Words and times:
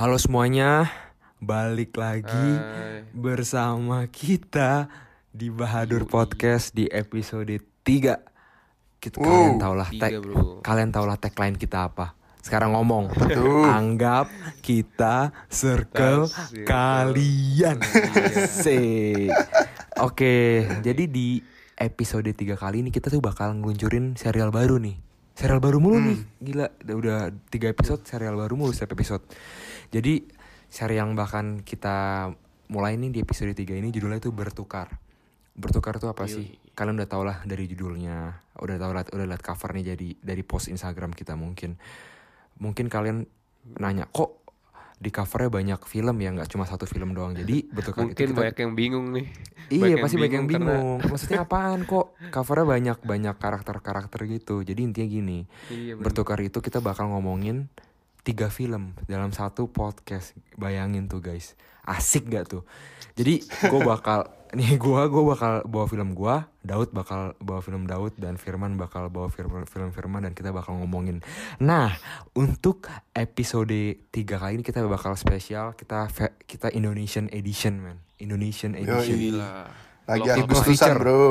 Halo 0.00 0.16
semuanya, 0.16 0.88
balik 1.44 1.92
lagi 2.00 2.32
Hai. 2.32 3.04
bersama 3.12 4.08
kita 4.08 4.88
di 5.28 5.52
Bahadur 5.52 6.08
Podcast 6.08 6.72
di 6.72 6.88
episode 6.88 7.52
3 7.84 8.16
kita, 8.96 9.20
Kalian 9.20 9.60
tau 9.60 9.76
lah, 9.76 9.92
tiga, 9.92 10.08
tag- 10.08 10.64
kalian 10.64 10.88
tau 10.88 11.04
lah 11.04 11.20
tagline 11.20 11.60
kita 11.60 11.92
apa. 11.92 12.16
Sekarang 12.40 12.72
ngomong, 12.80 13.12
anggap 13.76 14.32
kita 14.64 15.36
circle 15.52 16.32
kalian. 16.64 17.84
Iya. 17.84 18.48
Sik. 18.48 19.28
Oke, 20.00 20.64
jadi 20.80 21.04
di 21.12 21.44
episode 21.76 22.32
3 22.32 22.56
kali 22.56 22.80
ini 22.80 22.88
kita 22.88 23.12
tuh 23.12 23.20
bakal 23.20 23.52
ngeluncurin 23.52 24.16
serial 24.16 24.48
baru 24.48 24.80
nih 24.80 25.09
Serial 25.40 25.56
baru 25.56 25.80
mulu 25.80 25.96
nih, 26.04 26.20
gila 26.36 26.68
udah, 26.84 26.96
udah 27.00 27.18
3 27.48 27.72
episode 27.72 28.04
serial 28.04 28.36
baru 28.36 28.60
mulu 28.60 28.76
setiap 28.76 28.92
episode. 28.92 29.24
Jadi 29.88 30.28
serial 30.68 31.08
yang 31.08 31.16
bahkan 31.16 31.64
kita 31.64 32.28
mulai 32.68 33.00
nih 33.00 33.08
di 33.08 33.18
episode 33.24 33.56
3 33.56 33.80
ini 33.80 33.88
judulnya 33.88 34.20
tuh 34.20 34.36
bertukar. 34.36 35.00
Bertukar 35.56 35.96
tuh 35.96 36.12
apa 36.12 36.28
sih? 36.28 36.60
Kalian 36.76 37.00
udah 37.00 37.08
tau 37.08 37.24
lah 37.24 37.40
dari 37.48 37.64
judulnya. 37.64 38.36
Udah 38.60 38.76
tau 38.76 38.92
lah, 38.92 39.00
udah 39.08 39.24
liat 39.24 39.40
covernya 39.40 39.96
jadi 39.96 40.12
dari 40.20 40.44
post 40.44 40.68
Instagram 40.68 41.16
kita 41.16 41.32
mungkin. 41.40 41.80
Mungkin 42.60 42.92
kalian 42.92 43.24
nanya, 43.80 44.12
kok 44.12 44.39
di 45.00 45.08
covernya 45.08 45.48
banyak 45.48 45.80
film 45.82 46.12
ya 46.20 46.28
nggak 46.28 46.52
cuma 46.52 46.68
satu 46.68 46.84
film 46.84 47.16
doang 47.16 47.32
jadi 47.32 47.64
bertukar 47.66 48.04
itu 48.04 48.12
Mungkin 48.12 48.26
kita- 48.28 48.40
banyak 48.44 48.58
yang 48.60 48.72
bingung 48.76 49.06
nih. 49.10 49.26
Iya 49.70 49.96
pasti 49.96 50.16
banyak 50.18 50.34
yang 50.34 50.44
karena- 50.44 50.76
bingung. 50.76 50.98
Maksudnya 51.08 51.40
apaan 51.40 51.80
kok 51.82 52.12
covernya 52.28 52.66
banyak 52.68 52.98
banyak 53.00 53.34
karakter-karakter 53.34 54.20
gitu. 54.28 54.60
Jadi 54.60 54.80
intinya 54.82 55.08
gini, 55.08 55.38
Iya, 55.68 55.96
bener. 55.96 56.04
bertukar 56.04 56.36
itu 56.40 56.58
kita 56.58 56.78
bakal 56.78 57.08
ngomongin 57.08 57.72
tiga 58.20 58.52
film 58.52 58.92
dalam 59.06 59.30
satu 59.30 59.66
podcast. 59.66 60.36
Bayangin 60.54 61.08
tuh 61.08 61.24
guys, 61.24 61.56
asik 61.82 62.28
gak 62.28 62.50
tuh? 62.50 62.62
Jadi 63.14 63.40
gue 63.40 63.80
bakal 63.80 64.28
nih 64.50 64.82
gue 64.82 65.02
gue 65.06 65.22
bakal 65.22 65.62
bawa 65.62 65.86
film 65.86 66.10
gue, 66.18 66.36
Daud 66.66 66.90
bakal 66.90 67.38
bawa 67.38 67.62
film 67.62 67.86
Daud 67.86 68.18
dan 68.18 68.34
Firman 68.34 68.74
bakal 68.74 69.06
bawa 69.06 69.30
film 69.30 69.62
film 69.62 69.90
Firman 69.94 70.26
dan 70.26 70.34
kita 70.34 70.50
bakal 70.50 70.74
ngomongin. 70.82 71.22
Nah 71.62 71.94
untuk 72.34 72.90
episode 73.14 74.02
tiga 74.10 74.36
kali 74.42 74.58
ini 74.58 74.64
kita 74.66 74.82
bakal 74.90 75.14
spesial 75.14 75.78
kita 75.78 76.10
kita 76.50 76.66
Indonesian 76.74 77.30
edition 77.30 77.78
man, 77.78 78.02
Indonesian 78.18 78.74
edition. 78.74 79.14
Gila. 79.14 79.70
Lagi 80.10 80.28
Agustusan 80.34 80.98
feature. 80.98 80.98
bro 80.98 81.26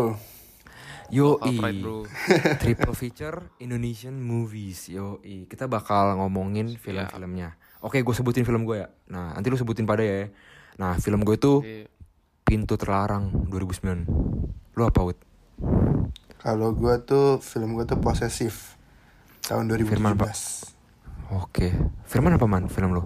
Yo 1.09 1.41
bro. 1.41 2.05
triple 2.61 2.95
feature 2.95 3.51
Indonesian 3.59 4.15
movies. 4.15 4.87
Yo 4.87 5.19
kita 5.23 5.67
bakal 5.67 6.15
ngomongin 6.21 6.77
film-filmnya. 6.79 7.57
Oke, 7.83 7.99
gue 7.99 8.15
sebutin 8.15 8.43
film 8.43 8.67
gue 8.67 8.83
ya. 8.83 8.87
Nah, 9.07 9.39
nanti 9.39 9.47
lu 9.47 9.55
sebutin 9.55 9.87
pada 9.87 10.03
ya. 10.03 10.27
Nah, 10.79 10.99
film 10.99 11.23
gue 11.23 11.35
itu 11.39 11.63
Iya. 11.63 11.98
Pintu 12.49 12.81
Terlarang 12.81 13.29
2009. 13.45 14.09
Lu 14.73 14.81
apa, 14.81 15.05
Wud? 15.05 15.17
Kalau 16.41 16.73
gue 16.73 16.95
tuh 17.05 17.37
film 17.37 17.77
gue 17.77 17.85
tuh 17.85 18.01
posesif 18.01 18.73
tahun 19.45 19.69
2017 19.69 19.85
Firman, 19.85 20.17
Pak. 20.17 20.33
Oke. 21.29 21.69
Firman 22.09 22.33
apa 22.41 22.49
man 22.49 22.65
film 22.65 22.97
lu? 22.97 23.05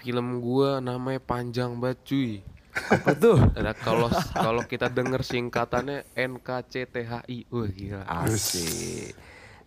Film 0.00 0.40
gua 0.40 0.80
namanya 0.80 1.20
panjang 1.20 1.76
banget 1.76 2.00
cuy. 2.08 2.30
Apa 2.72 3.12
tuh? 3.12 3.36
Ada 3.52 3.76
kalau 3.76 4.08
kalau 4.32 4.64
kita 4.64 4.88
denger 4.88 5.20
singkatannya 5.20 6.08
NKCTHI. 6.16 7.52
Wah 7.52 7.68
gila. 7.68 8.02
Asik. 8.08 9.12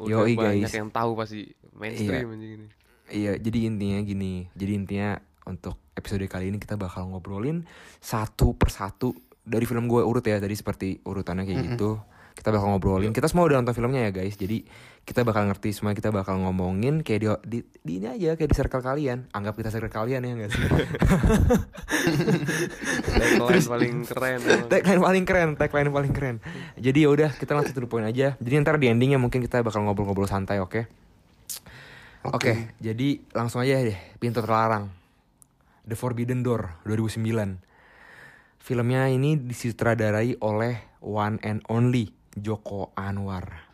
Udah 0.01 0.25
Yoi 0.25 0.33
banyak 0.33 0.65
guys. 0.65 0.73
yang 0.73 0.89
tahu 0.89 1.13
pasti 1.13 1.53
mainstream 1.77 2.33
anjing 2.33 2.53
ini. 2.57 2.67
Iya, 3.07 3.37
jadi 3.37 3.59
intinya 3.69 3.99
gini. 4.01 4.33
Jadi 4.57 4.71
intinya 4.73 5.21
untuk 5.47 5.79
episode 5.95 6.27
kali 6.27 6.51
ini 6.51 6.59
kita 6.59 6.75
bakal 6.75 7.07
ngobrolin 7.09 7.63
satu 8.03 8.53
persatu 8.53 9.15
dari 9.47 9.63
film 9.63 9.87
gue 9.87 10.03
urut 10.03 10.21
ya. 10.21 10.37
Tadi 10.43 10.53
seperti 10.53 10.99
urutannya 11.07 11.47
kayak 11.47 11.59
gitu. 11.73 11.97
Kita 12.37 12.53
bakal 12.53 12.69
ngobrolin. 12.69 13.15
Kita 13.17 13.25
semua 13.25 13.49
udah 13.49 13.57
nonton 13.57 13.73
filmnya 13.73 14.05
ya 14.05 14.11
guys. 14.13 14.37
Jadi 14.37 14.61
kita 15.07 15.25
bakal 15.25 15.49
ngerti 15.49 15.73
semua. 15.73 15.97
Kita 15.97 16.13
bakal 16.13 16.37
ngomongin 16.43 17.01
kayak 17.01 17.19
di, 17.23 17.27
di, 17.47 17.59
di 17.81 17.93
ini 17.97 18.07
aja 18.13 18.37
kayak 18.37 18.49
di 18.53 18.55
circle 18.59 18.83
kalian. 18.83 19.25
Anggap 19.33 19.57
kita 19.57 19.73
circle 19.73 19.89
kalian 19.89 20.21
ya 20.21 20.35
guys. 20.37 20.53
Tagline 23.17 23.65
paling 23.65 23.95
keren. 24.05 24.39
tagline 24.71 25.01
paling 25.01 25.23
keren, 25.25 25.49
tagline 25.57 25.89
paling 25.89 26.13
keren. 26.13 26.37
Jadi 26.77 27.07
ya 27.07 27.09
udah 27.09 27.31
kita 27.33 27.57
langsung 27.57 27.73
to 27.73 27.81
the 27.81 27.89
point 27.89 28.05
aja. 28.05 28.37
Jadi 28.37 28.53
ntar 28.61 28.77
di 28.77 28.91
endingnya 28.91 29.17
mungkin 29.17 29.41
kita 29.41 29.65
bakal 29.65 29.81
ngobrol-ngobrol 29.87 30.29
santai, 30.29 30.61
oke? 30.61 30.85
Oke, 32.27 32.75
jadi 32.83 33.23
langsung 33.31 33.63
aja 33.63 33.79
deh. 33.79 33.95
Pintu 34.19 34.43
terlarang. 34.43 35.06
The 35.87 35.95
Forbidden 35.95 36.43
Door 36.43 36.83
2009. 36.83 37.63
Filmnya 38.59 39.07
ini 39.07 39.39
disutradarai 39.39 40.43
oleh 40.43 40.99
one 40.99 41.39
and 41.41 41.63
only 41.71 42.11
Joko 42.35 42.91
Anwar. 42.99 43.67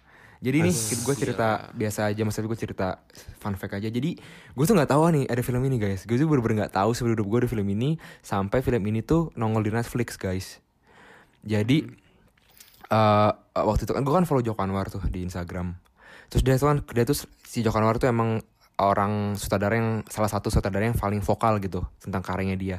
Jadi 0.44 0.60
ini 0.60 0.72
gue 0.76 1.16
cerita 1.16 1.72
biasa 1.72 2.12
aja, 2.12 2.20
maksud 2.28 2.44
gue 2.44 2.60
cerita 2.60 3.00
fun 3.40 3.56
fact 3.56 3.80
aja. 3.80 3.88
Jadi 3.88 4.20
gue 4.52 4.66
tuh 4.68 4.76
nggak 4.76 4.92
tahu 4.92 5.02
nih 5.16 5.24
ada 5.32 5.40
film 5.40 5.64
ini 5.64 5.80
guys. 5.80 6.04
Gue 6.04 6.20
tuh 6.20 6.28
bener-bener 6.28 6.68
nggak 6.68 6.76
tahu 6.76 6.92
sebelum 6.92 7.16
hidup 7.16 7.28
gue 7.32 7.40
ada 7.48 7.50
film 7.50 7.68
ini 7.72 7.96
sampai 8.20 8.60
film 8.60 8.84
ini 8.84 9.00
tuh 9.00 9.32
nongol 9.40 9.64
di 9.64 9.72
Netflix 9.72 10.20
guys. 10.20 10.60
Jadi 11.48 11.88
eh 12.92 13.32
waktu 13.56 13.88
itu 13.88 13.96
kan 13.96 14.04
gue 14.04 14.14
kan 14.14 14.28
follow 14.28 14.44
Joko 14.44 14.60
Anwar 14.60 14.92
tuh 14.92 15.00
di 15.08 15.24
Instagram. 15.24 15.80
Terus 16.28 16.44
dia 16.44 16.60
tuh 16.60 16.68
kan 16.76 16.78
dia 16.92 17.08
tuh 17.08 17.16
si 17.48 17.64
Joko 17.64 17.80
Anwar 17.80 17.96
tuh 17.96 18.12
emang 18.12 18.44
orang 18.86 19.40
sutradara 19.40 19.76
yang 19.76 20.04
salah 20.08 20.28
satu 20.28 20.52
sutradara 20.52 20.88
yang 20.88 20.98
paling 20.98 21.24
vokal 21.24 21.58
gitu 21.64 21.84
tentang 22.00 22.22
karyanya 22.24 22.58
dia. 22.60 22.78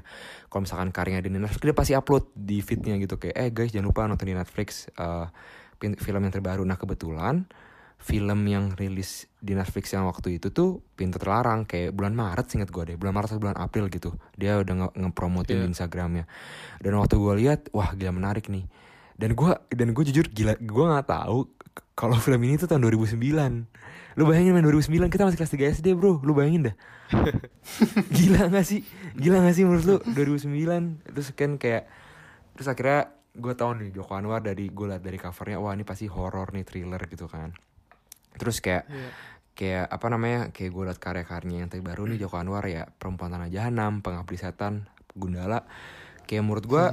Kalau 0.49 0.65
misalkan 0.65 0.93
karyanya 0.93 1.25
di 1.25 1.31
Netflix 1.33 1.63
dia 1.65 1.77
pasti 1.77 1.93
upload 1.97 2.31
di 2.37 2.61
feednya 2.61 2.97
gitu. 3.01 3.17
Kayak 3.17 3.37
eh 3.37 3.49
guys 3.51 3.71
jangan 3.73 3.89
lupa 3.91 4.07
nonton 4.07 4.29
di 4.29 4.37
Netflix 4.37 4.89
pin- 5.81 5.99
film 5.99 6.21
yang 6.25 6.35
terbaru. 6.35 6.63
Nah 6.63 6.77
kebetulan 6.79 7.49
film 8.05 8.41
yang 8.45 8.77
rilis 8.77 9.33
di 9.41 9.57
Netflix 9.57 9.97
yang 9.97 10.05
waktu 10.05 10.37
itu 10.37 10.53
tuh 10.53 10.85
Pintu 10.93 11.17
Terlarang. 11.17 11.65
Kayak 11.65 11.97
bulan 11.97 12.13
Maret 12.13 12.47
singkat 12.53 12.69
gue 12.69 12.95
deh. 12.95 12.97
Bulan 13.01 13.17
Maret 13.17 13.35
atau 13.35 13.43
bulan 13.43 13.57
April 13.57 13.89
gitu. 13.89 14.13
Dia 14.37 14.61
udah 14.61 14.75
nge- 14.89 14.95
ngepromotin 15.01 15.65
di 15.65 15.67
Instagramnya. 15.73 16.29
Dan 16.85 17.01
waktu 17.01 17.17
gue 17.17 17.35
lihat 17.41 17.73
wah 17.73 17.97
gila 17.97 18.13
menarik 18.13 18.53
nih. 18.53 18.69
Dan 19.15 19.33
gue 19.33 19.51
dan 19.73 19.89
gue 19.95 20.05
jujur 20.11 20.27
gila 20.29 20.59
gue 20.59 20.85
nggak 20.91 21.07
tahu 21.07 21.49
kalau 21.95 22.19
film 22.19 22.43
ini 22.43 22.59
tuh 22.59 22.67
tahun 22.67 22.83
2009 22.91 23.19
lu 24.15 24.31
bayangin 24.31 24.55
main 24.55 24.63
2009 24.63 25.11
kita 25.11 25.27
masih 25.27 25.39
kelas 25.39 25.53
3 25.59 25.75
SD 25.83 25.87
bro. 25.99 26.23
Lu 26.23 26.39
bayangin 26.39 26.71
dah. 26.71 26.77
Gila 28.17 28.47
gak 28.47 28.67
sih? 28.67 28.87
Gila 29.19 29.43
gak 29.43 29.55
sih 29.59 29.67
menurut 29.67 29.85
lu? 29.87 29.97
2009 30.15 31.11
terus 31.11 31.35
kan 31.35 31.59
kayak 31.59 31.91
terus 32.55 32.71
akhirnya 32.71 33.11
gue 33.35 33.55
tau 33.59 33.75
nih 33.75 33.91
Joko 33.91 34.15
Anwar 34.15 34.39
dari 34.39 34.71
gue 34.71 34.87
liat 34.87 35.03
dari 35.03 35.19
covernya 35.19 35.59
wah 35.59 35.75
ini 35.75 35.83
pasti 35.83 36.07
horror 36.07 36.55
nih 36.55 36.63
thriller 36.63 37.03
gitu 37.11 37.27
kan. 37.27 37.51
Terus 38.39 38.63
kayak 38.63 38.87
kayak 39.55 39.87
apa 39.91 40.07
namanya 40.11 40.55
kayak 40.55 40.71
gue 40.71 40.85
liat 40.87 40.99
karya-karyanya 41.03 41.59
yang 41.67 41.71
terbaru 41.71 42.07
nih 42.15 42.23
Joko 42.23 42.39
Anwar 42.39 42.63
ya 42.71 42.87
perempuan 42.87 43.35
tanah 43.35 43.51
jahanam 43.51 43.99
pengabdi 43.99 44.39
setan 44.39 44.87
Gundala. 45.19 45.67
Kayak 46.31 46.43
menurut 46.47 46.67
gue 46.71 46.85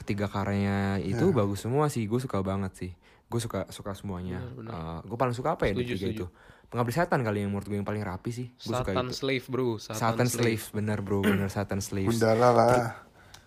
ketiga 0.00 0.32
karyanya 0.32 0.96
itu 1.04 1.28
bagus 1.36 1.60
semua 1.60 1.92
sih 1.92 2.08
gue 2.08 2.16
suka 2.16 2.40
banget 2.40 2.72
sih 2.72 2.92
gue 3.30 3.40
suka 3.40 3.70
suka 3.70 3.94
semuanya. 3.94 4.42
Gue 5.06 5.14
paling 5.14 5.32
suka 5.32 5.54
apa 5.54 5.70
ya 5.70 5.72
di 5.78 5.86
Setuju, 5.86 5.94
tiga 5.94 6.06
setuju. 6.10 6.26
itu? 6.26 6.26
Pengabdi 6.70 6.92
setan 6.94 7.22
kali 7.22 7.42
yang 7.46 7.50
menurut 7.54 7.66
gue 7.66 7.78
yang 7.78 7.86
paling 7.86 8.02
rapi 8.02 8.30
sih. 8.34 8.46
Gue 8.58 8.74
suka 8.74 8.90
Satan 8.90 9.06
itu. 9.06 9.14
Slave 9.14 9.46
bro. 9.46 9.68
Satan, 9.78 10.26
Slave. 10.26 10.64
bener 10.74 10.98
bro. 11.02 11.22
Bener 11.22 11.46
Satan 11.46 11.78
Slave. 11.78 12.10
Gundala 12.10 12.50
lah. 12.50 12.74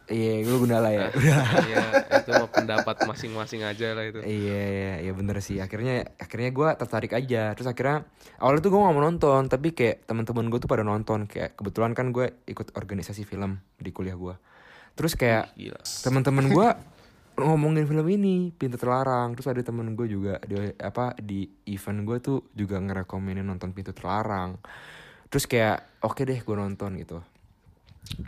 Iya 0.07 0.43
gue 0.43 0.57
Gundala 0.59 0.89
ya. 0.91 1.07
Iya 1.67 1.83
itu 2.19 2.31
mah 2.35 2.51
pendapat 2.51 2.95
masing-masing 3.07 3.63
aja 3.63 3.95
lah 3.95 4.03
itu. 4.07 4.19
Iya 4.23 4.63
iya 4.67 4.93
iya 5.07 5.11
bener 5.15 5.39
sih. 5.39 5.59
Akhirnya 5.59 6.15
akhirnya 6.19 6.51
gue 6.51 6.69
tertarik 6.79 7.11
aja. 7.15 7.51
Terus 7.55 7.67
akhirnya 7.67 8.07
awalnya 8.39 8.63
tuh 8.63 8.71
gue 8.71 8.79
gak 8.83 8.95
mau 8.95 9.03
nonton 9.03 9.41
tapi 9.51 9.71
kayak 9.75 10.07
teman-teman 10.07 10.47
gue 10.51 10.59
tuh 10.63 10.67
pada 10.71 10.83
nonton. 10.83 11.27
Kayak 11.27 11.55
kebetulan 11.59 11.91
kan 11.95 12.11
gue 12.11 12.43
ikut 12.47 12.75
organisasi 12.75 13.23
film 13.23 13.59
di 13.79 13.91
kuliah 13.91 14.15
gue 14.15 14.35
terus 14.93 15.17
kayak 15.17 15.57
teman-teman 16.05 16.53
gue 16.53 16.67
ngomongin 17.37 17.89
film 17.89 18.05
ini 18.09 18.53
pintu 18.53 18.77
terlarang. 18.77 19.33
Terus 19.33 19.47
ada 19.49 19.61
temen 19.65 19.97
gue 19.97 20.07
juga 20.07 20.37
di 20.45 20.55
apa 20.77 21.17
di 21.17 21.49
event 21.69 21.99
gue 22.05 22.17
tuh 22.21 22.39
juga 22.53 22.77
ngerekomenin 22.77 23.45
nonton 23.45 23.73
pintu 23.73 23.91
terlarang. 23.95 24.61
Terus 25.29 25.45
kayak 25.49 26.03
oke 26.05 26.21
deh 26.21 26.39
gue 26.39 26.55
nonton 26.55 26.93
gitu. 27.01 27.17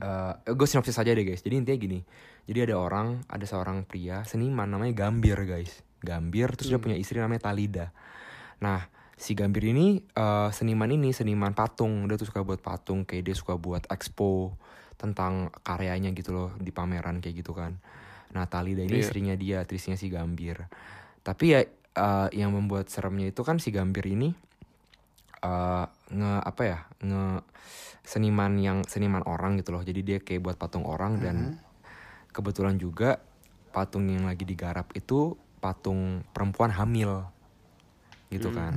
Eh 0.01 0.33
gue 0.49 0.67
sinopsis 0.67 0.97
aja 0.97 1.13
deh 1.13 1.25
guys. 1.25 1.45
Jadi 1.45 1.55
intinya 1.61 1.77
gini. 1.77 1.99
Jadi 2.45 2.59
ada 2.71 2.75
orang 2.77 3.21
ada 3.29 3.45
seorang 3.45 3.85
pria 3.85 4.25
seniman 4.25 4.69
namanya 4.69 5.05
Gambir 5.05 5.37
guys. 5.45 5.85
Gambir 6.01 6.53
terus 6.57 6.73
dia 6.73 6.81
punya 6.81 6.97
istri 6.97 7.21
namanya 7.21 7.49
Talida. 7.49 7.93
Nah 8.61 8.89
si 9.15 9.37
Gambir 9.37 9.69
ini 9.69 10.01
eh, 10.01 10.49
seniman 10.49 10.89
ini 10.89 11.13
seniman 11.13 11.53
patung. 11.53 12.09
Dia 12.09 12.17
tuh 12.17 12.29
suka 12.29 12.41
buat 12.41 12.61
patung 12.61 13.05
kayak 13.05 13.23
dia 13.29 13.35
suka 13.37 13.53
buat 13.57 13.85
expo 13.89 14.57
tentang 14.95 15.51
karyanya 15.61 16.15
gitu 16.15 16.31
loh 16.31 16.49
di 16.55 16.71
pameran 16.71 17.19
kayak 17.19 17.43
gitu 17.43 17.51
kan 17.51 17.75
nah 18.35 18.45
Talida 18.51 18.83
ini 18.83 18.99
Iya. 18.99 19.07
istrinya 19.07 19.35
dia 19.39 19.63
istrinya 19.63 19.95
si 19.95 20.11
Gambir. 20.11 20.67
Tapi 21.23 21.45
ya 21.55 21.63
eh, 21.95 22.27
yang 22.35 22.51
membuat 22.51 22.91
seremnya 22.91 23.31
itu 23.31 23.41
kan 23.41 23.57
si 23.57 23.71
Gambir 23.71 24.03
ini 24.05 24.35
eh, 25.41 25.85
nge 26.11 26.33
apa 26.43 26.61
ya 26.67 26.79
nge 26.99 27.23
seniman 28.05 28.53
yang 28.59 28.77
seniman 28.85 29.23
orang 29.25 29.57
gitu 29.57 29.71
loh. 29.73 29.81
Jadi 29.81 30.01
dia 30.03 30.17
kayak 30.19 30.41
buat 30.43 30.57
patung 30.59 30.83
orang 30.85 31.17
dan 31.17 31.35
kebetulan 32.29 32.75
juga 32.77 33.17
patung 33.71 34.05
yang 34.11 34.27
lagi 34.27 34.43
digarap 34.43 34.91
itu 34.93 35.33
patung 35.63 36.21
perempuan 36.35 36.69
hamil 36.75 37.25
gitu 38.29 38.51
kan. 38.51 38.73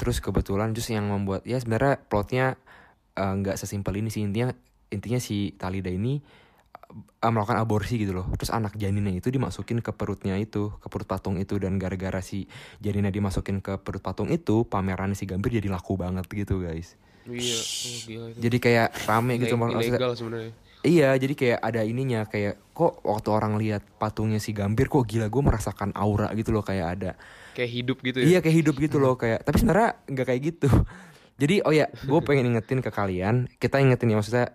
Terus 0.00 0.18
kebetulan 0.18 0.72
terus 0.72 0.88
yang 0.90 1.06
membuat 1.06 1.44
ya 1.44 1.60
sebenarnya 1.60 2.00
plotnya 2.08 2.46
eh, 3.14 3.34
nggak 3.36 3.60
sesimpel 3.60 3.94
ini 4.00 4.08
sih. 4.08 4.24
Intinya 4.24 4.50
intinya 4.90 5.20
si 5.20 5.52
Talida 5.54 5.90
ini 5.92 6.18
eh, 6.94 7.30
melakukan 7.30 7.58
aborsi 7.58 7.98
gitu 7.98 8.14
loh 8.14 8.26
terus 8.38 8.54
anak 8.54 8.78
janinnya 8.78 9.18
itu 9.18 9.28
dimasukin 9.34 9.82
ke 9.82 9.90
perutnya 9.90 10.38
itu 10.38 10.70
ke 10.78 10.86
perut 10.86 11.08
patung 11.10 11.36
itu 11.36 11.58
dan 11.58 11.76
gara-gara 11.76 12.22
si 12.22 12.46
janinnya 12.78 13.10
dimasukin 13.10 13.58
ke 13.58 13.82
perut 13.82 14.00
patung 14.00 14.30
itu 14.30 14.64
pameran 14.64 15.12
si 15.18 15.26
Gambir 15.26 15.50
jadi 15.50 15.68
laku 15.68 15.98
banget 15.98 16.24
gitu 16.30 16.62
guys 16.62 16.94
Iya, 17.24 17.56
oh, 17.56 17.98
gila 18.04 18.26
itu. 18.36 18.38
jadi 18.44 18.56
kayak 18.60 18.88
rame 19.08 19.40
gitu 19.40 19.56
ilegal 19.56 20.12
sebenarnya. 20.12 20.52
Iya, 20.84 21.16
jadi 21.16 21.32
kayak 21.32 21.58
ada 21.64 21.80
ininya 21.80 22.28
kayak 22.28 22.60
kok 22.76 23.00
waktu 23.08 23.28
orang 23.32 23.56
lihat 23.56 23.80
patungnya 23.96 24.36
si 24.36 24.52
Gambir 24.52 24.92
kok 24.92 25.08
gila 25.08 25.32
gue 25.32 25.40
merasakan 25.40 25.96
aura 25.96 26.28
gitu 26.36 26.52
loh 26.52 26.60
kayak 26.60 26.86
ada. 27.00 27.10
Kayak 27.56 27.70
hidup 27.72 27.96
gitu 28.04 28.18
ya. 28.20 28.24
Iya 28.28 28.38
kayak 28.44 28.56
hidup 28.60 28.76
gitu 28.76 28.96
loh 29.00 29.16
kayak. 29.16 29.48
Tapi 29.48 29.56
sebenarnya 29.56 29.96
nggak 30.04 30.26
kayak 30.28 30.42
gitu. 30.44 30.68
Jadi 31.40 31.64
oh 31.64 31.72
ya, 31.72 31.88
gue 31.88 32.20
pengen 32.20 32.52
ingetin 32.52 32.84
ke 32.84 32.92
kalian, 32.92 33.48
kita 33.56 33.80
ingetin 33.80 34.12
ya 34.12 34.16
maksudnya 34.20 34.46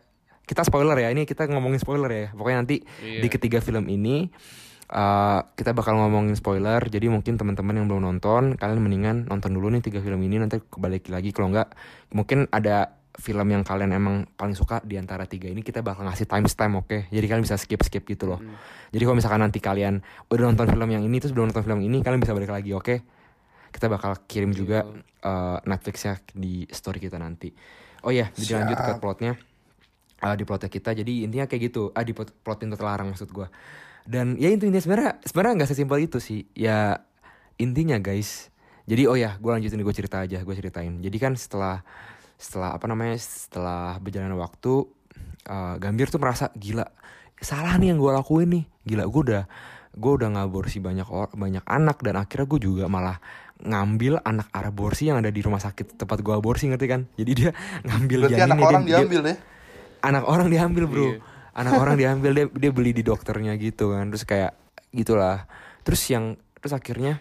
kita 0.49 0.65
spoiler 0.65 0.97
ya 0.97 1.13
ini 1.13 1.29
kita 1.29 1.45
ngomongin 1.45 1.77
spoiler 1.77 2.09
ya. 2.09 2.27
Pokoknya 2.33 2.65
nanti 2.65 2.81
Iya. 3.05 3.21
di 3.21 3.27
ketiga 3.29 3.61
film 3.61 3.85
ini 3.85 4.33
uh, 4.89 5.45
kita 5.53 5.77
bakal 5.77 5.93
ngomongin 6.01 6.33
spoiler. 6.33 6.81
Jadi 6.89 7.05
mungkin 7.05 7.37
teman-teman 7.37 7.77
yang 7.77 7.85
belum 7.85 8.01
nonton, 8.01 8.57
kalian 8.57 8.81
mendingan 8.81 9.17
nonton 9.29 9.53
dulu 9.53 9.69
nih 9.69 9.85
tiga 9.85 10.01
film 10.01 10.17
ini 10.25 10.41
nanti 10.41 10.57
kebalik 10.57 11.05
lagi. 11.13 11.29
Kalau 11.29 11.53
nggak 11.53 11.67
mungkin 12.17 12.49
ada 12.49 12.97
film 13.19 13.51
yang 13.51 13.67
kalian 13.67 13.91
emang 13.93 14.31
paling 14.33 14.55
suka 14.55 14.79
di 14.79 14.95
antara 14.95 15.27
tiga 15.27 15.51
ini 15.51 15.59
kita 15.59 15.83
bakal 15.85 16.07
ngasih 16.09 16.25
timestamp 16.25 16.81
oke? 16.81 17.11
Jadi 17.13 17.25
kalian 17.29 17.45
bisa 17.45 17.59
skip 17.59 17.85
skip 17.85 18.01
gitu 18.09 18.25
loh. 18.25 18.41
Jadi 18.89 19.03
kalau 19.05 19.17
misalkan 19.21 19.45
nanti 19.45 19.61
kalian 19.61 20.01
udah 20.33 20.43
nonton 20.49 20.65
film 20.65 20.89
yang 20.89 21.03
ini 21.05 21.21
terus 21.21 21.35
belum 21.35 21.53
nonton 21.53 21.61
film 21.61 21.85
ini 21.85 22.01
kalian 22.01 22.17
bisa 22.17 22.33
balik 22.33 22.49
lagi 22.49 22.73
oke? 22.73 22.95
Kita 23.69 23.85
bakal 23.85 24.25
kirim 24.25 24.49
juga 24.49 24.81
uh, 25.21 25.61
Netflixnya 25.61 26.17
di 26.33 26.65
story 26.73 26.97
kita 26.97 27.21
nanti. 27.21 27.53
Oh 28.01 28.09
ya 28.09 28.31
dilanjut 28.33 28.79
ke 28.79 28.91
plotnya 28.97 29.35
uh, 30.21 30.35
di 30.35 30.43
plotnya 30.43 30.67
kita. 30.67 30.91
Jadi 30.93 31.25
intinya 31.25 31.45
kayak 31.45 31.71
gitu. 31.71 31.89
Ah 31.91 32.03
di 32.03 32.11
plot, 32.11 32.31
plot 32.43 32.57
Pintu 32.59 32.75
terlarang 32.75 33.11
maksud 33.11 33.29
gua. 33.31 33.47
Dan 34.05 34.39
ya 34.39 34.49
intinya. 34.49 34.79
Sebenarnya 34.79 35.19
sebenarnya 35.21 35.53
nggak 35.63 35.69
sesimpel 35.69 35.99
itu 36.03 36.17
sih. 36.17 36.47
Ya 36.53 37.03
intinya 37.57 37.99
guys. 37.99 38.47
Jadi 38.89 39.05
oh 39.05 39.13
ya 39.13 39.37
gue 39.37 39.51
lanjutin 39.53 39.85
gue 39.85 39.93
cerita 39.93 40.25
aja 40.25 40.41
gue 40.41 40.55
ceritain. 40.57 40.97
Jadi 40.97 41.17
kan 41.21 41.37
setelah 41.37 41.85
setelah 42.41 42.73
apa 42.73 42.89
namanya 42.89 43.19
setelah 43.21 44.01
berjalan 44.01 44.33
waktu 44.33 44.87
uh, 45.45 45.75
Gambir 45.77 46.09
tuh 46.09 46.17
merasa 46.17 46.49
gila 46.57 46.89
salah 47.37 47.77
nih 47.77 47.93
yang 47.93 48.01
gue 48.01 48.09
lakuin 48.09 48.49
nih. 48.49 48.63
Gila 48.89 49.05
gue 49.05 49.21
udah 49.29 49.43
gue 49.93 50.11
udah 50.17 50.29
ngaborsi 50.33 50.81
banyak 50.81 51.05
or 51.05 51.29
banyak 51.37 51.61
anak 51.69 52.01
dan 52.01 52.17
akhirnya 52.17 52.49
gue 52.49 52.59
juga 52.65 52.85
malah 52.89 53.21
ngambil 53.61 54.23
anak 54.23 54.49
aborsi 54.55 55.11
yang 55.11 55.19
ada 55.21 55.29
di 55.29 55.43
rumah 55.43 55.59
sakit 55.61 55.99
tempat 55.99 56.25
gue 56.25 56.33
aborsi 56.33 56.71
ngerti 56.73 56.87
kan? 56.89 57.05
Jadi 57.13 57.31
dia 57.35 57.51
ngambil 57.85 58.25
Berarti 58.25 58.33
janinnya, 58.41 58.49
anak 58.49 58.57
dia- 58.57 58.69
orang 58.73 58.83
dia- 58.89 58.97
diambil 59.05 59.21
ya? 59.21 59.35
Anak 60.01 60.23
orang 60.25 60.47
diambil 60.47 60.85
bro. 60.87 61.07
Iya. 61.15 61.19
anak 61.59 61.73
orang 61.75 61.95
diambil 61.99 62.31
dia 62.31 62.47
dia 62.47 62.71
beli 62.71 62.95
di 62.95 63.03
dokternya 63.03 63.59
gitu 63.59 63.91
kan. 63.91 64.07
Terus 64.13 64.23
kayak 64.23 64.51
gitulah. 64.95 65.45
Terus 65.83 66.01
yang 66.07 66.39
terus 66.59 66.75
akhirnya 66.75 67.19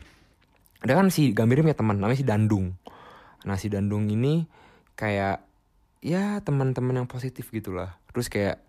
ada 0.79 0.95
kan 0.95 1.11
si 1.11 1.35
Gambir 1.35 1.63
punya 1.63 1.75
teman 1.75 1.99
namanya 1.99 2.19
si 2.23 2.27
Dandung. 2.27 2.75
Nah 3.47 3.57
si 3.59 3.67
Dandung 3.67 4.07
ini 4.07 4.47
kayak 4.95 5.43
ya 5.99 6.39
teman-teman 6.43 7.03
yang 7.03 7.09
positif 7.11 7.51
gitulah. 7.51 7.99
Terus 8.15 8.31
kayak 8.31 8.63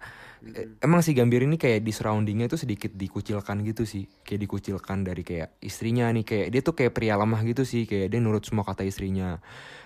eh, 0.58 0.74
emang 0.82 1.06
si 1.06 1.14
Gambir 1.14 1.46
ini 1.46 1.62
kayak 1.62 1.86
di 1.86 1.94
surroundingnya 1.94 2.50
tuh 2.50 2.58
sedikit 2.58 2.90
dikucilkan 2.98 3.62
gitu 3.62 3.86
sih. 3.86 4.10
Kayak 4.26 4.50
dikucilkan 4.50 5.06
dari 5.06 5.22
kayak 5.22 5.62
istrinya 5.62 6.10
nih. 6.10 6.26
Kayak 6.26 6.48
dia 6.50 6.62
tuh 6.66 6.74
kayak 6.74 6.98
pria 6.98 7.14
lemah 7.14 7.46
gitu 7.46 7.62
sih. 7.62 7.86
Kayak 7.86 8.18
dia 8.18 8.20
nurut 8.22 8.42
semua 8.42 8.66
kata 8.66 8.82
istrinya. 8.82 9.38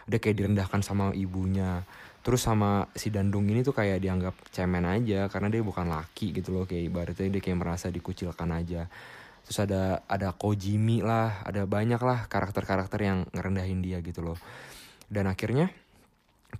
Dia 0.08 0.20
kayak 0.24 0.40
direndahkan 0.40 0.80
sama 0.80 1.12
ibunya 1.12 1.84
terus 2.24 2.40
sama 2.40 2.88
si 2.96 3.12
Dandung 3.12 3.44
ini 3.52 3.68
tuh 3.68 3.76
kayak 3.76 4.00
dianggap 4.00 4.36
cemen 4.56 4.88
aja 4.88 5.28
karena 5.28 5.52
dia 5.52 5.60
bukan 5.60 5.92
laki 5.92 6.32
gitu 6.32 6.56
loh 6.56 6.64
kayak 6.64 6.84
ibaratnya 6.88 7.28
dia 7.28 7.44
kayak 7.44 7.60
merasa 7.60 7.92
dikucilkan 7.92 8.50
aja. 8.56 8.88
Terus 9.44 9.60
ada 9.60 10.08
ada 10.08 10.32
Kojimi 10.32 11.04
lah 11.04 11.44
ada 11.44 11.68
banyak 11.68 12.00
lah 12.00 12.32
karakter-karakter 12.32 13.00
yang 13.04 13.28
ngerendahin 13.36 13.84
dia 13.84 14.00
gitu 14.00 14.24
loh. 14.24 14.40
Dan 15.12 15.28
akhirnya 15.28 15.68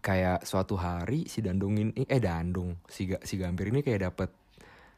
kayak 0.04 0.44
suatu 0.44 0.76
hari 0.76 1.32
si 1.32 1.40
Dandung 1.40 1.80
ini 1.80 2.04
eh 2.12 2.20
Dandung 2.20 2.84
si 2.92 3.08
si 3.24 3.40
Gambir 3.40 3.72
ini 3.72 3.80
kayak 3.80 4.12
dapet 4.12 4.30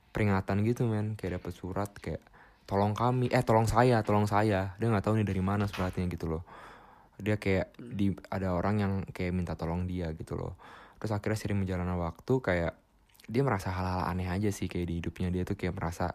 peringatan 0.09 0.65
gitu 0.65 0.89
men. 0.89 1.13
Kayak 1.13 1.45
dapet 1.45 1.53
surat 1.53 1.93
kayak 2.01 2.25
tolong 2.65 2.97
kami 2.97 3.29
eh 3.29 3.45
tolong 3.45 3.69
saya 3.69 4.01
tolong 4.01 4.25
saya. 4.25 4.73
Dia 4.81 4.89
nggak 4.89 5.05
tahu 5.05 5.21
nih 5.21 5.29
dari 5.29 5.45
mana 5.45 5.69
suratnya 5.69 6.09
gitu 6.09 6.25
loh 6.25 6.64
dia 7.21 7.39
kayak 7.39 7.75
di 7.79 8.11
ada 8.31 8.55
orang 8.55 8.75
yang 8.79 8.93
kayak 9.11 9.31
minta 9.31 9.53
tolong 9.55 9.87
dia 9.87 10.11
gitu 10.15 10.35
loh. 10.35 10.55
Terus 10.99 11.11
akhirnya 11.15 11.39
sering 11.39 11.59
menjalani 11.61 11.95
waktu 11.95 12.33
kayak 12.41 12.73
dia 13.25 13.41
merasa 13.41 13.73
hal-hal 13.73 14.05
aneh 14.05 14.29
aja 14.29 14.53
sih 14.53 14.69
kayak 14.69 14.85
di 14.85 14.93
hidupnya 15.01 15.33
dia 15.33 15.43
tuh 15.43 15.57
kayak 15.57 15.73
merasa 15.73 16.13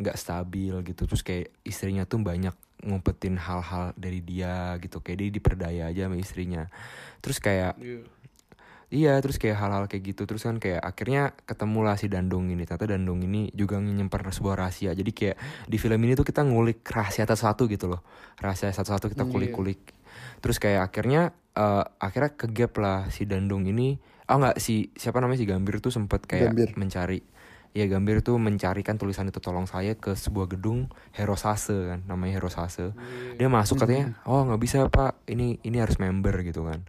nggak 0.00 0.16
stabil 0.18 0.74
gitu. 0.84 1.06
Terus 1.06 1.22
kayak 1.22 1.54
istrinya 1.64 2.04
tuh 2.04 2.20
banyak 2.22 2.54
ngumpetin 2.84 3.40
hal-hal 3.40 3.96
dari 3.96 4.20
dia 4.20 4.76
gitu. 4.82 5.00
Kayak 5.00 5.18
dia 5.22 5.28
diperdaya 5.32 5.82
aja 5.88 6.06
sama 6.10 6.16
istrinya. 6.20 6.68
Terus 7.22 7.38
kayak 7.40 7.74
Iya. 7.80 8.04
Iya 8.94 9.18
terus 9.18 9.42
kayak 9.42 9.58
hal-hal 9.58 9.90
kayak 9.90 10.14
gitu. 10.14 10.22
Terus 10.22 10.46
kan 10.46 10.62
kayak 10.62 10.78
akhirnya 10.78 11.34
ketemulah 11.50 11.98
si 11.98 12.06
Dandung 12.06 12.46
ini. 12.46 12.62
Ternyata 12.62 12.94
Dandung 12.94 13.26
ini 13.26 13.50
juga 13.50 13.82
nyimpen 13.82 14.22
sebuah 14.30 14.54
rahasia. 14.54 14.94
Jadi 14.94 15.10
kayak 15.10 15.36
di 15.66 15.76
film 15.82 15.98
ini 15.98 16.14
tuh 16.14 16.22
kita 16.22 16.46
ngulik 16.46 16.86
rahasia 16.86 17.26
satu-satu 17.26 17.66
gitu 17.66 17.90
loh. 17.90 18.06
Rahasia 18.38 18.70
satu-satu 18.70 19.10
kita 19.10 19.26
Iya. 19.26 19.32
kulik-kulik 19.34 19.80
Terus 20.40 20.56
kayak 20.58 20.88
akhirnya 20.88 21.22
eh, 21.52 21.84
Akhirnya 21.98 22.34
kegap 22.34 22.72
lah 22.78 23.06
si 23.08 23.24
Dandung 23.24 23.64
ini. 23.64 23.98
Oh 24.24 24.40
enggak 24.40 24.56
si 24.56 24.88
siapa 24.96 25.20
namanya 25.20 25.38
si 25.38 25.46
Gambir 25.46 25.78
tuh 25.78 25.92
sempet 25.92 26.24
kayak 26.24 26.56
Gambir. 26.56 26.70
mencari 26.74 27.20
Iya 27.74 27.90
Gambir 27.90 28.22
tuh 28.22 28.38
mencarikan 28.38 28.94
tulisan 28.94 29.26
itu 29.26 29.42
tolong 29.42 29.66
saya 29.66 29.98
ke 29.98 30.14
sebuah 30.14 30.46
gedung 30.46 30.86
Herosase 31.10 31.74
kan 31.90 32.00
namanya 32.06 32.38
Herosase. 32.38 32.94
Dia 33.34 33.50
masuk 33.50 33.82
katanya 33.82 34.14
oh 34.24 34.46
nggak 34.46 34.62
bisa 34.62 34.86
pak. 34.86 35.18
Ini 35.26 35.58
ini 35.60 35.76
harus 35.76 35.98
member 35.98 36.38
gitu 36.40 36.62
kan. 36.64 36.86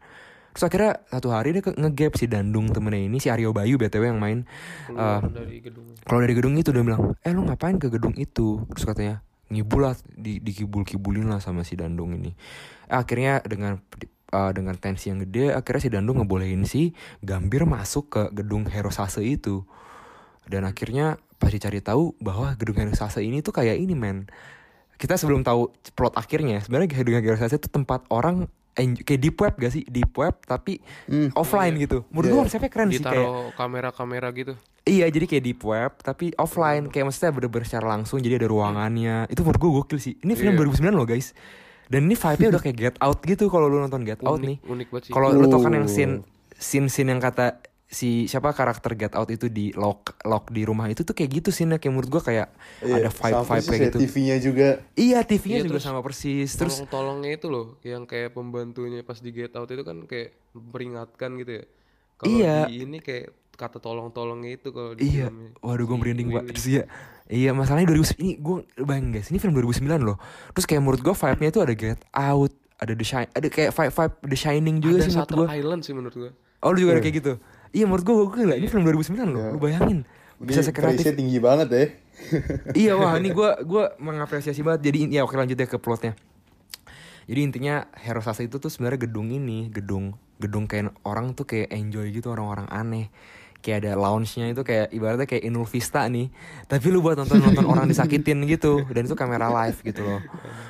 Terus 0.54 0.64
akhirnya 0.64 0.94
satu 1.10 1.34
hari 1.34 1.52
dia 1.52 1.66
ngegap 1.66 2.16
si 2.16 2.30
Dandung 2.30 2.72
temennya 2.72 3.02
ini 3.04 3.18
si 3.18 3.28
Aryo 3.28 3.52
Bayu 3.52 3.76
btw 3.76 4.08
yang 4.08 4.22
main 4.22 4.48
Keluar 4.88 5.26
Eh, 5.26 5.34
dari 5.36 5.58
gedung. 5.60 5.86
kalau 6.06 6.20
dari 6.24 6.32
gedung 6.32 6.54
itu 6.56 6.70
dia 6.72 6.80
bilang 6.80 7.18
eh 7.20 7.32
lu 7.34 7.44
ngapain 7.44 7.76
ke 7.76 7.90
gedung 7.92 8.14
itu? 8.16 8.64
Terus 8.72 8.86
katanya 8.88 9.16
ngibul 9.50 9.86
lah 9.90 9.96
di 10.10 10.42
dikibul-kibulin 10.42 11.30
lah 11.30 11.40
sama 11.42 11.62
si 11.62 11.78
Dandung 11.78 12.18
ini. 12.18 12.34
Akhirnya 12.90 13.42
dengan 13.46 13.78
eh, 14.34 14.52
dengan 14.54 14.76
tensi 14.78 15.14
yang 15.14 15.22
gede 15.22 15.54
akhirnya 15.54 15.82
si 15.82 15.90
Dandung 15.94 16.22
ngebolehin 16.24 16.66
si 16.66 16.98
Gambir 17.22 17.66
masuk 17.70 18.10
ke 18.10 18.24
gedung 18.34 18.66
Herosase 18.66 19.22
itu. 19.22 19.66
Dan 20.46 20.66
akhirnya 20.66 21.18
pas 21.42 21.50
dicari 21.50 21.82
tahu 21.82 22.14
bahwa 22.22 22.54
gedung 22.58 22.78
Herosase 22.78 23.22
ini 23.22 23.46
tuh 23.46 23.54
kayak 23.54 23.78
ini 23.78 23.94
men. 23.94 24.30
Kita 24.96 25.20
sebelum 25.20 25.44
tahu 25.44 25.76
plot 25.94 26.16
akhirnya 26.16 26.64
sebenarnya 26.64 26.90
gedung 26.96 27.22
Herosase 27.22 27.62
itu 27.62 27.70
tempat 27.70 28.06
orang 28.10 28.50
kayak 28.76 29.20
deep 29.20 29.38
web 29.38 29.56
gak 29.56 29.72
sih 29.72 29.84
deep 29.84 30.12
web 30.14 30.36
tapi 30.42 30.84
Hmm. 31.06 31.32
offline 31.32 31.76
gitu 31.76 32.04
menurut 32.10 32.24
Iya. 32.24 32.34
gua 32.34 32.42
konsepnya 32.44 32.70
keren 32.70 32.90
sih 32.90 33.00
kayak 33.00 33.16
Ditaruh 33.16 33.56
kamera-kamera 33.56 34.28
gitu. 34.32 34.54
Iya 34.84 35.08
jadi 35.08 35.26
kayak 35.26 35.44
deep 35.44 35.62
web 35.62 35.92
tapi 35.98 36.36
offline 36.36 36.88
kayak 36.88 37.06
maksudnya 37.06 37.32
bener-bener 37.32 37.66
secara 37.66 37.88
langsung 37.90 38.20
jadi 38.20 38.38
ada 38.38 38.46
ruangannya 38.46 39.26
itu 39.28 39.42
menurut 39.42 39.58
gue 39.58 39.72
gokil 39.76 39.98
sih 39.98 40.14
ini 40.20 40.34
film 40.34 40.54
Iya. 40.54 40.62
2009 40.62 40.94
loh 40.94 41.06
guys 41.06 41.34
dan 41.86 42.04
ini 42.04 42.14
vibe-nya 42.14 42.50
udah 42.50 42.62
kayak 42.62 42.78
Get 42.78 42.96
Out 43.00 43.20
gitu 43.22 43.48
kalau 43.48 43.66
lu 43.66 43.78
nonton 43.78 44.02
Get 44.02 44.22
Out 44.22 44.40
nih 44.40 44.58
Unik, 44.60 44.68
unik 44.68 44.88
banget 44.90 45.04
sih. 45.04 45.12
kalau 45.12 45.28
lu 45.32 45.46
tau 45.46 45.58
kan 45.60 45.72
yang 45.72 45.86
Oh. 45.86 45.90
scene 45.90 46.14
scene 46.54 46.88
scene 46.88 47.10
yang 47.10 47.20
kata 47.20 47.58
si 47.86 48.26
siapa 48.26 48.50
karakter 48.50 48.92
Get 48.94 49.14
Out 49.14 49.30
itu 49.30 49.46
di 49.46 49.70
lock 49.72 50.18
lock 50.22 50.50
di 50.50 50.62
rumah 50.62 50.86
itu 50.86 51.02
tuh 51.02 51.14
kayak 51.14 51.30
gitu 51.38 51.50
scene 51.50 51.78
kayak 51.78 51.94
menurut 51.94 52.10
gue 52.10 52.22
kayak 52.24 52.50
ada 52.82 53.08
vibe 53.08 53.42
vibe 53.42 53.62
kayak 53.64 53.70
ya, 53.72 53.88
gitu 53.88 53.98
TV-nya 54.02 54.36
juga. 54.40 54.68
iya 54.94 55.20
TV-nya 55.22 55.56
Iya, 55.56 55.64
juga 55.64 55.72
terus 55.72 55.86
sama 55.86 56.02
persis 56.02 56.50
terus 56.52 56.82
Tolong-tolongnya 56.82 57.32
itu 57.34 57.48
loh, 57.48 57.78
yang 57.82 58.04
kayak 58.04 58.32
pembantunya 58.32 59.00
pas 59.00 59.18
di 59.18 59.30
Get 59.30 59.54
Out 59.54 59.70
itu 59.70 59.82
kan 59.82 60.02
kayak 60.04 60.34
memperingatkan 60.52 61.30
gitu 61.38 61.52
ya. 61.54 61.64
Kalau 62.16 62.28
Iya. 62.32 62.56
di 62.66 62.76
ini 62.82 62.98
kayak 63.00 63.28
kata 63.54 63.78
tolong-tolongnya 63.78 64.52
itu 64.56 64.70
kalau 64.70 64.92
di 64.92 65.06
Iya, 65.06 65.30
filmnya. 65.30 65.52
waduh 65.62 65.86
gue 65.86 65.98
merinding. 65.98 66.28
Willy. 66.28 66.50
Terus 66.52 66.66
ya, 66.66 66.84
iya 67.28 67.52
masalahnya 67.52 67.88
2000 67.88 68.18
ini 68.18 68.36
gue 68.36 68.56
bayangin 68.78 69.10
guys, 69.14 69.28
ini 69.30 69.38
film 69.38 69.54
2009 69.54 70.02
loh. 70.02 70.18
Terus 70.52 70.66
kayak 70.66 70.82
menurut 70.82 71.02
gue 71.02 71.14
vibe-nya 71.14 71.50
itu 71.50 71.62
ada 71.62 71.74
Get 71.74 72.02
Out, 72.12 72.52
ada 72.76 72.92
The 72.92 73.06
Shining, 73.06 73.32
ada 73.32 73.48
kayak 73.48 73.72
vibe 73.72 73.94
vibe 73.94 74.16
The 74.26 74.38
Shining 74.38 74.76
juga 74.80 74.96
Ada 74.96 75.04
sih 75.04 75.12
menurut 75.12 75.22
Shutter 75.24 75.38
gue. 75.38 75.48
Island 75.54 75.82
sih 75.86 75.94
menurut 75.94 76.16
gua. 76.18 76.32
Oh 76.60 76.74
lu 76.74 76.78
juga 76.82 76.92
ada 76.92 77.04
kayak 77.04 77.16
gitu? 77.16 77.34
Iya 77.76 77.86
menurut 77.92 78.04
gue 78.08 78.16
gue 78.16 78.28
gila, 78.48 78.56
ini 78.56 78.68
film 78.72 78.88
2009 78.88 79.28
loh. 79.28 79.44
Iya. 79.44 79.50
Lu 79.52 79.60
bayangin, 79.60 80.00
bisa 80.40 80.64
sekreatif. 80.64 81.12
tinggi 81.12 81.44
banget 81.44 81.68
ya. 81.68 81.86
iya 82.88 82.94
wah 82.96 83.20
ini 83.20 83.36
gue 83.36 83.50
gua 83.68 83.92
mengapresiasi 84.00 84.64
banget. 84.64 84.88
Jadi 84.88 85.20
ya 85.20 85.28
oke 85.28 85.36
lanjut 85.36 85.60
ya 85.60 85.68
ke 85.68 85.76
plotnya. 85.76 86.16
Jadi 87.28 87.40
intinya 87.44 87.92
Herosase 88.00 88.48
itu 88.48 88.62
tuh 88.64 88.72
sebenarnya 88.72 89.10
gedung 89.10 89.28
ini, 89.28 89.68
gedung 89.68 90.16
gedung 90.40 90.68
kayak 90.68 90.92
orang 91.08 91.32
tuh 91.32 91.48
kayak 91.48 91.72
enjoy 91.72 92.12
gitu 92.12 92.32
orang-orang 92.32 92.68
aneh 92.68 93.08
kayak 93.64 93.88
ada 93.88 93.94
lounge-nya 93.98 94.52
itu 94.54 94.62
kayak 94.62 94.94
ibaratnya 94.94 95.26
kayak 95.26 95.44
Inul 95.48 95.66
Vista 95.66 96.06
nih 96.06 96.30
tapi 96.70 96.92
lu 96.94 97.02
buat 97.02 97.18
nonton 97.18 97.42
nonton 97.42 97.66
orang 97.66 97.90
disakitin 97.90 98.46
gitu 98.46 98.86
dan 98.94 99.08
itu 99.10 99.16
kamera 99.18 99.50
live 99.50 99.80
gitu 99.82 100.06
loh 100.06 100.22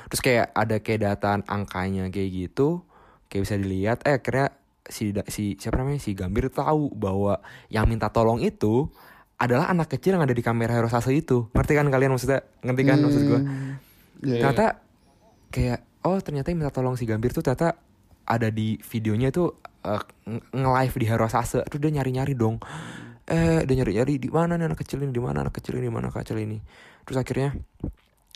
terus 0.08 0.22
kayak 0.22 0.54
ada 0.56 0.80
kayak 0.80 1.00
dataan 1.04 1.44
angkanya 1.44 2.08
kayak 2.08 2.30
gitu 2.32 2.86
kayak 3.28 3.42
bisa 3.44 3.54
dilihat 3.58 3.98
eh 4.06 4.16
akhirnya 4.16 4.54
si 4.88 5.10
si 5.30 5.58
siapa 5.58 5.82
namanya? 5.82 6.00
Si 6.02 6.14
Gambir 6.14 6.48
tahu 6.50 6.92
bahwa 6.94 7.42
yang 7.70 7.86
minta 7.90 8.10
tolong 8.10 8.42
itu 8.42 8.90
adalah 9.36 9.68
anak 9.68 9.92
kecil 9.92 10.16
yang 10.16 10.24
ada 10.24 10.32
di 10.32 10.40
kamera 10.40 10.72
Hero 10.72 10.88
Sase 10.88 11.12
itu. 11.12 11.52
Ngerti 11.52 11.72
kan 11.76 11.86
kalian 11.92 12.12
maksudnya? 12.14 12.40
Ngerti 12.64 12.82
kan 12.88 12.98
maksud 13.04 13.22
gue 13.28 13.40
Iya, 14.24 14.48
ternyata 14.48 14.80
kayak 15.52 15.80
oh 16.08 16.16
ternyata 16.24 16.48
yang 16.48 16.64
minta 16.64 16.72
tolong 16.72 16.96
si 16.96 17.04
Gambir 17.04 17.36
tuh 17.36 17.44
ternyata 17.44 17.76
ada 18.24 18.48
di 18.48 18.80
videonya 18.80 19.28
tuh 19.28 19.60
nge- 19.84 20.50
nge-live 20.56 20.96
di 20.96 21.06
Hero 21.06 21.28
Sase 21.28 21.60
terus 21.68 21.80
dia 21.84 21.92
nyari-nyari 21.92 22.32
dong. 22.32 22.56
Eh 23.28 23.66
dia 23.68 23.74
nyari-nyari 23.76 24.16
di 24.16 24.32
mana 24.32 24.56
nih 24.56 24.72
anak 24.72 24.80
kecil 24.80 25.04
ini 25.04 25.12
di 25.12 25.20
mana 25.20 25.44
anak 25.44 25.52
kecil 25.60 25.76
ini 25.76 25.90
di 25.90 25.92
mana 25.92 26.08
anak 26.08 26.24
kecil 26.24 26.40
ini. 26.40 26.56
Terus 27.04 27.18
akhirnya 27.20 27.52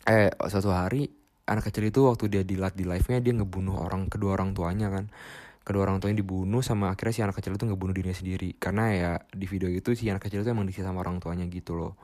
eh 0.04 0.28
suatu 0.36 0.68
hari 0.68 1.08
anak 1.48 1.66
kecil 1.72 1.90
itu 1.90 2.00
waktu 2.06 2.24
dia 2.30 2.42
di 2.46 2.54
di 2.54 2.84
live-nya 2.86 3.18
dia 3.18 3.34
ngebunuh 3.34 3.82
orang 3.82 4.06
kedua 4.06 4.38
orang 4.38 4.54
tuanya 4.54 4.92
kan 4.92 5.10
kedua 5.60 5.86
orang 5.86 6.00
tuanya 6.00 6.18
dibunuh 6.20 6.64
sama 6.64 6.90
akhirnya 6.90 7.14
si 7.14 7.20
anak 7.22 7.36
kecil 7.38 7.54
itu 7.54 7.64
ngebunuh 7.68 7.94
dirinya 7.94 8.16
sendiri. 8.16 8.56
Karena 8.56 8.84
ya 8.92 9.12
di 9.30 9.46
video 9.46 9.68
itu 9.68 9.92
si 9.92 10.08
anak 10.08 10.26
kecil 10.26 10.42
itu 10.42 10.50
emang 10.50 10.66
disiksa 10.66 10.90
sama 10.90 11.04
orang 11.04 11.20
tuanya 11.20 11.44
gitu 11.46 11.76
loh. 11.76 11.94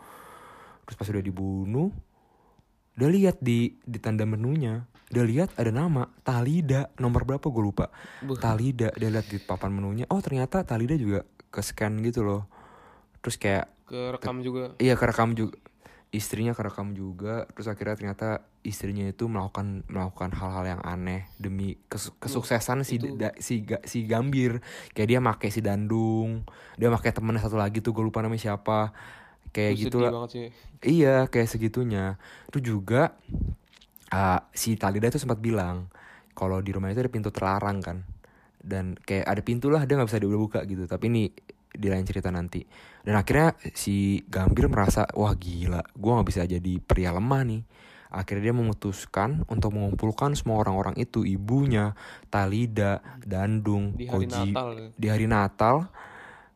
Terus 0.86 0.96
pas 0.96 1.08
udah 1.10 1.24
dibunuh 1.24 1.90
dia 2.96 3.08
lihat 3.12 3.36
di 3.44 3.76
di 3.84 3.98
tanda 4.00 4.24
menunya 4.24 4.88
dia 5.06 5.22
lihat 5.22 5.54
ada 5.54 5.70
nama 5.70 6.10
Talida. 6.26 6.90
Nomor 6.98 7.22
berapa? 7.22 7.46
Gue 7.46 7.62
lupa. 7.62 7.86
Buh. 8.26 8.34
Talida. 8.34 8.90
Dia 8.96 9.08
lihat 9.12 9.30
di 9.30 9.38
papan 9.38 9.70
menunya. 9.70 10.04
Oh 10.10 10.18
ternyata 10.18 10.66
Talida 10.66 10.98
juga 10.98 11.22
ke 11.50 11.62
scan 11.62 12.02
gitu 12.02 12.26
loh. 12.26 12.50
Terus 13.22 13.38
kayak 13.38 13.66
kerekam 13.86 14.42
juga. 14.42 14.74
Iya 14.82 14.98
kerekam 14.98 15.38
juga 15.38 15.54
istrinya 16.14 16.54
kerekam 16.54 16.94
juga 16.94 17.44
terus 17.50 17.66
akhirnya 17.66 17.98
ternyata 17.98 18.28
istrinya 18.62 19.04
itu 19.06 19.26
melakukan 19.26 19.82
melakukan 19.90 20.30
hal-hal 20.32 20.64
yang 20.78 20.80
aneh 20.86 21.26
demi 21.36 21.76
kes- 21.90 22.14
kesuksesan 22.22 22.86
si 22.86 23.02
da- 23.02 23.36
si 23.38 23.66
Ga- 23.66 23.82
si 23.82 24.06
Gambir. 24.06 24.62
Kayak 24.94 25.08
dia 25.10 25.20
make 25.20 25.48
si 25.50 25.60
Dandung 25.60 26.46
dia 26.78 26.88
make 26.88 27.10
temennya 27.10 27.42
satu 27.42 27.58
lagi 27.58 27.82
tuh 27.82 27.90
gue 27.94 28.04
lupa 28.06 28.22
namanya 28.22 28.52
siapa. 28.52 28.94
Kayak 29.50 29.72
Itu 29.72 29.80
gitu 29.88 29.96
lah 30.04 30.10
Iya 30.84 31.26
kayak 31.26 31.48
segitunya. 31.48 32.04
Itu 32.50 32.58
juga 32.62 33.16
uh, 34.12 34.40
Si 34.52 34.76
Talida 34.78 35.08
itu 35.10 35.18
sempat 35.18 35.40
bilang 35.42 35.88
Kalau 36.36 36.60
di 36.60 36.70
rumah 36.70 36.92
itu 36.92 37.00
ada 37.02 37.12
pintu 37.12 37.32
terlarang 37.32 37.82
kan. 37.82 37.98
Dan 38.60 38.94
kayak 38.98 39.26
ada 39.26 39.42
pintu 39.42 39.72
lah 39.72 39.86
Dia 39.88 39.98
gak 39.98 40.08
bisa 40.10 40.20
dibuka 40.22 40.60
gitu. 40.68 40.84
Tapi 40.86 41.04
ini 41.08 41.24
di 41.76 41.86
lain 41.86 42.02
cerita 42.02 42.28
nanti. 42.28 42.64
Dan 43.00 43.14
akhirnya 43.14 43.52
si 43.70 44.18
Gambir 44.24 44.66
merasa 44.66 45.06
Wah 45.12 45.30
gila 45.32 45.78
Gue 45.92 46.10
gak 46.12 46.26
bisa 46.26 46.42
jadi 46.42 46.72
pria 46.78 47.10
lemah 47.10 47.42
nih. 47.44 47.62
Akhirnya 48.08 48.42
dia 48.44 48.54
memutuskan 48.54 49.44
Untuk 49.46 49.70
mengumpulkan 49.70 50.32
semua 50.32 50.58
orang-orang 50.58 50.96
itu 50.96 51.22
Ibunya 51.22 51.94
Talida 52.26 52.98
Dandung 53.20 53.94
di 53.94 54.04
hari 54.04 54.24
Koji 54.24 54.52
Natal. 54.52 54.68
di 54.92 55.06
hari 55.06 55.26
Natal. 55.26 55.86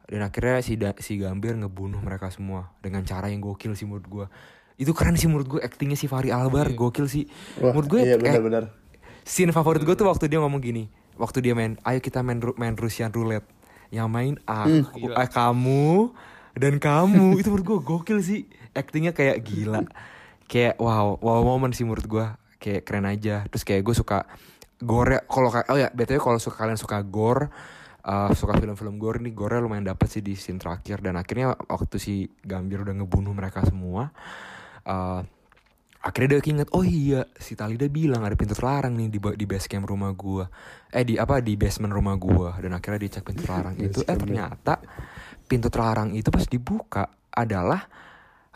Dan 0.05 0.21
akhirnya 0.21 0.59
si 0.59 0.75
da- 0.75 0.97
si 0.97 1.17
Gambir 1.17 1.55
ngebunuh 1.55 2.01
mereka 2.01 2.29
semua 2.29 2.75
dengan 2.79 3.01
cara 3.03 3.29
yang 3.29 3.39
gokil 3.39 3.73
sih 3.73 3.87
menurut 3.87 4.07
gua. 4.07 4.27
Itu 4.75 4.91
keren 4.91 5.15
sih 5.15 5.29
menurut 5.29 5.47
gue 5.47 5.61
aktingnya 5.61 5.95
si 5.95 6.07
Fahri 6.07 6.29
Albar 6.29 6.67
Iya. 6.67 6.75
gokil 6.75 7.07
sih. 7.07 7.29
Wah, 7.57 7.71
menurut 7.71 7.89
gue 7.89 8.01
iya 8.03 8.17
benar-benar. 8.17 8.75
scene 9.21 9.53
favorit 9.53 9.81
gue 9.81 9.93
tuh 9.93 10.05
waktu 10.05 10.27
dia 10.27 10.41
ngomong 10.41 10.59
gini 10.59 10.89
waktu 11.15 11.39
dia 11.41 11.53
main 11.53 11.77
ayo 11.83 12.01
kita 12.01 12.19
main 12.21 12.41
Ru- 12.41 12.57
main 12.57 12.73
Russian 12.73 13.13
roulette 13.13 13.45
yang 13.91 14.09
main 14.11 14.39
aku 14.47 15.11
Gila. 15.11 15.15
eh, 15.19 15.29
kamu 15.31 16.15
dan 16.55 16.75
kamu. 16.79 17.39
Itu 17.43 17.51
menurut 17.51 17.67
gue 17.67 17.79
gokil 17.83 18.19
sih. 18.23 18.41
Aktingnya 18.71 19.11
kayak 19.11 19.43
gila. 19.43 19.83
Kayak 20.47 20.79
wow 20.79 21.19
wow 21.19 21.43
momen 21.43 21.75
sih 21.75 21.83
menurut 21.83 22.07
gue 22.07 22.27
kayak 22.59 22.87
keren 22.87 23.07
aja. 23.07 23.47
Terus 23.51 23.63
kayak 23.67 23.83
gue 23.83 23.95
suka 23.95 24.27
gore. 24.79 25.27
Kalau 25.27 25.51
ka- 25.51 25.67
oh 25.71 25.79
ya 25.79 25.91
btw 25.91 26.19
kalau 26.23 26.39
suka 26.39 26.67
kalian 26.67 26.79
suka 26.79 27.03
gore 27.03 27.51
uh, 28.07 28.31
suka 28.33 28.57
film-film 28.59 28.97
gore 28.97 29.19
nih 29.19 29.35
gore 29.35 29.59
lumayan 29.59 29.91
dapet 29.91 30.07
sih 30.07 30.23
di 30.23 30.39
scene 30.39 30.63
terakhir. 30.63 31.03
Dan 31.03 31.19
akhirnya 31.19 31.55
waktu 31.55 31.97
si 31.99 32.31
Gambir 32.47 32.87
udah 32.87 32.95
ngebunuh 32.95 33.35
mereka 33.35 33.67
semua 33.67 34.15
uh, 34.87 35.21
akhirnya 36.01 36.41
dia 36.41 36.57
inget 36.57 36.69
oh 36.73 36.81
iya 36.81 37.29
si 37.37 37.53
Talida 37.53 37.85
bilang 37.93 38.25
ada 38.25 38.33
pintu 38.33 38.57
terlarang 38.57 38.97
nih 38.97 39.13
di 39.13 39.19
di 39.21 39.45
base 39.45 39.69
camp 39.69 39.85
rumah 39.85 40.13
gua. 40.17 40.49
Eh 40.89 41.05
di 41.05 41.21
apa 41.21 41.45
di 41.45 41.55
basement 41.61 41.93
rumah 41.93 42.17
gua. 42.17 42.57
Dan 42.57 42.73
akhirnya 42.73 43.05
dia 43.05 43.21
cek 43.21 43.25
pintu 43.29 43.45
terlarang 43.45 43.77
itu. 43.77 44.01
eh 44.09 44.17
ternyata 44.17 44.81
pintu 45.45 45.69
terlarang 45.69 46.17
itu 46.17 46.33
pas 46.33 46.47
dibuka 46.49 47.05
adalah 47.29 47.85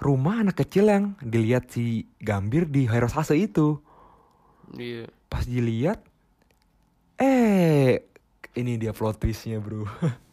rumah 0.00 0.40
anak 0.40 0.64
kecil 0.64 0.88
yang 0.88 1.04
dilihat 1.20 1.68
si 1.68 2.08
Gambir 2.16 2.66
di 2.66 2.88
Hirosase 2.88 3.36
itu. 3.36 3.76
Iya. 4.72 5.06
Pas 5.28 5.44
dilihat 5.44 6.00
eh 7.20 8.02
ini 8.56 8.78
dia 8.78 8.90
plot 8.90 9.22
twistnya 9.22 9.62
bro 9.62 9.86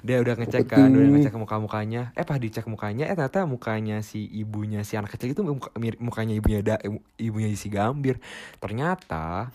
dia 0.00 0.18
udah 0.18 0.34
ngecek 0.34 0.64
kan 0.66 0.88
udah 0.88 1.10
ngecek 1.14 1.34
muka 1.34 1.56
mukanya 1.56 2.10
eh 2.12 2.22
pas 2.22 2.36
dicek 2.36 2.64
mukanya 2.64 3.06
eh 3.06 3.14
ternyata 3.14 3.44
mukanya 3.44 4.00
si 4.00 4.24
ibunya 4.30 4.80
si 4.82 4.94
anak 4.94 5.14
kecil 5.14 5.32
itu 5.32 5.42
muka- 5.42 5.72
mukanya 5.98 6.34
ibunya 6.34 6.60
da, 6.60 6.74
ibunya 7.16 7.48
si 7.52 7.68
Gambir. 7.68 8.18
Ternyata 8.58 9.50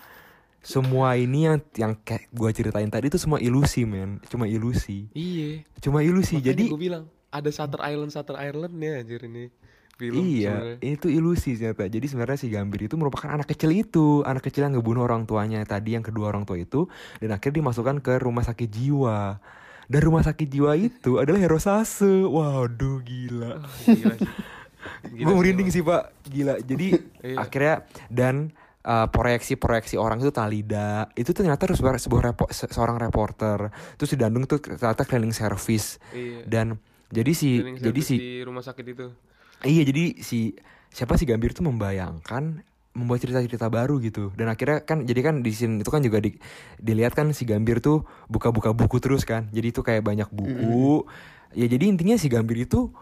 semua 0.64 1.20
ini 1.20 1.44
yang 1.44 1.60
yang 1.76 1.94
kayak 2.00 2.32
gue 2.32 2.50
ceritain 2.56 2.88
tadi 2.88 3.12
itu 3.12 3.20
semua 3.20 3.38
ilusi 3.38 3.84
men. 3.84 4.24
Cuma 4.32 4.48
ilusi. 4.48 5.12
Iya. 5.12 5.68
Cuma 5.84 6.00
ilusi. 6.00 6.40
Jadi 6.40 6.72
gue 6.72 6.80
bilang 6.80 7.12
ada 7.30 7.50
Shutter 7.52 7.84
Island 7.84 8.10
Shutter 8.10 8.40
Island 8.40 8.74
ya 8.80 9.04
anjir 9.04 9.22
ini 9.28 9.52
film 9.94 10.26
Iya, 10.26 10.50
sebenarnya. 10.50 10.78
itu 10.98 11.08
ilusi 11.12 11.50
ternyata. 11.54 11.86
Jadi 11.86 12.06
sebenarnya 12.10 12.38
si 12.40 12.48
Gambir 12.50 12.82
itu 12.90 12.96
merupakan 12.98 13.30
anak 13.30 13.46
kecil 13.46 13.70
itu, 13.76 14.26
anak 14.26 14.42
kecil 14.42 14.66
yang 14.66 14.74
ngebunuh 14.74 15.06
orang 15.06 15.30
tuanya 15.30 15.62
tadi 15.64 15.94
yang 15.94 16.02
kedua 16.02 16.34
orang 16.34 16.50
tua 16.50 16.58
itu, 16.58 16.90
dan 17.22 17.30
akhirnya 17.30 17.62
dimasukkan 17.62 18.02
ke 18.02 18.18
rumah 18.18 18.42
sakit 18.42 18.70
jiwa. 18.74 19.38
Dan 19.94 20.02
rumah 20.02 20.22
sakit 20.22 20.48
jiwa 20.48 20.74
itu 20.74 21.22
adalah 21.22 21.38
Herosase. 21.38 22.26
Waduh, 22.26 22.98
gila. 23.00 23.62
gila 23.86 24.14
sih 24.18 24.30
Gila 25.06 25.24
Gue 25.24 25.34
merinding 25.36 25.70
sih 25.70 25.80
pak, 25.80 26.12
gila. 26.26 26.58
Jadi 26.58 26.98
Iya. 27.22 27.38
akhirnya 27.40 27.76
dan 28.10 28.52
uh, 28.82 29.08
proyeksi-proyeksi 29.08 29.96
orang 29.96 30.18
itu 30.18 30.28
Talida 30.30 31.08
itu 31.14 31.30
ternyata 31.30 31.70
sebuah, 31.70 31.96
sebuah 31.96 32.22
repo- 32.26 32.50
se- 32.50 32.68
seorang 32.68 32.98
reporter. 32.98 33.70
Terus 33.96 34.10
di 34.10 34.18
Dandung 34.18 34.44
tuh 34.44 34.60
ternyata 34.60 35.04
cleaning 35.04 35.32
service 35.32 36.02
iya 36.10 36.44
dan 36.44 36.76
jadi 37.08 37.32
si 37.32 37.50
Cleaning 37.56 37.78
jadi 37.80 38.02
si 38.02 38.16
di 38.18 38.32
rumah 38.42 38.60
sakit 38.60 38.86
itu 38.88 39.08
Iya 39.62 39.86
jadi 39.86 40.04
si 40.20 40.52
siapa 40.90 41.14
si 41.14 41.24
Gambir 41.24 41.54
tuh 41.54 41.64
membayangkan 41.64 42.66
membuat 42.94 43.26
cerita-cerita 43.26 43.68
baru 43.74 43.98
gitu. 44.00 44.30
Dan 44.38 44.50
akhirnya 44.50 44.86
kan 44.86 45.04
jadi 45.04 45.22
kan 45.26 45.36
di 45.42 45.52
scene 45.54 45.82
itu 45.82 45.90
kan 45.90 46.06
juga 46.06 46.22
di, 46.22 46.38
dilihat 46.78 47.18
kan 47.18 47.34
si 47.34 47.44
Gambir 47.44 47.82
tuh 47.82 48.06
buka-buka 48.30 48.70
buku 48.74 49.02
terus 49.02 49.26
kan. 49.26 49.50
Jadi 49.50 49.74
itu 49.74 49.82
kayak 49.82 50.06
banyak 50.06 50.30
buku. 50.30 51.06
Ya 51.54 51.66
jadi 51.66 51.90
intinya 51.90 52.18
si 52.18 52.30
Gambir 52.30 52.66
itu 52.66 52.94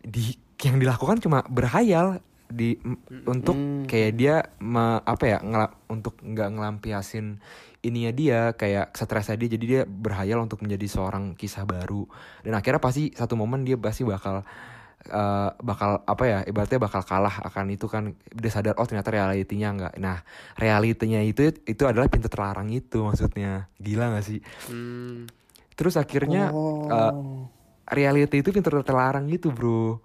di 0.00 0.38
yang 0.62 0.78
dilakukan 0.78 1.18
cuma 1.18 1.42
berhayal 1.50 2.22
di 2.50 2.78
m- 2.82 2.98
untuk 3.26 3.54
kayak 3.86 4.12
dia 4.18 4.34
me- 4.58 5.02
apa 5.06 5.24
ya 5.26 5.38
ngela- 5.42 5.74
untuk 5.86 6.18
nggak 6.18 6.50
ngelampiasin 6.50 7.38
ininya 7.80 8.12
dia 8.12 8.40
kayak 8.54 8.94
stresnya 8.94 9.38
dia. 9.38 9.50
Jadi 9.54 9.64
dia 9.66 9.82
berhayal 9.86 10.42
untuk 10.42 10.62
menjadi 10.62 10.86
seorang 10.86 11.34
kisah 11.34 11.66
baru. 11.66 12.06
Dan 12.46 12.54
akhirnya 12.54 12.78
pasti 12.78 13.10
satu 13.14 13.34
momen 13.34 13.66
dia 13.66 13.74
pasti 13.78 14.06
bakal 14.06 14.46
eh, 15.02 15.50
bakal 15.58 16.04
apa 16.04 16.24
ya 16.28 16.38
ibaratnya 16.44 16.76
bakal 16.76 17.00
kalah 17.00 17.40
akan 17.48 17.72
itu 17.72 17.88
kan 17.88 18.12
dia 18.28 18.50
sadar 18.52 18.76
oh 18.76 18.84
ternyata 18.84 19.08
realitinya 19.08 19.68
enggak 19.72 19.94
nah 19.96 20.20
realitinya 20.54 21.24
itu 21.24 21.48
itu 21.64 21.82
adalah 21.88 22.12
pintu 22.12 22.28
terlarang 22.28 22.68
itu 22.68 23.00
maksudnya. 23.00 23.68
Gila 23.80 24.12
gak 24.12 24.24
sih? 24.26 24.40
Hmm, 24.68 25.24
terus 25.72 25.96
akhirnya 25.96 26.52
eh, 26.86 27.12
reality 27.90 28.44
itu 28.44 28.52
pintu 28.52 28.68
terlarang 28.82 29.24
gitu 29.26 29.48
bro. 29.50 29.98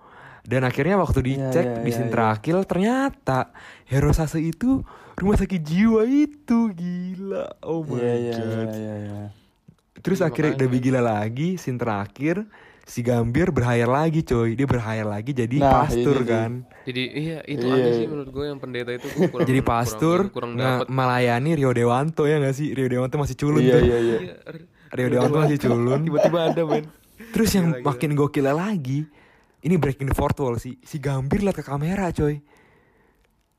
Dan 0.45 0.61
akhirnya 0.61 0.93
waktu 0.95 1.25
dicek 1.25 1.65
iya, 1.65 1.81
di 1.81 1.89
iya, 1.89 1.95
scene 1.97 2.05
iya. 2.05 2.13
terakhir 2.13 2.55
ternyata 2.69 3.49
Herosase 3.89 4.37
itu 4.37 4.85
rumah 5.17 5.35
sakit 5.35 5.57
jiwa 5.57 6.05
itu. 6.05 6.69
Gila. 6.69 7.65
Oh 7.65 7.81
my 7.81 7.97
Iya 7.97 8.13
iya 8.13 8.33
god. 8.37 8.69
iya 8.69 8.69
iya. 8.77 8.95
iya. 9.01 9.23
terus 9.97 10.21
Iya, 10.21 10.29
akhirnya 10.29 10.53
makanya. 10.53 10.63
lebih 10.69 10.79
gila 10.85 11.01
lagi 11.01 11.49
scene 11.57 11.81
terakhir 11.81 12.45
si 12.85 13.01
Gambir 13.01 13.49
berhayal 13.49 13.89
lagi 13.89 14.21
coy. 14.21 14.53
Dia 14.53 14.63
berhayal 14.63 15.09
lagi 15.09 15.31
jadi 15.31 15.57
Nah, 15.57 15.83
pastur 15.83 16.17
ini 16.17 16.27
kan. 16.27 16.51
Jadi 16.83 17.03
iya 17.09 17.37
itu 17.43 17.65
Iya, 17.65 17.73
aneh 17.73 17.83
iya. 17.83 17.95
sih 17.95 18.05
menurut 18.05 18.29
gue 18.29 18.45
yang 18.45 18.59
pendeta 18.59 18.91
itu. 18.91 19.07
Kurang 19.27 19.43
jadi 19.49 19.59
kurang- 19.59 19.67
pastur 19.67 20.19
kurang, 20.29 20.51
nge- 20.53 20.63
dapet. 20.81 20.87
melayani 20.87 21.51
Rio 21.51 21.71
Dewanto 21.71 22.23
ya 22.23 22.37
gak 22.37 22.53
sih? 22.53 22.71
Rio 22.71 22.85
Dewanto 22.87 23.17
masih 23.17 23.35
culun 23.35 23.59
Iya 23.59 23.73
tuh 23.73 23.81
iya 23.81 23.97
iya. 23.99 24.17
Iya, 24.21 24.35
Rio 24.91 25.07
Dewanto 25.09 25.37
masih 25.39 25.57
culun. 25.59 25.99
Tiba-tiba 25.99 26.39
ada 26.45 26.61
men. 26.63 26.85
Terus 27.33 27.49
yang 27.51 27.67
Gila, 27.67 27.75
gila. 27.75 27.87
makin 27.87 28.09
gokilnya 28.13 28.53
lagi 28.53 28.99
ini 29.59 29.75
breaking 29.75 30.07
the 30.07 30.13
fourth 30.13 30.37
wall 30.37 30.55
sih. 30.55 30.77
Si 30.79 30.95
Gambir 30.97 31.41
liat 31.41 31.53
ke 31.53 31.63
kamera 31.63 32.11
coy. 32.11 32.37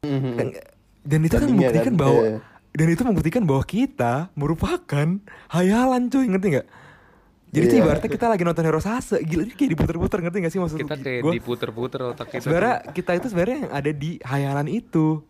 Dan, 0.00 0.54
dan 1.02 1.20
itu 1.20 1.34
kan 1.34 1.48
membuktikan 1.48 1.82
kan, 1.84 1.94
bahwa 1.96 2.20
iya. 2.22 2.38
dan 2.72 2.86
itu 2.86 3.02
membuktikan 3.02 3.42
bahwa 3.42 3.62
kita 3.64 4.14
merupakan 4.32 5.08
hayalan 5.48 6.02
cuy 6.06 6.26
ngerti 6.26 6.46
nggak 6.52 6.66
jadi 7.56 7.64
tuh 7.66 7.76
Iya. 7.76 7.84
ibaratnya 7.88 8.10
kita 8.12 8.26
lagi 8.28 8.42
nonton 8.44 8.64
Hero 8.64 8.78
Sase. 8.78 9.16
Gila 9.18 9.42
ini 9.42 9.54
kayak 9.56 9.70
diputer-puter 9.72 10.18
ngerti 10.20 10.38
gak 10.38 10.52
sih 10.52 10.60
maksud 10.60 10.76
kita 10.76 10.94
kayak 11.00 11.20
gua? 11.24 11.32
diputer-puter 11.32 12.00
otak 12.04 12.26
kita 12.28 12.42
sebenarnya 12.44 12.76
kita 12.92 13.10
itu 13.16 13.26
sebenarnya 13.26 13.56
yang 13.64 13.72
ada 13.72 13.90
di 13.90 14.10
hayalan 14.20 14.68
itu. 14.68 15.24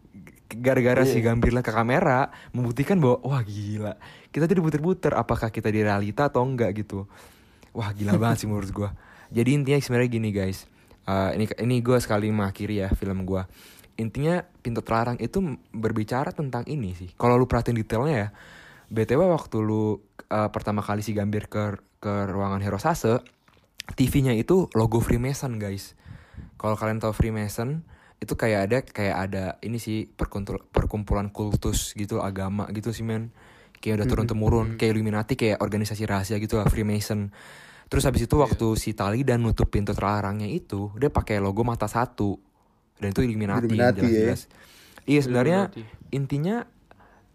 Gara-gara 0.47 1.03
si 1.03 1.19
Iya. 1.19 1.31
Gambir 1.31 1.51
lihat 1.51 1.63
ke 1.63 1.71
kamera 1.71 2.31
membuktikan 2.51 2.99
bahwa 2.99 3.19
wah 3.23 3.43
gila. 3.43 3.99
Kita 4.29 4.47
tuh 4.47 4.59
diputer-puter 4.59 5.11
apakah 5.13 5.51
kita 5.51 5.71
di 5.71 5.83
realita 5.83 6.27
atau 6.27 6.43
enggak 6.43 6.71
gitu. 6.77 7.07
Wah 7.71 7.91
gila 7.91 8.15
banget 8.23 8.43
sih 8.43 8.49
menurut 8.51 8.71
gua. 8.71 8.91
Jadi 9.31 9.51
intinya 9.55 9.79
sebenarnya 9.79 10.11
gini 10.11 10.31
guys. 10.31 10.71
Eh, 11.03 11.31
ini 11.35 11.45
ini 11.63 11.77
gue 11.79 11.99
sekali 11.99 12.31
mengakhiri 12.31 12.79
ya 12.79 12.91
film 12.91 13.23
gua. 13.23 13.47
Intinya 13.95 14.43
pintu 14.61 14.83
terlarang 14.83 15.19
itu 15.19 15.39
berbicara 15.71 16.31
tentang 16.31 16.63
ini 16.67 16.95
sih. 16.95 17.11
Kalau 17.15 17.35
lu 17.35 17.47
perhatiin 17.47 17.79
detailnya 17.79 18.15
ya 18.15 18.29
btw 18.87 19.19
waktu 19.27 19.57
lu 19.59 19.99
eh, 20.27 20.49
pertama 20.55 20.79
kali 20.79 21.03
si 21.03 21.11
Gambir 21.11 21.51
ke 21.51 21.75
ke 22.07 22.31
ruangan 22.31 22.63
Hero 22.63 22.79
Sase 22.79 23.19
TV-nya 23.99 24.35
itu 24.39 24.71
logo 24.79 25.03
Freemason 25.03 25.59
guys. 25.59 25.99
Kalau 26.55 26.79
kalian 26.79 27.03
tahu 27.03 27.11
Freemason 27.11 27.83
itu 28.23 28.33
kayak 28.39 28.61
ada 28.71 28.79
kayak 28.87 29.17
ada 29.29 29.45
ini 29.61 29.77
sih 29.83 30.07
perkumpulan 30.73 31.29
kultus 31.35 31.93
gitu 31.99 32.23
agama 32.23 32.71
gitu 32.71 32.95
sih 32.95 33.03
men. 33.03 33.35
Kayak 33.83 34.03
udah 34.03 34.07
turun 34.07 34.27
temurun 34.27 34.69
kayak 34.81 34.95
Illuminati 34.95 35.35
kayak 35.35 35.59
organisasi 35.59 36.07
rahasia 36.07 36.39
gitu 36.39 36.63
lah 36.63 36.67
Freemason. 36.71 37.31
Terus 37.87 38.03
habis 38.03 38.27
itu 38.27 38.35
waktu 38.39 38.67
si 38.75 38.99
Tali 38.99 39.23
dan 39.23 39.47
nutup 39.47 39.71
pintu 39.71 39.95
terlarangnya 39.95 40.51
itu 40.51 40.91
dia 40.99 41.11
pakai 41.11 41.39
logo 41.39 41.63
mata 41.63 41.87
satu 41.87 42.35
dan 42.99 43.15
itu 43.15 43.23
Illuminati, 43.23 43.71
Illuminati 43.71 43.99
ya. 43.99 44.03
jelas-jelas. 44.03 44.41
Iya 45.07 45.21
sebenarnya 45.23 45.61
Illuminati. 45.71 46.15
intinya 46.15 46.57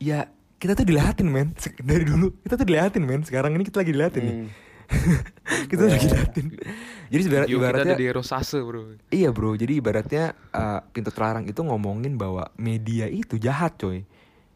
ya 0.01 0.28
kita 0.62 0.77
tuh 0.77 0.86
dilihatin 0.86 1.25
men. 1.25 1.58
Dari 1.82 2.06
dulu 2.06 2.38
kita 2.46 2.53
tuh 2.53 2.65
dilihatin 2.70 3.01
men. 3.01 3.25
Sekarang 3.25 3.58
ini 3.58 3.65
kita 3.65 3.82
lagi 3.82 3.91
dilihatin 3.91 4.22
nih. 4.22 4.36
Hmm. 4.38 4.50
kita 5.72 5.88
lagi 5.88 6.03
diliatin 6.03 6.48
jadi 7.08 7.22
sebenarnya 7.24 7.48
Video 7.48 7.60
kita 7.60 7.68
ibaratnya 7.72 7.96
ada 7.96 8.03
di 8.03 8.08
Rosase 8.12 8.60
bro. 8.60 8.82
Iya 9.08 9.30
bro. 9.32 9.51
Jadi 9.56 9.74
ibaratnya 9.80 10.24
uh, 10.51 10.80
pintu 10.91 11.10
terlarang 11.12 11.48
itu 11.48 11.60
ngomongin 11.63 12.15
bahwa 12.15 12.48
media 12.60 13.08
itu 13.08 13.36
jahat 13.36 13.75
coy. 13.75 14.03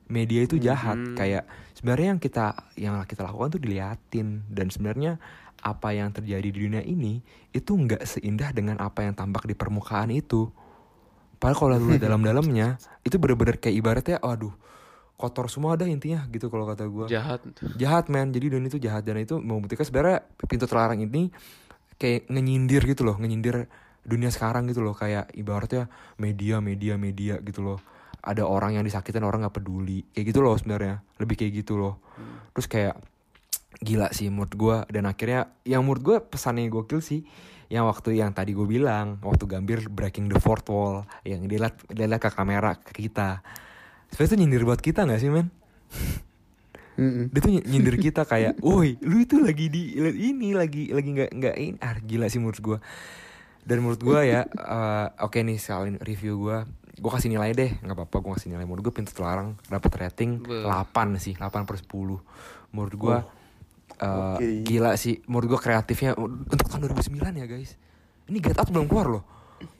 Media 0.07 0.45
itu 0.45 0.55
jahat. 0.61 0.95
Mhm. 0.95 1.15
kayak 1.17 1.43
sebenarnya 1.73 2.07
yang 2.15 2.21
kita 2.21 2.45
yang 2.79 2.95
kita 3.03 3.25
lakukan 3.27 3.59
tuh 3.59 3.61
diliatin 3.63 4.43
dan 4.47 4.67
sebenarnya 4.71 5.17
apa 5.65 5.97
yang 5.97 6.13
terjadi 6.13 6.47
di 6.47 6.59
dunia 6.67 6.83
ini 6.85 7.19
itu 7.49 7.71
nggak 7.73 8.05
seindah 8.05 8.53
dengan 8.53 8.77
apa 8.79 9.03
yang 9.03 9.15
tampak 9.15 9.47
di 9.47 9.55
permukaan 9.57 10.11
itu. 10.13 10.47
Padahal 11.39 11.57
kalau 11.57 11.75
lu 11.79 11.95
dalam-dalamnya 12.05 12.79
itu 13.03 13.15
bener-bener 13.19 13.59
kayak 13.59 13.75
ibaratnya 13.75 14.17
waduh 14.23 14.55
kotor 15.15 15.47
semua 15.47 15.79
ada 15.79 15.87
intinya 15.87 16.27
gitu 16.31 16.51
kalau 16.51 16.67
kata 16.67 16.85
gua. 16.87 17.07
Jahat. 17.07 17.43
Jahat 17.79 18.11
men. 18.11 18.31
Jadi 18.35 18.55
dunia 18.55 18.67
itu 18.67 18.79
jahat. 18.79 19.07
Dan 19.07 19.19
itu 19.19 19.39
membuktikan 19.39 19.87
sebenarnya 19.87 20.23
pintu 20.47 20.67
terlarang 20.67 20.99
ini 20.99 21.31
kayak 21.95 22.27
ngenyindir 22.27 22.83
gitu 22.83 23.07
loh. 23.07 23.15
Ngenyindir 23.15 23.67
dunia 24.03 24.29
sekarang 24.29 24.67
gitu 24.67 24.83
loh. 24.83 24.93
Kayak 24.93 25.31
ibaratnya 25.33 25.87
media 26.19 26.59
media 26.59 26.99
media 26.99 27.39
gitu 27.39 27.63
loh. 27.63 27.79
Ada 28.25 28.43
orang 28.43 28.75
yang 28.75 28.83
disakitin 28.83 29.23
orang 29.23 29.47
nggak 29.47 29.55
peduli. 29.55 30.03
Kayak 30.11 30.35
gitu 30.35 30.39
loh 30.43 30.55
sebenarnya. 30.59 31.01
Lebih 31.17 31.35
kayak 31.39 31.51
gitu 31.63 31.79
loh. 31.79 32.03
Terus 32.51 32.67
kayak 32.67 32.95
gila 33.81 34.11
sih 34.15 34.31
menurut 34.31 34.53
gue 34.55 34.77
dan 34.87 35.03
akhirnya 35.03 35.51
yang 35.67 35.83
menurut 35.83 36.03
gue 36.03 36.17
pesannya 36.23 36.71
gokil 36.71 37.03
sih 37.03 37.27
yang 37.67 37.89
waktu 37.89 38.21
yang 38.21 38.31
tadi 38.31 38.53
gue 38.53 38.63
bilang 38.63 39.19
waktu 39.25 39.49
Gambir 39.49 39.89
breaking 39.89 40.29
the 40.29 40.39
fourth 40.39 40.69
wall 40.69 41.03
yang 41.25 41.49
dia 41.49 41.65
liat, 41.65 41.75
dia 41.91 42.05
liat 42.05 42.21
ke 42.21 42.29
kamera 42.31 42.77
ke 42.77 42.93
kita 42.93 43.41
sebenarnya 44.15 44.31
itu 44.31 44.37
nyindir 44.39 44.63
buat 44.63 44.79
kita 44.79 45.03
nggak 45.03 45.19
sih 45.19 45.27
men 45.27 45.51
Mm-mm. 46.95 47.27
dia 47.27 47.39
tuh 47.43 47.51
ny- 47.51 47.67
nyindir 47.67 47.99
kita 47.99 48.23
kayak, 48.23 48.55
woi, 48.63 48.95
lu 49.03 49.19
itu 49.19 49.35
lagi 49.43 49.67
di 49.67 49.99
ini 49.99 50.55
lagi 50.55 50.95
lagi 50.95 51.09
nggak 51.11 51.31
nggak 51.35 51.55
ini, 51.59 51.75
ah 51.83 51.99
gila 51.99 52.31
sih 52.31 52.39
menurut 52.39 52.59
gua. 52.63 52.77
Dan 53.67 53.83
menurut 53.83 53.99
gua 53.99 54.23
ya, 54.23 54.47
eh, 54.79 55.07
oke 55.19 55.35
nih 55.43 55.59
sekalian 55.59 55.99
review 55.99 56.39
gua, 56.39 56.63
gua 56.95 57.11
kasih 57.19 57.35
nilai 57.35 57.51
deh, 57.51 57.75
nggak 57.83 57.99
apa-apa 57.99 58.23
gua 58.23 58.39
kasih 58.39 58.55
nilai. 58.55 58.63
Menurut 58.63 58.87
gua 58.87 58.93
pintu 58.95 59.11
terlarang 59.11 59.59
dapat 59.67 59.91
rating 60.07 60.39
Be. 60.39 60.63
8 60.63 61.19
sih, 61.19 61.35
8 61.35 61.67
per 61.67 61.75
10 61.83 61.91
Menurut 62.71 62.95
gua 62.95 63.17
eh, 63.99 64.39
Oke. 64.39 64.47
gila 64.63 64.95
sih, 64.95 65.19
menurut 65.27 65.51
gua 65.51 65.59
kreatifnya 65.59 66.15
untuk 66.15 66.63
tahun 66.63 66.87
2009 66.95 67.43
ya 67.43 67.45
guys. 67.51 67.75
Ini 68.31 68.39
Get 68.39 68.55
Out 68.55 68.71
belum 68.71 68.87
keluar 68.87 69.19
loh. 69.19 69.23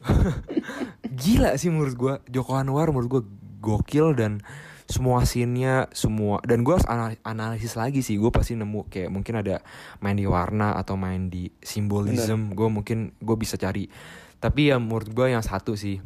gila 1.24 1.56
sih 1.56 1.72
menurut 1.72 1.96
gua 1.96 2.14
Joko 2.28 2.60
Anwar 2.60 2.92
menurut 2.92 3.08
gua 3.08 3.22
gokil 3.66 4.14
dan 4.14 4.46
semua 4.86 5.26
scene-nya 5.26 5.90
semua 5.92 6.38
dan 6.46 6.62
gua 6.62 6.78
harus 6.78 6.86
ana- 6.86 7.18
analisis 7.26 7.74
lagi 7.74 8.00
sih. 8.00 8.16
Gue 8.16 8.30
pasti 8.30 8.54
nemu 8.54 8.86
kayak 8.86 9.10
mungkin 9.10 9.42
ada 9.42 9.66
main 9.98 10.14
di 10.14 10.30
warna 10.30 10.78
atau 10.78 10.94
main 10.94 11.26
di 11.26 11.50
simbolism. 11.58 12.54
Gue 12.54 12.70
mungkin 12.70 13.10
gue 13.18 13.34
bisa 13.36 13.58
cari. 13.58 13.90
Tapi 14.38 14.70
ya 14.70 14.78
menurut 14.78 15.10
gua 15.10 15.26
yang 15.28 15.42
satu 15.42 15.74
sih 15.74 15.98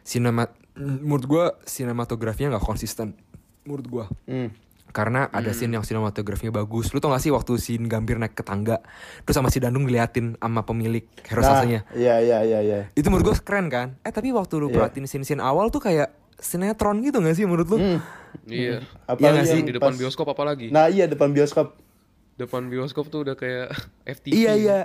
sinema 0.00 0.46
menurut 0.78 1.26
gua 1.26 1.44
sinematografinya 1.64 2.54
nggak 2.54 2.62
konsisten. 2.64 3.18
Menurut 3.66 3.86
gua. 3.88 4.06
Hmm. 4.24 4.54
karena 4.90 5.30
ada 5.30 5.54
scene 5.54 5.70
yang 5.70 5.86
sinematografinya 5.86 6.50
bagus. 6.52 6.90
Lu 6.90 6.98
tau 6.98 7.14
gak 7.14 7.22
sih 7.22 7.30
waktu 7.30 7.62
scene 7.62 7.86
Gambir 7.86 8.18
naik 8.18 8.34
ke 8.34 8.42
tangga 8.42 8.82
terus 9.22 9.38
sama 9.38 9.46
si 9.46 9.62
Dandung 9.62 9.86
diliatin 9.86 10.34
sama 10.34 10.66
pemilik 10.66 11.06
hero 11.22 11.38
Nah, 11.38 11.62
sasanya 11.62 11.80
iya 11.94 12.18
iya 12.18 12.42
iya 12.42 12.58
iya. 12.58 12.78
itu 12.90 13.06
menurut 13.06 13.30
gue 13.30 13.36
keren 13.38 13.70
kan? 13.70 13.94
Eh 14.02 14.10
tapi 14.10 14.34
waktu 14.34 14.58
lu 14.58 14.66
Iya. 14.66 14.74
perhatiin 14.82 15.06
scene-scene 15.06 15.38
awal 15.38 15.70
tuh 15.70 15.78
kayak 15.78 16.10
sinetron 16.40 16.98
gitu 17.00 17.20
gak 17.20 17.32
sih 17.32 17.44
menurut 17.44 17.68
lu? 17.68 17.78
Hmm. 17.78 17.98
iya. 18.44 18.80
Apalagi 19.04 19.20
Iya 19.22 19.30
nggak 19.36 19.46
sih? 19.46 19.60
di 19.62 19.72
depan 19.72 19.92
pas- 19.92 19.98
bioskop 19.98 20.26
apalagi? 20.26 20.66
Nah 20.68 20.88
iya 20.88 21.04
depan 21.04 21.30
bioskop. 21.30 21.76
depan 22.32 22.66
bioskop 22.66 23.04
tuh 23.06 23.20
udah 23.20 23.36
kayak 23.36 23.68
FTV 24.16 24.32
iya 24.32 24.52
iya. 24.56 24.78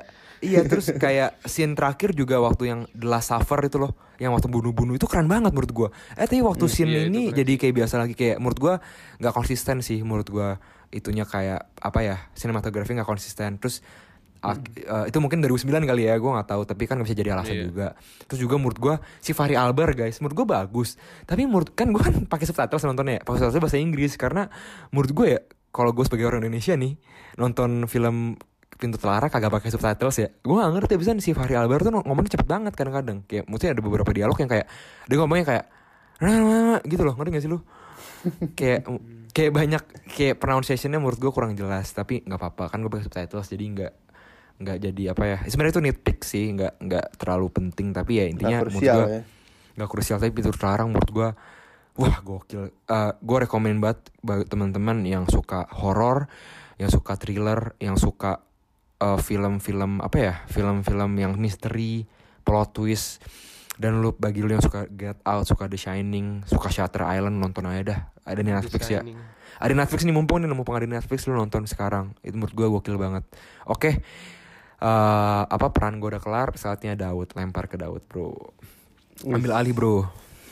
Iya 0.43 0.67
terus 0.67 0.91
kayak 0.93 1.39
scene 1.41 1.71
terakhir 1.71 2.11
juga 2.11 2.35
waktu 2.37 2.67
yang 2.67 2.79
The 2.91 3.07
Last 3.07 3.31
Supper 3.31 3.63
itu 3.63 3.79
loh 3.79 3.95
yang 4.17 4.29
waktu 4.29 4.45
bunuh-bunuh 4.45 4.93
itu 4.93 5.07
keren 5.07 5.25
banget 5.25 5.49
menurut 5.49 5.71
gua. 5.71 5.89
Eh 6.13 6.27
tapi 6.27 6.43
waktu 6.43 6.67
scene 6.67 6.91
iya, 6.91 7.07
ini 7.07 7.31
jadi 7.31 7.55
kayak 7.55 7.71
biasa 7.73 7.95
lagi 7.97 8.11
kayak 8.11 8.37
menurut 8.37 8.59
gua 8.59 8.73
nggak 9.17 9.31
konsisten 9.31 9.79
sih 9.79 10.03
menurut 10.03 10.27
gua 10.27 10.59
itunya 10.91 11.23
kayak 11.23 11.71
apa 11.73 11.99
ya 12.01 12.15
sinematografi 12.35 12.91
nggak 12.91 13.07
konsisten. 13.07 13.55
Terus 13.55 13.79
eh, 14.53 15.05
itu 15.09 15.17
mungkin 15.17 15.41
2009 15.41 15.89
kali 15.89 16.01
ya 16.05 16.13
gua 16.21 16.41
nggak 16.41 16.49
tahu 16.53 16.61
tapi 16.69 16.83
kan 16.85 17.01
nggak 17.01 17.07
bisa 17.09 17.17
jadi 17.17 17.29
alasan 17.33 17.55
Iya. 17.57 17.63
juga. 17.71 17.87
Terus 18.29 18.39
juga 18.43 18.55
menurut 18.61 18.77
gua 18.77 18.95
si 19.17 19.33
Fahri 19.33 19.57
Albar 19.57 19.97
guys 19.97 20.21
menurut 20.21 20.45
gua 20.45 20.47
bagus. 20.61 20.99
Tapi 21.25 21.49
menurut 21.49 21.73
kan 21.73 21.89
gua 21.89 22.05
kan 22.05 22.13
pakai 22.29 22.45
subtitle 22.45 22.77
nontonnya 22.85 23.17
ya 23.17 23.21
pakai 23.25 23.39
subtitle 23.41 23.63
bahasa 23.65 23.77
Inggris 23.81 24.13
karena 24.19 24.51
menurut 24.93 25.11
gua 25.15 25.27
ya 25.27 25.39
kalau 25.75 25.91
gue 25.91 26.07
sebagai 26.07 26.31
orang 26.31 26.39
Indonesia 26.47 26.71
nih 26.79 26.95
nonton 27.35 27.83
film 27.91 28.39
pintu 28.79 28.95
telara 28.95 29.27
kagak 29.27 29.51
pakai 29.51 29.67
subtitles 29.75 30.17
ya. 30.23 30.31
Gue 30.39 30.55
gak 30.55 30.71
ngerti 30.71 30.95
bisa 30.95 31.11
si 31.19 31.35
Fahri 31.35 31.59
Albar 31.59 31.83
tuh 31.83 31.91
ngomongnya 31.91 32.39
cepet 32.39 32.47
banget 32.47 32.73
kadang-kadang. 32.79 33.27
Kayak 33.27 33.43
maksudnya 33.51 33.75
ada 33.75 33.83
beberapa 33.83 34.07
dialog 34.15 34.39
yang 34.39 34.47
kayak 34.47 34.67
dia 35.07 35.17
ngomongnya 35.19 35.43
kayak 35.43 35.65
"Nah, 36.23 36.31
nah, 36.31 36.61
nah," 36.75 36.81
gitu 36.87 37.03
loh 37.03 37.19
ngerti 37.19 37.29
gak 37.35 37.43
sih 37.43 37.51
lu? 37.51 37.59
Kayak 38.55 38.87
kayak 39.35 39.51
banyak 39.51 39.83
kayak 40.15 40.35
pronunciationnya 40.39 40.95
menurut 40.95 41.19
gue 41.19 41.31
kurang 41.35 41.59
jelas 41.59 41.91
tapi 41.91 42.23
nggak 42.23 42.39
apa-apa 42.39 42.71
kan 42.71 42.79
gue 42.79 42.87
pakai 42.87 43.03
subtitles 43.03 43.51
jadi 43.51 43.63
nggak 43.67 43.91
nggak 44.55 44.77
jadi 44.79 45.03
apa 45.11 45.23
ya 45.27 45.37
sebenarnya 45.51 45.73
itu 45.75 45.83
nitpick 45.83 46.19
sih 46.23 46.45
nggak 46.55 46.73
nggak 46.79 47.05
terlalu 47.19 47.51
penting 47.51 47.91
tapi 47.91 48.23
ya 48.23 48.25
intinya 48.31 48.63
menurut 48.63 48.71
krusial 48.71 48.95
gue 48.95 49.07
ya. 49.11 49.21
nggak 49.75 49.89
krusial 49.91 50.17
tapi 50.23 50.31
pintu 50.31 50.51
terlarang 50.55 50.87
menurut 50.95 51.11
gua 51.11 51.29
wah 51.95 52.15
gokil. 52.21 52.71
Eh 52.71 53.11
gue 53.15 53.37
rekomen 53.47 53.79
banget 53.79 54.11
bagi 54.19 54.45
teman-teman 54.47 55.03
yang 55.07 55.23
suka 55.27 55.67
horor 55.71 56.27
yang 56.75 56.91
suka 56.91 57.15
thriller 57.15 57.71
yang 57.79 57.95
suka 57.95 58.43
eh, 58.99 59.19
film-film 59.19 60.03
apa 60.03 60.17
ya 60.19 60.33
film-film 60.51 61.11
yang 61.15 61.33
misteri 61.39 62.03
plot 62.43 62.75
twist. 62.75 63.23
Dan 63.75 63.99
lu 63.99 64.15
bagi 64.15 64.39
lu 64.39 64.55
yang 64.55 64.63
suka 64.63 64.87
Get 64.87 65.19
Out 65.27 65.51
suka 65.51 65.67
The 65.67 65.75
Shining 65.75 66.47
suka 66.47 66.71
Shutter 66.71 67.03
Island 67.03 67.43
nonton 67.43 67.67
aja 67.67 67.83
dah. 67.83 67.99
Ada 68.23 68.39
di 68.39 68.51
Netflix 68.55 68.87
ya? 68.87 69.03
Ada 69.59 69.75
Netflix 69.75 70.07
nih 70.07 70.15
mumpung 70.15 70.39
nih 70.39 70.47
mumpung 70.47 70.79
ada 70.79 70.87
Netflix 70.87 71.27
lu 71.27 71.35
nonton 71.35 71.67
sekarang. 71.67 72.15
Itu 72.23 72.39
menurut 72.39 72.55
gua 72.55 72.67
gokil 72.71 72.95
banget. 72.95 73.27
Oke 73.67 73.99
eh 74.81 75.43
apa 75.47 75.67
peran 75.71 76.03
gue 76.03 76.11
udah 76.11 76.23
kelar 76.23 76.49
saatnya 76.59 76.99
Daud 76.99 77.31
lempar 77.35 77.71
ke 77.71 77.79
Daud 77.79 78.03
bro 78.11 78.35
ambil 79.23 79.55
alih 79.55 79.71
bro 79.71 80.03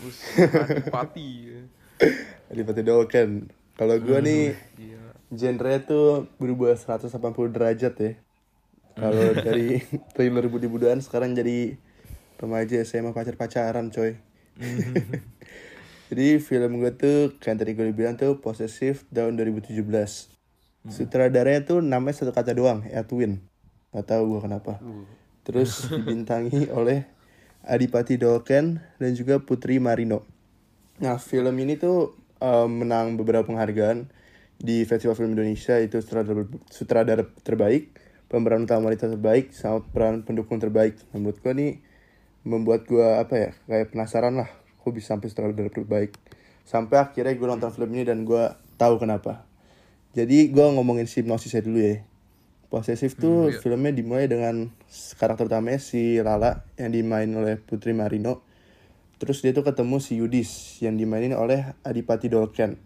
Adipati. 0.04 1.48
Adipati 2.52 2.82
Dolken. 2.84 3.48
Kalau 3.80 3.96
gua 4.04 4.20
nih 4.20 4.52
Iya. 4.76 5.02
genre 5.32 5.74
tuh 5.82 6.28
berubah 6.38 6.76
180 6.76 7.08
derajat 7.50 7.94
ya. 7.96 8.12
Kalau 8.94 9.32
dari 9.48 9.80
thriller 10.14 10.46
budi-budian 10.52 11.00
sekarang 11.00 11.34
jadi 11.34 11.80
remaja 12.38 12.84
SMA 12.84 13.16
pacar-pacaran 13.16 13.90
coy. 13.90 14.20
jadi 16.12 16.38
film 16.38 16.84
gue 16.84 16.92
tuh 16.94 17.20
kayak 17.40 17.64
tadi 17.64 17.72
gue 17.74 17.90
bilang 17.96 18.20
tuh 18.20 18.38
Possessive 18.44 19.08
tahun 19.10 19.40
2017. 19.40 19.88
Sutradaranya 20.84 21.64
tuh 21.64 21.80
namanya 21.80 22.20
satu 22.22 22.36
kata 22.36 22.52
doang, 22.52 22.84
Edwin. 22.92 23.40
Gak 23.94 24.06
tahu 24.10 24.36
gue 24.36 24.42
kenapa. 24.42 24.82
Terus 25.46 25.86
dibintangi 25.94 26.74
oleh 26.74 27.06
Adipati 27.64 28.20
Dolken 28.20 28.82
dan 29.00 29.12
juga 29.16 29.40
Putri 29.40 29.80
Marino. 29.80 30.26
Nah 31.00 31.16
film 31.22 31.56
ini 31.62 31.80
tuh 31.80 32.18
eh, 32.42 32.68
menang 32.68 33.16
beberapa 33.16 33.48
penghargaan 33.48 34.10
di 34.60 34.84
Festival 34.88 35.16
Film 35.16 35.36
Indonesia 35.36 35.76
itu 35.80 36.00
sutradara, 36.00 36.44
sutradara 36.72 37.24
terbaik, 37.44 37.92
pemeran 38.32 38.64
utama 38.64 38.88
wanita 38.92 39.12
terbaik, 39.12 39.52
sama 39.52 39.84
peran 39.84 40.24
pendukung 40.24 40.58
terbaik. 40.58 40.96
Nah, 41.12 41.20
menurut 41.20 41.40
gue 41.44 41.54
nih 41.54 41.72
membuat 42.44 42.88
gue 42.88 43.04
apa 43.04 43.34
ya 43.36 43.50
kayak 43.68 43.92
penasaran 43.96 44.40
lah, 44.40 44.50
kok 44.52 44.92
bisa 44.96 45.16
sampai 45.16 45.28
sutradara 45.32 45.72
terbaik. 45.72 46.16
Sampai 46.64 46.96
akhirnya 47.00 47.36
gue 47.36 47.48
nonton 47.48 47.70
film 47.76 47.92
ini 47.92 48.08
dan 48.08 48.24
gue 48.24 48.44
tahu 48.80 49.04
kenapa. 49.04 49.44
Jadi 50.16 50.48
gue 50.54 50.66
ngomongin 50.78 51.10
sinopsisnya 51.10 51.66
dulu 51.66 51.80
ya. 51.84 52.00
Posesif 52.74 53.14
tuh 53.22 53.54
filmnya 53.62 53.94
dimulai 53.94 54.26
dengan 54.26 54.74
karakter 55.22 55.46
utamanya 55.46 55.78
si 55.78 56.18
Lala 56.18 56.66
yang 56.74 56.90
dimain 56.90 57.30
oleh 57.30 57.62
Putri 57.62 57.94
Marino. 57.94 58.42
Terus 59.22 59.46
dia 59.46 59.54
tuh 59.54 59.62
ketemu 59.62 60.02
si 60.02 60.18
Yudis 60.18 60.82
yang 60.82 60.98
dimainin 60.98 61.38
oleh 61.38 61.78
Adipati 61.86 62.34
Dolken, 62.34 62.82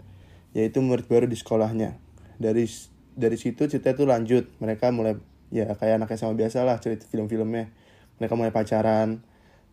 yaitu 0.52 0.84
murid 0.84 1.08
baru 1.08 1.24
di 1.24 1.40
sekolahnya. 1.40 1.96
Dari 2.36 2.68
dari 3.16 3.40
situ 3.40 3.64
cerita 3.72 3.96
itu 3.96 4.04
lanjut. 4.04 4.52
Mereka 4.60 4.92
mulai 4.92 5.16
ya 5.56 5.72
kayak 5.72 6.04
anak 6.04 6.20
SMA 6.20 6.36
biasa 6.36 6.68
lah 6.68 6.84
cerita 6.84 7.08
film-filmnya. 7.08 7.72
Mereka 8.20 8.36
mulai 8.36 8.52
pacaran, 8.52 9.24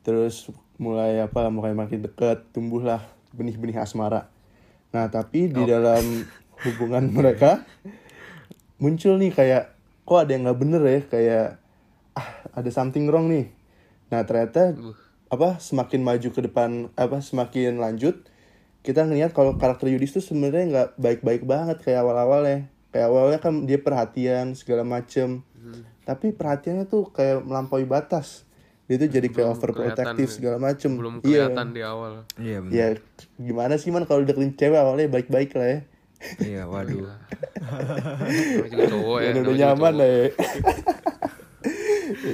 terus 0.06 0.46
mulai 0.78 1.26
apa 1.26 1.50
mulai 1.50 1.74
makin 1.74 2.06
deket, 2.06 2.54
tumbuhlah 2.54 3.02
benih-benih 3.34 3.82
asmara. 3.82 4.30
Nah 4.94 5.10
tapi 5.10 5.50
di 5.50 5.62
dalam 5.66 6.22
hubungan 6.62 7.02
mereka 7.10 7.66
muncul 8.82 9.18
nih 9.18 9.34
kayak 9.34 9.73
kok 10.04 10.18
ada 10.20 10.30
yang 10.30 10.46
nggak 10.46 10.60
bener 10.60 10.82
ya? 10.84 11.00
Kayak 11.08 11.46
ah 12.14 12.28
ada 12.54 12.70
something 12.70 13.08
wrong 13.10 13.28
nih. 13.32 13.50
Nah 14.12 14.22
ternyata 14.22 14.76
apa 15.32 15.58
semakin 15.58 16.00
maju 16.04 16.28
ke 16.30 16.40
depan 16.44 16.92
apa 16.94 17.18
semakin 17.18 17.82
lanjut 17.82 18.22
kita 18.84 19.08
ngeliat 19.08 19.32
kalau 19.32 19.56
karakter 19.56 19.88
Yudis 19.88 20.12
tuh 20.12 20.20
sebenarnya 20.20 20.64
nggak 20.68 20.88
baik-baik 21.00 21.42
banget 21.48 21.80
kayak 21.80 22.04
awal-awalnya. 22.04 22.68
Kayak 22.92 23.06
awalnya 23.10 23.40
kan 23.40 23.64
dia 23.64 23.80
perhatian 23.80 24.52
segala 24.52 24.84
macem. 24.84 25.40
Tapi 26.04 26.36
perhatiannya 26.36 26.84
tuh 26.84 27.08
kayak 27.08 27.48
melampaui 27.48 27.88
batas. 27.88 28.44
Dia 28.84 29.00
tuh 29.00 29.08
jadi 29.08 29.32
kayak 29.32 29.56
overprotective 29.56 30.28
segala 30.28 30.60
macem. 30.60 30.92
belum 31.00 31.24
iya. 31.24 31.48
kelihatan 31.48 31.72
di 31.72 31.80
awal. 31.80 32.28
Iya 32.36 32.60
benar. 32.60 32.76
ya 32.76 32.86
gimana 33.40 33.74
sih 33.80 33.88
man 33.88 34.04
kalau 34.04 34.20
deketin 34.20 34.52
cewek 34.52 34.76
awalnya 34.76 35.08
baik-baik 35.08 35.56
lah 35.56 35.68
ya 35.72 35.80
Iya, 36.40 36.62
waduh. 36.66 37.08
Namanya 37.60 38.70
juga 38.70 38.84
cowok 38.90 39.18
ya 39.20 39.30
Ya, 39.30 39.40
udah 39.40 39.54
nyaman 39.56 39.92
lah 39.96 40.08
ya. 40.08 40.24
Ya, 40.24 40.28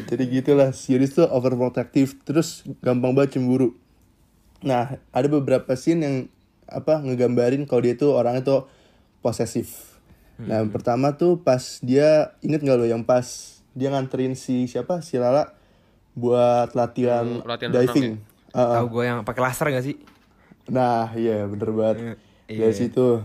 Jadi 0.10 0.24
gitulah, 0.30 0.70
Sirius 0.74 1.14
tuh 1.14 1.26
overprotective, 1.26 2.18
terus 2.26 2.66
gampang 2.82 3.14
banget 3.14 3.38
cemburu. 3.38 3.78
Nah, 4.60 4.98
ada 5.10 5.28
beberapa 5.30 5.72
scene 5.78 6.00
yang 6.02 6.16
apa 6.70 7.02
ngegambarin 7.02 7.66
kalau 7.66 7.82
dia 7.82 7.94
tuh 7.98 8.14
orangnya 8.14 8.42
tuh 8.46 8.60
posesif. 9.22 9.98
Nah, 10.40 10.64
yang 10.64 10.70
pertama 10.72 11.12
tuh 11.14 11.42
pas 11.42 11.60
dia 11.84 12.32
inget 12.40 12.64
gak 12.64 12.78
lo 12.80 12.88
yang 12.88 13.04
pas 13.04 13.26
dia 13.76 13.92
nganterin 13.92 14.32
si 14.34 14.64
siapa 14.66 15.04
si 15.04 15.20
Lala 15.20 15.52
buat 16.16 16.72
latihan, 16.72 17.42
Hmm, 17.42 17.46
latihan 17.46 17.70
diving. 17.70 18.18
Ah, 18.50 18.82
Tahu 18.82 18.88
gue 18.98 19.04
yang 19.06 19.22
pakai 19.22 19.42
laser 19.46 19.66
gak 19.70 19.84
sih? 19.86 19.96
Nah, 20.66 21.12
iya 21.14 21.46
bener 21.46 21.70
banget. 21.70 21.96
Iya. 22.50 22.66
Dari 22.66 22.74
situ. 22.74 23.22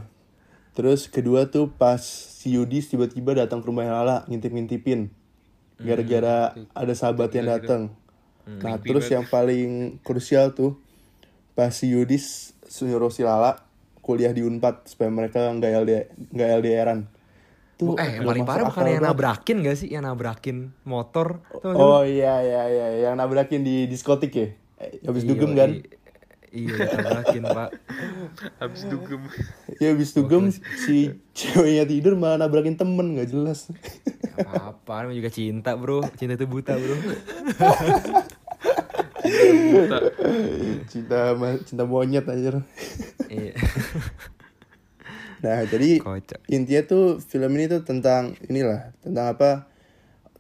Terus 0.76 1.08
kedua 1.08 1.48
tuh 1.48 1.72
pas 1.72 2.04
si 2.04 2.60
Yudis 2.60 2.92
tiba-tiba 2.92 3.32
datang 3.32 3.64
ke 3.64 3.72
rumah 3.72 3.88
Lala 3.88 4.28
ngintip-ngintipin. 4.28 5.08
Gara-gara 5.80 6.52
ada 6.76 6.94
sahabat 6.94 7.32
yang 7.32 7.48
datang. 7.48 7.96
Nah, 8.46 8.78
terus 8.78 9.08
yang 9.10 9.26
paling 9.26 9.98
krusial 10.04 10.54
tuh 10.54 10.78
pas 11.56 11.72
si 11.72 11.96
Yudis 11.96 12.54
suruh 12.68 13.10
si 13.10 13.24
Lala 13.24 13.64
kuliah 14.04 14.36
di 14.36 14.46
Unpad 14.46 14.86
supaya 14.86 15.10
mereka 15.10 15.50
nggak 15.50 15.72
LD 15.82 15.92
nggak 16.36 16.50
LDRan. 16.62 17.00
Tuh 17.76 18.00
eh, 18.00 18.20
yang 18.20 18.28
paling 18.28 18.46
parah 18.48 18.72
bukan 18.72 18.88
yang 18.88 19.04
nabrakin 19.04 19.58
gak 19.66 19.76
sih? 19.76 19.90
Yang 19.92 20.04
nabrakin 20.08 20.58
motor. 20.88 21.44
Tuh, 21.60 21.76
Oh 21.76 22.04
iya 22.08 22.40
iya 22.40 22.64
iya 22.72 22.88
yang 23.10 23.20
nabrakin 23.20 23.68
di 23.68 23.84
diskotik 23.88 24.32
ya. 24.32 24.48
Eh, 24.80 25.04
habis 25.04 25.28
dugem 25.28 25.56
kan? 25.56 25.76
Iya, 25.76 26.05
nabrakin, 26.64 27.44
Pak. 27.44 27.70
habis 28.64 28.88
dugem 28.88 29.22
Ya 29.84 29.92
habis 29.92 30.16
dugem 30.16 30.48
si 30.80 31.20
ceweknya 31.36 31.84
tidur 31.84 32.16
malah 32.16 32.40
nabrakin 32.40 32.80
temen 32.80 33.20
nggak 33.20 33.28
jelas. 33.36 33.68
Gak 34.36 34.48
apa-apa, 34.48 35.08
namanya 35.08 35.20
juga 35.20 35.32
cinta, 35.36 35.76
Bro. 35.76 36.08
Cinta 36.16 36.40
itu 36.40 36.48
buta, 36.48 36.80
Bro. 36.80 36.96
buta 39.76 39.98
cinta 40.88 41.34
ma- 41.36 41.62
cinta 41.66 41.84
monyet 41.84 42.26
aja. 42.30 42.62
Iya. 43.28 43.54
Nah 45.44 45.62
jadi 45.68 46.02
Kocak. 46.02 46.42
intinya 46.50 46.82
tuh 46.86 47.06
film 47.22 47.52
ini 47.58 47.70
tuh 47.70 47.82
tentang 47.86 48.34
inilah 48.50 48.94
tentang 49.02 49.36
apa 49.36 49.70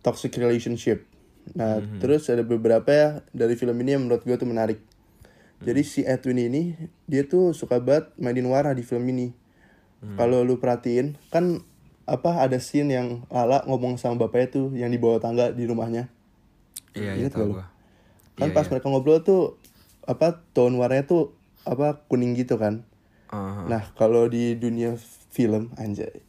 toxic 0.01 0.33
relationship. 0.37 1.05
Nah 1.53 1.81
terus 2.01 2.25
ada 2.29 2.41
beberapa 2.41 2.89
ya 2.89 3.09
dari 3.29 3.53
film 3.53 3.77
ini 3.81 3.97
yang 3.97 4.05
menurut 4.07 4.25
gue 4.25 4.37
tuh 4.37 4.49
menarik. 4.49 4.79
Jadi 5.63 5.81
si 5.87 6.01
Edwin 6.03 6.39
ini 6.41 6.75
dia 7.07 7.23
tuh 7.23 7.55
suka 7.55 7.79
banget 7.79 8.11
mainin 8.19 8.47
warna 8.49 8.75
di 8.75 8.83
film 8.83 9.07
ini. 9.07 9.31
Kalau 10.19 10.45
lu 10.45 10.61
perhatiin 10.61 11.17
kan 11.33 11.65
apa 12.05 12.45
ada 12.45 12.61
scene 12.61 12.93
yang 12.93 13.07
Lala 13.33 13.65
ngomong 13.65 13.97
sama 13.97 14.21
bapaknya 14.27 14.47
tuh 14.53 14.65
yang 14.77 14.93
di 14.93 15.01
bawah 15.01 15.17
tangga 15.17 15.49
di 15.49 15.65
rumahnya. 15.65 16.13
Iya, 16.93 17.17
iya 17.17 17.25
Ingat 17.25 17.33
gak 17.33 17.41
lu? 17.41 17.53
gua. 17.57 17.65
Kan 18.37 18.49
Iya, 18.51 18.55
pas 18.55 18.65
iya. 18.67 18.71
mereka 18.75 18.87
ngobrol 18.93 19.19
tuh 19.25 19.57
apa 20.05 20.45
tone 20.53 20.77
warnanya 20.77 21.09
tuh 21.09 21.33
apa 21.65 22.05
kuning 22.05 22.37
gitu 22.37 22.61
kan. 22.61 22.85
Aha. 23.33 23.65
Nah, 23.65 23.83
kalau 23.97 24.29
di 24.29 24.53
dunia 24.53 24.93
film 25.33 25.73
anjay. 25.81 26.21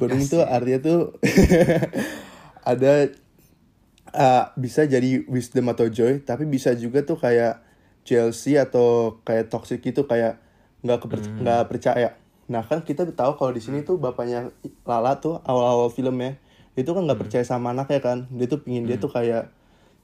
Kuning 0.00 0.24
itu 0.24 0.40
artinya 0.40 0.80
tuh 0.80 1.00
ada 2.72 3.10
uh, 4.14 4.44
bisa 4.56 4.88
jadi 4.88 5.26
wisdom 5.28 5.68
atau 5.68 5.92
joy, 5.92 6.22
tapi 6.24 6.48
bisa 6.48 6.72
juga 6.72 7.04
tuh 7.04 7.20
kayak 7.20 7.60
jealousy 8.10 8.58
atau 8.58 9.22
kayak 9.22 9.46
toxic 9.54 9.78
gitu 9.80 10.10
kayak 10.10 10.42
nggak 10.82 10.98
keper- 11.06 11.30
nggak 11.38 11.62
percaya. 11.70 12.08
Nah, 12.50 12.66
kan 12.66 12.82
kita 12.82 13.06
tahu 13.14 13.38
kalau 13.38 13.54
di 13.54 13.62
sini 13.62 13.86
tuh 13.86 14.02
bapaknya 14.02 14.50
Lala 14.82 15.22
tuh 15.22 15.38
awal-awal 15.46 15.86
filmnya 15.94 16.34
itu 16.74 16.90
kan 16.90 17.06
nggak 17.06 17.20
percaya 17.22 17.44
sama 17.46 17.70
anaknya 17.70 18.02
kan. 18.02 18.18
Dia 18.34 18.50
tuh 18.50 18.58
pingin 18.66 18.90
dia 18.90 18.98
tuh 18.98 19.06
kayak 19.14 19.54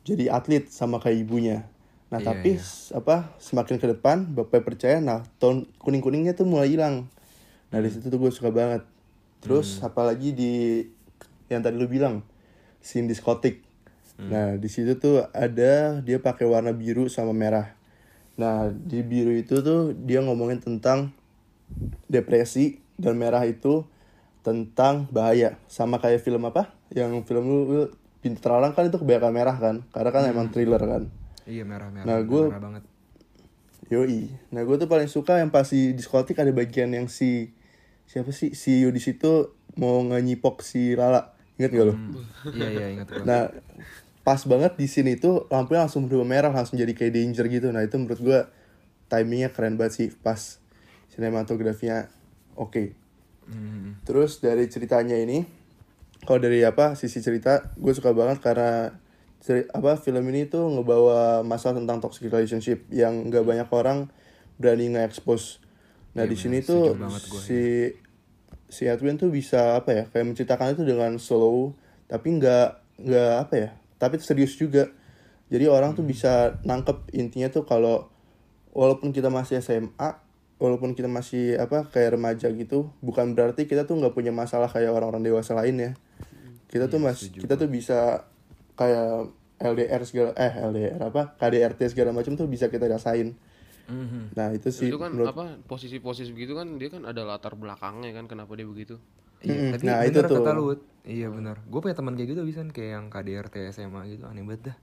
jadi 0.07 0.31
atlet 0.31 0.71
sama 0.71 1.03
kayak 1.03 1.27
ibunya. 1.27 1.66
Nah, 2.07 2.23
Iya, 2.23 2.27
tapi 2.31 2.51
iya. 2.55 2.62
s- 2.62 2.95
apa 2.95 3.35
semakin 3.42 3.83
ke 3.83 3.87
depan 3.90 4.31
bapak 4.31 4.62
percaya 4.62 5.03
nah 5.03 5.27
tone 5.42 5.66
kuning 5.83 5.99
kuningnya 5.99 6.38
tuh 6.38 6.47
mulai 6.47 6.71
hilang. 6.71 7.11
Nah 7.75 7.79
di 7.83 7.90
situ 7.90 8.07
tuh 8.07 8.19
gue 8.23 8.31
suka 8.31 8.55
banget. 8.55 8.87
Terus 9.42 9.83
apalagi 9.83 10.31
di 10.31 10.53
yang 11.51 11.62
tadi 11.62 11.75
lu 11.79 11.90
bilang 11.90 12.23
scene 12.79 13.11
diskotik. 13.11 13.62
Nah 14.16 14.55
di 14.57 14.69
situ 14.71 14.97
tuh 14.97 15.27
ada 15.35 15.99
dia 16.01 16.19
pakai 16.19 16.47
warna 16.49 16.71
biru 16.73 17.07
sama 17.11 17.35
merah 17.37 17.76
nah 18.37 18.68
di 18.68 19.01
biru 19.01 19.33
itu 19.33 19.64
tuh 19.64 19.96
dia 19.96 20.20
ngomongin 20.20 20.61
tentang 20.61 21.12
depresi 22.07 22.85
dan 23.01 23.16
merah 23.16 23.42
itu 23.49 23.85
tentang 24.44 25.09
bahaya 25.11 25.59
sama 25.66 25.99
kayak 25.99 26.22
film 26.22 26.46
apa 26.46 26.70
yang 26.94 27.11
film 27.27 27.49
lu, 27.49 27.59
lu 27.66 27.83
pintu 28.22 28.38
terlarang 28.44 28.77
kan 28.77 28.87
itu 28.87 29.01
kebanyakan 29.01 29.33
merah 29.33 29.57
kan 29.57 29.77
karena 29.90 30.11
kan 30.12 30.22
emang 30.29 30.49
thriller 30.53 30.81
kan 30.81 31.05
Iya, 31.46 31.62
merah-merah. 31.62 32.03
Nah, 32.03 32.27
merah 32.27 32.59
banget. 32.59 32.83
Yoi. 33.87 34.35
Nah 34.51 34.66
gue 34.66 34.77
tuh 34.83 34.90
paling 34.90 35.07
suka 35.07 35.38
yang 35.38 35.55
pas 35.55 35.70
di 35.70 35.94
diskotik 35.94 36.42
ada 36.42 36.51
bagian 36.51 36.90
yang 36.90 37.07
si 37.07 37.55
siapa 38.11 38.35
sih 38.35 38.55
si 38.59 38.83
Yudis 38.83 39.07
itu 39.14 39.55
mau 39.79 40.03
nganyipok 40.03 40.59
si 40.66 40.99
Lala. 40.99 41.38
Ingat 41.55 41.70
gak 41.70 41.87
lo? 41.87 41.94
Iya, 42.51 42.68
iya, 42.75 42.87
ingat. 42.99 43.07
Nah 43.22 43.46
pas 44.27 44.43
banget 44.43 44.75
di 44.75 44.91
sini 44.91 45.15
tuh 45.15 45.47
lampunya 45.55 45.87
langsung 45.87 46.11
berubah 46.11 46.27
merah 46.27 46.51
langsung 46.51 46.75
jadi 46.75 46.91
kayak 46.91 47.15
danger 47.15 47.47
gitu. 47.47 47.71
Nah 47.71 47.87
itu 47.87 47.95
menurut 47.95 48.19
gue 48.19 48.41
timingnya 49.07 49.55
keren 49.55 49.79
banget 49.79 49.93
sih 49.95 50.09
pas 50.11 50.59
sinematografinya 51.15 52.11
oke. 52.59 52.91
Hmm. 53.47 54.03
Terus 54.03 54.43
dari 54.43 54.67
ceritanya 54.67 55.15
ini, 55.15 55.47
kalau 56.27 56.43
dari 56.43 56.67
apa 56.67 56.99
sisi 56.99 57.23
cerita, 57.23 57.71
gue 57.79 57.95
suka 57.95 58.11
banget 58.11 58.43
karena 58.43 58.99
ceri- 59.39 59.71
apa 59.71 59.95
film 59.95 60.27
ini 60.35 60.51
tuh 60.51 60.75
ngebawa 60.75 61.47
masalah 61.47 61.79
tentang 61.79 62.03
toxic 62.03 62.27
relationship 62.27 62.83
yang 62.91 63.31
nggak 63.31 63.47
banyak 63.47 63.69
orang 63.71 64.11
berani 64.59 64.91
nge-expose. 64.91 65.62
Nah 66.19 66.27
Iya, 66.27 66.35
di 66.35 66.37
sini 66.37 66.59
bener. 66.59 66.67
tuh 66.67 66.85
gua, 66.99 67.15
si 67.23 67.62
si 68.67 68.91
Edwin 68.91 69.15
tuh 69.15 69.31
bisa 69.31 69.79
apa 69.79 69.95
ya 69.95 70.05
kayak 70.11 70.35
menceritakan 70.35 70.75
itu 70.75 70.83
dengan 70.83 71.15
slow 71.23 71.79
tapi 72.11 72.35
nggak 72.43 72.99
nggak 73.07 73.33
apa 73.47 73.55
ya 73.55 73.71
tapi 73.96 74.20
serius 74.20 74.56
juga. 74.56 74.88
Jadi 75.46 75.70
orang 75.70 75.94
tuh 75.94 76.02
bisa 76.02 76.59
nangkep 76.66 77.14
intinya 77.14 77.46
tuh 77.48 77.62
kalau 77.62 78.11
walaupun 78.74 79.14
kita 79.14 79.30
masih 79.30 79.62
SMA 79.62 80.11
walaupun 80.56 80.96
kita 80.96 81.06
masih 81.06 81.61
apa 81.61 81.87
kayak 81.92 82.16
remaja 82.16 82.48
gitu 82.48 82.88
bukan 83.04 83.37
berarti 83.37 83.68
kita 83.68 83.85
tuh 83.85 84.00
nggak 84.00 84.16
punya 84.16 84.32
masalah 84.32 84.72
kayak 84.72 84.90
orang-orang 84.90 85.22
dewasa 85.22 85.54
lain 85.54 85.76
ya. 85.78 85.90
Kita 86.66 86.90
tuh 86.90 86.98
mas 86.98 87.30
kita 87.30 87.54
tuh 87.54 87.70
bisa 87.70 88.26
kayak 88.74 89.30
LDR 89.56 90.02
segala 90.04 90.30
eh 90.37 90.52
LDR 90.52 91.00
apa 91.00 91.38
KDRT 91.40 91.96
segala 91.96 92.12
macam 92.12 92.35
tuh 92.35 92.50
bisa 92.50 92.68
kita 92.68 92.90
rasain. 92.90 93.38
Mhm. 93.87 94.35
Nah 94.35 94.50
itu 94.50 94.68
sih 94.74 94.90
itu 94.90 94.98
kan 94.98 95.14
menurut 95.14 95.30
apa 95.30 95.62
posisi-posisi 95.64 96.35
begitu 96.35 96.59
kan 96.59 96.74
dia 96.76 96.90
kan 96.90 97.06
ada 97.06 97.22
latar 97.22 97.54
belakangnya 97.54 98.11
kan 98.12 98.26
kenapa 98.26 98.59
dia 98.59 98.66
begitu 98.66 98.98
Iya, 99.38 99.53
Mm-mm. 99.53 99.70
tapi 99.72 99.85
Nah, 99.85 99.96
bener 99.99 100.09
itu 100.09 100.20
tuh. 100.22 100.37
kata 100.38 100.51
lu. 100.53 100.62
Wut. 100.66 100.81
Iya 101.03 101.29
benar. 101.29 101.57
Gue 101.64 101.81
punya 101.81 101.94
teman 101.94 102.12
kayak 102.12 102.29
gitu 102.31 102.42
bisa 102.42 102.61
kayak 102.66 102.90
yang 102.92 103.07
KDRT 103.07 103.55
SMA 103.70 104.01
gitu 104.09 104.25
aneh 104.25 104.42
banget 104.42 104.62
dah. 104.66 104.77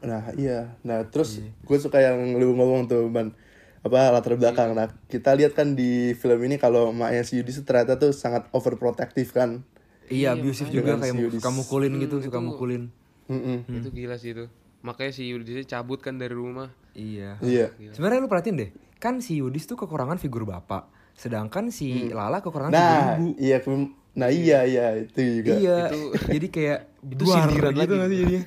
Nah 0.00 0.32
iya, 0.34 0.80
nah 0.80 1.04
terus 1.04 1.38
Iya. 1.38 1.52
gue 1.54 1.78
suka 1.78 1.98
yang 1.98 2.16
lu 2.34 2.52
ngomong 2.52 2.88
tuh 2.88 3.04
man 3.06 3.36
apa 3.80 4.10
latar 4.10 4.34
belakang. 4.34 4.72
Nah 4.72 4.88
kita 5.06 5.32
lihat 5.32 5.52
kan 5.52 5.72
di 5.72 6.12
film 6.14 6.40
ini 6.40 6.56
kalau 6.56 6.90
maknya 6.90 7.20
si 7.22 7.36
Yudis 7.36 7.60
tuh 7.60 7.66
ternyata 7.66 7.96
tuh 7.96 8.10
sangat 8.10 8.48
overprotective 8.50 9.28
kan. 9.30 9.60
Iya, 10.06 10.34
abusive 10.34 10.68
juga 10.68 10.96
kayak 10.96 11.14
si 11.14 11.20
Yudis. 11.20 11.38
suka 11.38 11.50
mukulin 11.52 11.92
gitu, 11.96 12.18
Hmm, 12.18 12.24
suka 12.24 12.36
itu- 12.36 12.48
mukulin. 12.48 12.82
Mm-mm. 13.26 13.62
itu 13.70 13.88
gila 13.94 14.18
sih 14.18 14.34
itu 14.34 14.50
makanya 14.80 15.12
si 15.12 15.22
Yudis 15.24 15.62
cabut 15.64 16.00
kan 16.00 16.18
dari 16.18 16.34
rumah 16.34 16.74
Iya. 16.90 17.38
Iya. 17.38 17.70
Sebenarnya 17.92 18.18
lu 18.18 18.26
perhatiin 18.26 18.58
deh, 18.58 18.70
kan 18.98 19.22
si 19.22 19.38
Yudis 19.38 19.62
tuh 19.64 19.78
kekurangan 19.78 20.18
figur 20.18 20.42
bapak, 20.42 20.90
sedangkan 21.20 21.68
si 21.68 22.08
Lala 22.08 22.40
kekurangan 22.40 22.72
Nah 22.72 23.20
ibu. 23.20 23.36
iya, 23.36 23.60
kem- 23.60 23.92
nah 24.10 24.32
iya 24.32 24.64
iya 24.64 24.96
itu 24.96 25.20
juga. 25.20 25.52
Iya, 25.52 25.78
Itu- 25.86 26.12
jadi 26.32 26.46
kayak 26.48 26.78
itu 27.12 27.24
sindiran 27.26 27.72
gitu 27.76 27.94
lagi. 27.94 28.08
sih 28.08 28.18
jadinya? 28.18 28.42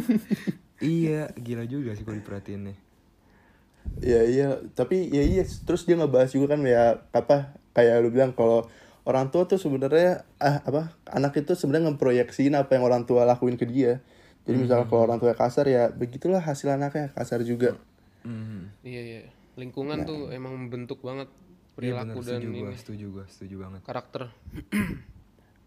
iya, 0.80 1.22
gila 1.34 1.64
juga 1.64 1.90
sih 1.92 2.04
kalau 2.04 2.16
diperhatiin 2.16 2.62
nih. 2.66 2.76
Iya 4.00 4.20
iya, 4.22 4.48
tapi 4.70 5.08
ya 5.08 5.24
iya 5.24 5.42
terus 5.64 5.84
dia 5.84 5.96
ngebahas 5.96 6.28
juga 6.28 6.52
kan 6.52 6.60
ya 6.62 7.00
apa 7.10 7.56
kayak 7.72 7.94
lu 8.00 8.08
bilang 8.10 8.32
kalau 8.32 8.68
orang 9.02 9.32
tua 9.32 9.44
tuh 9.44 9.56
sebenarnya 9.56 10.22
ah 10.36 10.60
apa 10.60 10.92
anak 11.08 11.32
itu 11.34 11.56
sebenarnya 11.56 11.88
ngeproyeksiin 11.90 12.54
apa 12.54 12.76
yang 12.76 12.84
orang 12.84 13.02
tua 13.04 13.24
lakuin 13.24 13.56
ke 13.56 13.64
dia. 13.64 14.04
Jadi 14.44 14.56
misalnya 14.58 14.84
kalau 14.84 15.04
orang 15.04 15.16
tua 15.16 15.32
kasar 15.32 15.64
ya 15.64 15.88
begitulah 15.88 16.40
hasil 16.40 16.70
anaknya 16.70 17.08
kasar 17.12 17.40
juga. 17.40 17.76
Mhm. 18.20 18.84
iya 18.84 19.00
iya 19.00 19.20
lingkungan 19.56 20.04
tuh 20.04 20.28
emang 20.28 20.52
membentuk 20.54 21.00
banget 21.00 21.28
Iya 21.80 21.92
bener, 21.96 22.12
perilaku 22.12 22.20
dan 22.20 22.28
setuju 22.30 22.46
ini 22.46 22.60
gua, 22.60 22.72
setuju 22.74 23.06
gua, 23.10 23.24
setuju 23.26 23.54
banget. 23.58 23.80
karakter 23.82 24.22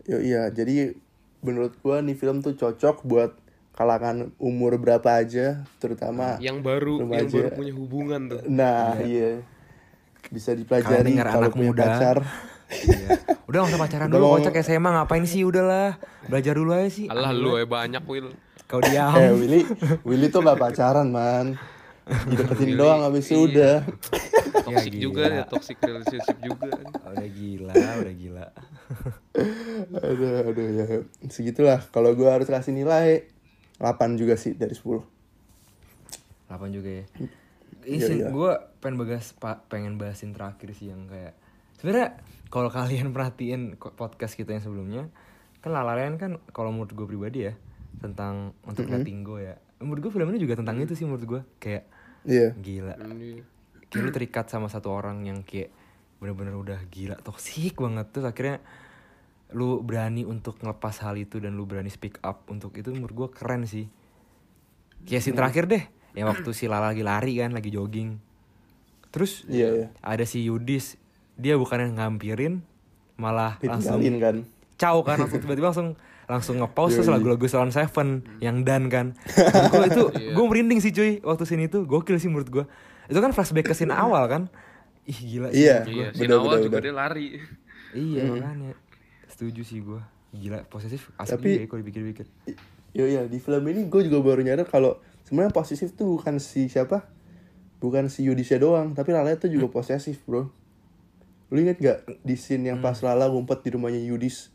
Yo 0.04 0.18
iya, 0.20 0.50
jadi 0.50 0.94
menurut 1.40 1.74
gua 1.78 2.00
nih 2.00 2.14
film 2.14 2.40
tuh 2.40 2.54
cocok 2.54 3.04
buat 3.04 3.32
kalangan 3.72 4.18
umur 4.38 4.78
berapa 4.78 5.18
aja, 5.18 5.66
terutama 5.78 6.38
yang 6.38 6.60
baru 6.60 7.02
yang 7.02 7.10
Remaja. 7.10 7.38
baru 7.42 7.50
punya 7.54 7.74
hubungan 7.74 8.22
tuh 8.28 8.40
nah 8.46 8.94
iya 8.98 9.42
bisa 10.26 10.52
Kalian 10.52 10.62
dipelajari 10.62 11.12
kalau 11.18 11.30
anak 11.42 11.52
punya 11.52 11.68
muda. 11.68 11.84
pacar. 11.90 12.18
Iya. 12.74 13.08
Udah 13.46 13.58
gak 13.60 13.70
usah 13.70 13.80
pacaran 13.80 14.08
Udah 14.08 14.18
dulu, 14.18 14.34
kocak 14.36 14.56
SMA 14.60 14.90
ngapain 14.90 15.24
sih, 15.24 15.42
udahlah. 15.42 16.00
Belajar 16.26 16.54
dulu 16.54 16.72
aja 16.72 16.90
sih. 16.90 17.06
alah 17.06 17.30
lu 17.30 17.54
eh 17.56 17.66
banyak 17.66 18.02
Will 18.04 18.34
Kau 18.64 18.80
diam. 18.80 19.14
eh 19.14 19.30
Willy, 19.32 19.62
Willy 20.02 20.28
tuh 20.28 20.42
gak 20.42 20.58
pacaran 20.58 21.06
man, 21.08 21.54
dideketin 22.30 22.68
Willy, 22.76 22.80
doang 22.80 23.02
habis 23.08 23.26
itu 23.32 23.36
iya. 23.36 23.44
udah. 23.48 23.76
toxic 24.68 24.94
Ya, 24.96 25.02
juga 25.02 25.24
ya 25.28 25.44
toxic 25.48 25.78
relationship 25.82 26.38
juga 26.40 26.70
udah 27.12 27.30
gila, 27.30 27.76
udah 27.76 28.16
gila. 28.16 28.48
aduh 30.00 30.32
aduh 30.52 30.68
ya 30.72 30.86
segitulah. 31.28 31.80
Kalau 31.92 32.16
gua 32.16 32.40
harus 32.40 32.48
kasih 32.48 32.76
nilai 32.76 33.28
8 33.80 34.20
juga 34.20 34.36
sih 34.40 34.56
dari 34.56 34.76
10 34.76 35.04
8 36.48 36.70
juga 36.70 36.90
ya. 37.02 37.06
Iya, 37.84 38.08
Ini 38.08 38.16
iya. 38.24 38.28
gue 38.32 38.52
pengen 38.80 38.96
bahas 39.04 39.36
pengen 39.68 40.00
bahasin 40.00 40.32
terakhir 40.32 40.72
sih 40.72 40.88
yang 40.88 41.12
kayak 41.12 41.36
sebenarnya 41.76 42.16
kalau 42.48 42.72
kalian 42.72 43.12
perhatiin 43.12 43.76
podcast 43.76 44.40
kita 44.40 44.56
yang 44.56 44.64
sebelumnya 44.64 45.04
kan 45.60 45.76
lalalayan 45.76 46.16
kan 46.16 46.40
kalau 46.56 46.72
menurut 46.72 46.96
gue 46.96 47.08
pribadi 47.08 47.52
ya 47.52 47.54
tentang 48.00 48.56
untuk 48.64 48.88
letting 48.88 49.24
go 49.28 49.40
ya 49.40 49.60
menurut 49.84 50.00
gue 50.08 50.12
film 50.16 50.32
ini 50.32 50.40
juga 50.40 50.56
tentang 50.60 50.80
itu 50.80 50.96
sih 50.96 51.04
menurut 51.04 51.24
gue 51.28 51.42
kayak 51.60 51.88
Iya. 52.24 52.56
gila 52.56 52.96
kayak 53.92 54.04
lu 54.04 54.10
terikat 54.10 54.46
sama 54.50 54.72
satu 54.72 54.90
orang 54.90 55.28
yang 55.28 55.44
kayak 55.44 55.70
bener-bener 56.18 56.56
udah 56.56 56.80
gila 56.88 57.20
toksik 57.20 57.78
banget 57.78 58.08
terus 58.16 58.26
akhirnya 58.26 58.58
lu 59.54 59.84
berani 59.86 60.26
untuk 60.26 60.58
ngelepas 60.64 61.04
hal 61.06 61.14
itu 61.20 61.38
dan 61.38 61.54
lu 61.54 61.68
berani 61.68 61.92
speak 61.92 62.18
up 62.26 62.48
untuk 62.50 62.74
itu 62.74 62.90
menurut 62.90 63.14
gue 63.14 63.30
keren 63.38 63.68
sih 63.68 63.86
kayak 65.06 65.22
scene 65.22 65.38
terakhir 65.38 65.68
deh 65.70 65.84
yang 66.16 66.32
waktu 66.32 66.50
si 66.56 66.66
Lala 66.66 66.90
lagi 66.96 67.04
lari 67.06 67.38
kan 67.38 67.52
lagi 67.54 67.70
jogging 67.70 68.18
terus 69.14 69.46
Iya, 69.46 69.68
iya. 69.70 69.88
ada 70.02 70.26
si 70.26 70.42
Yudis 70.48 70.98
dia 71.38 71.54
bukannya 71.60 71.94
ngampirin 71.94 72.66
malah 73.14 73.62
langsung 73.62 74.02
kan. 74.18 74.36
caw 74.80 74.98
kan 75.06 75.22
langsung 75.22 75.38
tiba-tiba 75.44 75.70
langsung 75.70 75.94
langsung 76.26 76.60
nge-pause 76.60 77.00
terus 77.00 77.12
lagu-lagu 77.12 77.44
Salon 77.46 77.72
Seven 77.72 78.24
yang 78.40 78.64
dan 78.64 78.88
kan. 78.88 79.14
Gue 79.72 79.86
itu 79.88 80.04
gue 80.12 80.46
merinding 80.48 80.80
sih 80.80 80.96
cuy 80.96 81.20
waktu 81.20 81.44
scene 81.44 81.68
itu. 81.68 81.84
Gokil 81.84 82.16
sih 82.18 82.32
menurut 82.32 82.50
gue 82.50 82.66
itu 83.12 83.20
kan 83.20 83.36
flashback 83.36 83.68
ke 83.68 83.76
scene 83.76 83.92
awal 83.92 84.24
kan? 84.32 84.48
Ih 85.04 85.20
gila 85.20 85.52
sih. 85.52 85.68
Iya. 85.68 85.78
iya 85.86 86.08
scene 86.16 86.32
bener, 86.32 86.40
awal 86.40 86.58
juga 86.64 86.80
bener. 86.80 86.88
dia 86.88 86.94
lari. 86.96 87.28
Iya 87.92 88.22
makanya. 88.32 88.72
Setuju 89.28 89.62
sih 89.68 89.84
gue 89.84 90.00
gila 90.34 90.64
posesif 90.66 91.12
asli 91.20 91.36
Tapi- 91.36 91.58
ya 91.62 91.66
kalau 91.70 91.82
dipikir-pikir 91.86 92.26
Yo 92.94 93.10
iya 93.10 93.26
di 93.26 93.42
film 93.42 93.66
ini 93.70 93.90
gue 93.90 94.02
juga 94.06 94.22
baru 94.22 94.46
nyadar 94.46 94.70
kalau 94.70 95.02
sebenarnya 95.26 95.50
posesif 95.50 95.98
tuh 95.98 96.14
bukan 96.14 96.38
si 96.38 96.70
siapa, 96.70 97.10
bukan 97.82 98.06
si 98.06 98.22
Yudisnya 98.30 98.62
doang, 98.62 98.94
tapi 98.94 99.10
Lala 99.10 99.34
tuh 99.34 99.50
juga 99.50 99.66
posesif 99.66 100.22
bro. 100.30 100.46
Lu 101.50 101.58
inget 101.58 101.82
gak 101.82 102.06
di 102.22 102.38
scene 102.38 102.70
yang 102.70 102.86
pas 102.86 103.02
Lala 103.02 103.34
ngumpet 103.34 103.66
di 103.66 103.74
rumahnya 103.74 103.98
Yudis, 103.98 104.53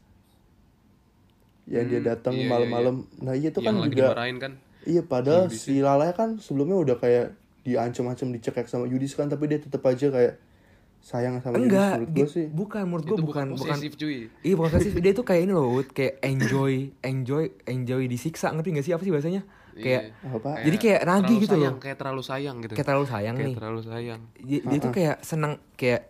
yang 1.68 1.86
dia 1.86 2.00
datang 2.00 2.34
iya, 2.34 2.44
iya, 2.44 2.50
malam-malam. 2.50 2.96
Nah 3.20 3.34
iya 3.36 3.52
tuh 3.52 3.60
yang 3.60 3.76
kan 3.76 3.84
lagi 3.84 3.92
juga. 3.92 4.04
dimarahin 4.10 4.36
kan? 4.40 4.52
Iya 4.88 5.02
padahal 5.04 5.44
si 5.52 5.84
Lala 5.84 6.08
kan 6.16 6.40
sebelumnya 6.40 6.80
udah 6.80 6.96
kayak 6.96 7.36
diancam-ancam 7.68 8.32
dicekek 8.32 8.64
sama 8.64 8.88
Yudis 8.88 9.12
kan, 9.12 9.28
tapi 9.28 9.52
dia 9.52 9.60
tetap 9.60 9.84
aja 9.84 10.08
kayak 10.08 10.40
sayang 11.04 11.38
sama 11.44 11.60
Yudis 11.60 11.68
enggak 11.68 11.92
menurut 11.94 12.10
gue 12.10 12.28
sih. 12.28 12.46
bukan 12.48 12.82
menurut 12.88 13.04
gue 13.04 13.16
itu 13.20 13.24
bukan 13.24 13.46
bukan 13.52 13.76
posesif 13.76 13.92
cuy. 14.00 14.18
Iya 14.40 14.54
bukan 14.56 14.70
posesif. 14.72 14.92
Dia 14.96 15.12
tuh 15.12 15.24
kayak 15.28 15.42
ini 15.44 15.52
loh 15.52 15.68
Wood. 15.76 15.88
kayak 15.92 16.24
enjoy 16.24 16.90
enjoy 17.04 17.44
enjoy 17.68 18.02
disiksa. 18.08 18.48
Ngerti 18.56 18.68
gak 18.72 18.84
sih 18.88 18.92
apa 18.96 19.02
sih 19.04 19.12
bahasanya? 19.12 19.42
Kayak 19.78 20.10
Apa? 20.26 20.58
jadi 20.66 20.74
kayak 20.74 21.00
nagih 21.06 21.38
gitu 21.38 21.54
loh. 21.54 21.70
sayang, 21.70 21.78
kayak 21.78 21.96
terlalu 22.02 22.22
sayang 22.26 22.56
gitu. 22.66 22.72
Kayak 22.74 22.88
terlalu 22.90 23.06
sayang 23.06 23.34
kayak 23.38 23.46
nih. 23.46 23.54
terlalu 23.54 23.80
sayang. 23.86 24.20
Dia, 24.42 24.60
dia 24.66 24.78
tuh 24.82 24.90
kayak 24.90 25.16
seneng 25.22 25.52
kayak 25.78 26.02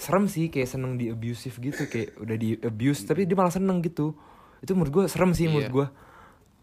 serem 0.00 0.24
sih 0.30 0.46
kayak 0.48 0.68
seneng 0.70 0.96
di 0.96 1.12
abusive 1.12 1.56
gitu 1.60 1.84
kayak 1.84 2.16
udah 2.16 2.36
di 2.40 2.56
abuse 2.56 3.04
tapi 3.04 3.28
dia 3.28 3.36
malah 3.36 3.52
seneng 3.52 3.84
gitu 3.84 4.16
itu 4.60 4.72
menurut 4.72 4.92
gue 4.92 5.04
serem 5.06 5.32
sih 5.32 5.46
menurut 5.46 5.64
Iya. 5.64 5.74
gue 5.74 5.86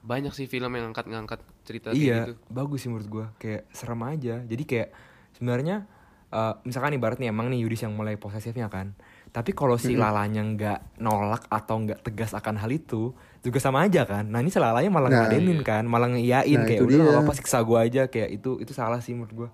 banyak 0.03 0.31
sih 0.31 0.45
film 0.45 0.71
yang 0.71 0.87
ngangkat-ngangkat 0.87 1.39
cerita 1.61 1.91
iya 1.91 2.23
kayak 2.23 2.27
gitu. 2.29 2.33
bagus 2.47 2.79
sih 2.79 2.87
menurut 2.87 3.07
gue 3.07 3.25
kayak 3.37 3.67
serem 3.69 4.01
aja. 4.01 4.35
Jadi 4.41 4.63
kayak 4.63 4.89
sebenarnya 5.33 5.83
eh, 6.27 6.53
misalkan 6.61 6.91
ibarat 6.93 7.17
nih 7.17 7.27
emang 7.27 7.47
nih 7.47 7.59
Yudis 7.59 7.81
yang 7.81 7.91
mulai 7.91 8.15
posesifnya 8.15 8.67
kan. 8.67 8.95
Tapi 9.27 9.51
kalau 9.51 9.75
si 9.75 9.93
lalanya 9.93 10.39
nggak 10.39 10.79
nolak 10.97 11.45
atau 11.47 11.75
nggak 11.77 11.99
tegas 12.01 12.31
akan 12.31 12.55
hal 12.57 12.71
itu 12.71 13.11
juga 13.39 13.59
sama 13.59 13.83
aja 13.83 14.03
kan. 14.03 14.23
Nah 14.25 14.39
ini 14.39 14.47
si 14.47 14.57
lalanya 14.57 14.87
malah 14.87 15.07
Nah, 15.07 15.17
ngadenin 15.23 15.59
kan 15.61 15.83
malah 15.83 16.07
ngeiyain 16.09 16.47
Nah, 16.53 16.63
kayak 16.63 16.79
itu 16.79 16.85
udah 16.85 16.97
nggak 16.97 17.15
apa-apa 17.17 17.33
siksa 17.35 17.59
gue 17.61 17.77
aja. 17.77 18.01
Kayak 18.07 18.29
itu 18.33 18.51
itu 18.57 18.71
salah 18.71 18.97
sih 18.97 19.11
menurut 19.11 19.33
gue 19.35 19.49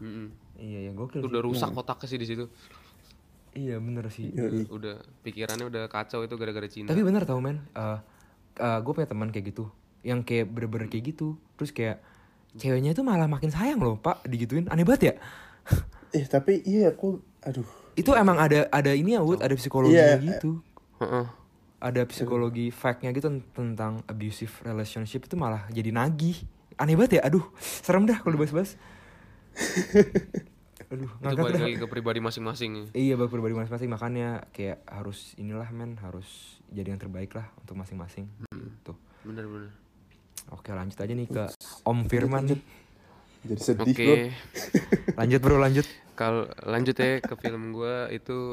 Mm-mm. 0.00 0.26
iya 0.58 0.88
ya 0.88 0.90
sih. 0.90 1.20
udah 1.20 1.40
rusak 1.40 1.70
otaknya 1.70 2.06
sih 2.06 2.16
di 2.16 2.26
situ 2.26 2.44
iya 3.52 3.76
bener 3.76 4.08
sih 4.08 4.32
Yoi. 4.32 4.64
udah 4.68 4.96
pikirannya 5.20 5.68
udah 5.68 5.84
kacau 5.86 6.24
itu 6.24 6.34
gara-gara 6.34 6.64
Cina 6.66 6.88
Tapi 6.88 7.02
bener 7.04 7.22
tau 7.24 7.38
men, 7.38 7.60
gue 8.56 8.92
punya 8.92 9.08
teman 9.08 9.28
kayak 9.28 9.52
gitu, 9.52 9.68
yang 10.00 10.20
kayak 10.20 10.48
bener-bener 10.48 10.88
kayak 10.88 11.12
gitu, 11.12 11.36
terus 11.56 11.72
kayak 11.72 12.00
ceweknya 12.52 12.92
itu 12.92 13.00
malah 13.00 13.24
makin 13.24 13.48
sayang 13.48 13.80
loh 13.80 13.96
pak, 13.96 14.20
digituin, 14.28 14.68
aneh 14.68 14.84
banget 14.84 15.02
ya. 15.02 15.14
Eh 16.12 16.28
tapi 16.28 16.60
iya 16.68 16.92
kok, 16.92 17.24
aduh. 17.40 17.64
Itu 17.96 18.12
emang 18.12 18.36
ada 18.36 18.68
ada 18.68 18.92
ini 18.92 19.16
ya 19.16 19.24
Wood, 19.24 19.40
ada 19.40 19.56
psikologinya 19.56 20.20
Iya. 20.20 20.36
gitu, 20.36 20.60
Heeh. 21.00 21.24
ada 21.80 22.02
psikologi 22.04 22.68
fact-nya 22.68 23.16
gitu 23.16 23.32
ten- 23.32 23.48
tentang 23.56 24.04
abusive 24.04 24.52
relationship 24.60 25.24
itu 25.24 25.36
malah 25.40 25.64
jadi 25.72 25.88
nagih, 25.88 26.36
aneh 26.76 26.92
banget 26.92 27.24
ya, 27.24 27.32
aduh 27.32 27.48
serem 27.56 28.04
dah 28.04 28.20
kalau 28.20 28.36
dibahas-bahas. 28.36 28.76
aduh 30.92 31.08
itu 31.08 31.40
balik 31.40 31.56
dah. 31.56 31.64
lagi 31.64 31.76
ke 31.76 31.86
pribadi 31.86 32.20
masing-masing 32.20 32.92
Iya 32.92 33.16
bagi 33.16 33.32
pribadi 33.32 33.54
masing-masing 33.54 33.88
makanya 33.88 34.28
kayak 34.52 34.84
harus 34.84 35.32
inilah 35.34 35.64
men 35.68 35.96
harus 35.98 36.28
jadi 36.68 36.92
yang 36.92 37.00
terbaik 37.00 37.32
lah 37.32 37.48
untuk 37.56 37.76
masing-masing. 37.76 38.28
Tuh. 38.80 38.96
bener-bener 39.22 39.72
Oke 40.50 40.68
lanjut 40.68 40.98
aja 40.98 41.08
nih 41.08 41.24
ke 41.24 41.44
Om 41.82 41.98
Firman 42.06 42.44
nih. 42.44 42.60
Jadi 43.42 43.60
sedih 43.60 43.82
oke 43.84 44.04
bro. 44.04 44.14
Lanjut 45.18 45.40
bro 45.40 45.56
lanjut. 45.56 45.86
kalau 46.12 46.44
lanjut 46.62 46.94
ya 46.94 47.18
ke 47.18 47.34
film 47.34 47.72
gua 47.72 48.06
itu 48.06 48.52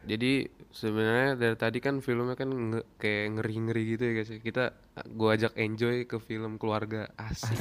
jadi 0.00 0.46
sebenarnya 0.70 1.34
dari 1.34 1.56
tadi 1.56 1.78
kan 1.78 1.98
filmnya 1.98 2.34
kan 2.34 2.46
nge- 2.46 2.86
kayak 2.96 3.36
ngeri-ngeri 3.36 3.82
gitu 3.90 4.02
ya 4.04 4.12
guys 4.14 4.30
ya. 4.30 4.38
kita 4.38 4.64
gua 5.10 5.34
ajak 5.34 5.56
enjoy 5.56 6.04
ke 6.04 6.16
film 6.18 6.56
keluarga 6.56 7.08
asik 7.16 7.56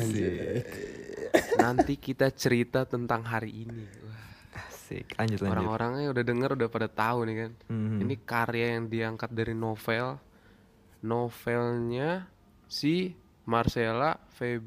nanti 1.58 1.96
kita 1.96 2.30
cerita 2.32 2.84
tentang 2.84 3.24
hari 3.24 3.66
ini 3.66 3.84
Asik 4.90 5.06
lanjut 5.16 5.38
lanjut. 5.38 5.54
orang-orangnya 5.54 6.08
udah 6.10 6.24
denger 6.24 6.50
udah 6.56 6.68
pada 6.68 6.88
tahu 6.88 7.20
nih 7.24 7.36
kan 7.38 7.52
Mhm. 7.68 7.98
ini 8.02 8.16
karya 8.20 8.68
yang 8.74 8.86
diangkat 8.86 9.30
dari 9.30 9.54
novel 9.54 10.18
novelnya 11.00 12.28
si 12.66 13.14
Marcella 13.46 14.18
Feb 14.30 14.64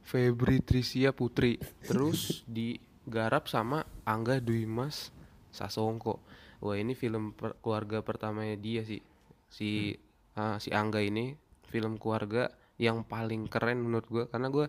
Febri 0.00 0.58
Trisia 0.58 1.10
Putri. 1.10 1.54
Terus 1.80 2.42
digarap 2.50 3.46
sama 3.46 3.80
Angga 4.02 4.38
Dwi 4.38 4.66
Mas 4.66 5.14
Sasongko. 5.48 6.18
Wah, 6.60 6.74
ini 6.74 6.92
film 6.92 7.30
per- 7.30 7.56
keluarga 7.58 8.02
pertamanya 8.02 8.54
dia 8.54 8.82
sih. 8.82 8.98
Si 9.46 9.94
ah, 10.34 10.58
si 10.58 10.70
Angga 10.70 10.98
ini 10.98 11.34
film 11.64 11.94
keluarga 11.96 12.50
yang 12.76 13.02
paling 13.02 13.44
keren 13.46 13.78
menurut 13.78 14.06
gua 14.06 14.24
karena 14.26 14.48
gua 14.48 14.66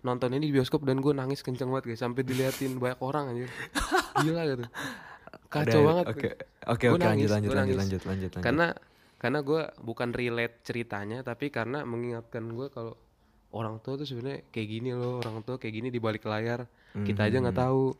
nonton 0.00 0.30
ini 0.30 0.46
di 0.46 0.54
bioskop 0.54 0.84
dan 0.84 0.98
gua 0.98 1.12
nangis 1.12 1.40
kenceng 1.40 1.68
banget 1.68 1.90
guys 1.90 2.00
sampai 2.00 2.22
diliatin 2.22 2.76
banyak 2.76 3.00
orang 3.00 3.24
aja. 3.30 3.46
Gila 4.22 4.42
gitu. 4.46 4.64
Kacau 5.48 5.80
Ada- 5.80 5.86
banget. 5.86 6.04
Oke, 6.10 6.28
oke, 6.66 6.86
oke, 6.90 7.04
lanjut, 7.04 7.30
lanjut, 7.30 7.30
lanjut, 7.30 7.54
lanjut, 7.54 7.76
lanjut, 7.78 8.02
lanjut. 8.06 8.30
Karena 8.42 8.66
karena 9.16 9.40
gue 9.40 9.62
bukan 9.80 10.12
relate 10.12 10.60
ceritanya 10.60 11.24
tapi 11.24 11.48
karena 11.48 11.80
mengingatkan 11.82 12.44
gue 12.44 12.68
kalau 12.68 12.92
orang 13.56 13.80
tua 13.80 13.96
tuh 13.96 14.04
sebenarnya 14.04 14.44
kayak 14.52 14.68
gini 14.68 14.90
loh 14.92 15.24
orang 15.24 15.40
tua 15.40 15.56
kayak 15.56 15.74
gini 15.80 15.88
di 15.88 15.96
balik 15.96 16.28
layar 16.28 16.68
kita 16.92 17.24
aja 17.24 17.40
Hmm. 17.40 17.48
nggak 17.48 17.56
tahu 17.56 17.96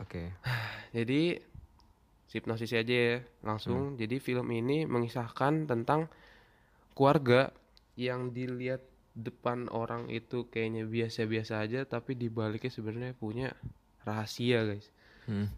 Oke. 0.00 0.32
jadi 0.96 1.44
hipnosis 2.32 2.72
aja 2.72 2.94
ya 2.94 3.16
langsung 3.44 4.00
jadi 4.00 4.16
film 4.16 4.48
ini 4.48 4.88
mengisahkan 4.88 5.68
tentang 5.68 6.08
keluarga 6.96 7.52
yang 7.94 8.32
dilihat 8.32 8.80
depan 9.12 9.68
orang 9.68 10.08
itu 10.08 10.48
kayaknya 10.48 10.88
biasa-biasa 10.88 11.60
aja 11.60 11.84
tapi 11.84 12.16
di 12.16 12.32
baliknya 12.32 12.72
sebenarnya 12.72 13.12
punya 13.12 13.52
rahasia 14.02 14.64
guys 14.64 14.88
Hmm. 15.24 15.48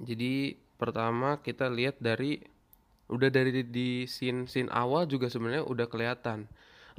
jadi 0.00 0.56
pertama 0.80 1.36
kita 1.44 1.68
lihat 1.68 2.00
dari 2.00 2.40
udah 3.10 3.28
dari 3.28 3.66
di, 3.66 4.08
scene 4.08 4.48
scene 4.48 4.72
awal 4.72 5.04
juga 5.04 5.28
sebenarnya 5.28 5.66
udah 5.66 5.86
kelihatan 5.90 6.48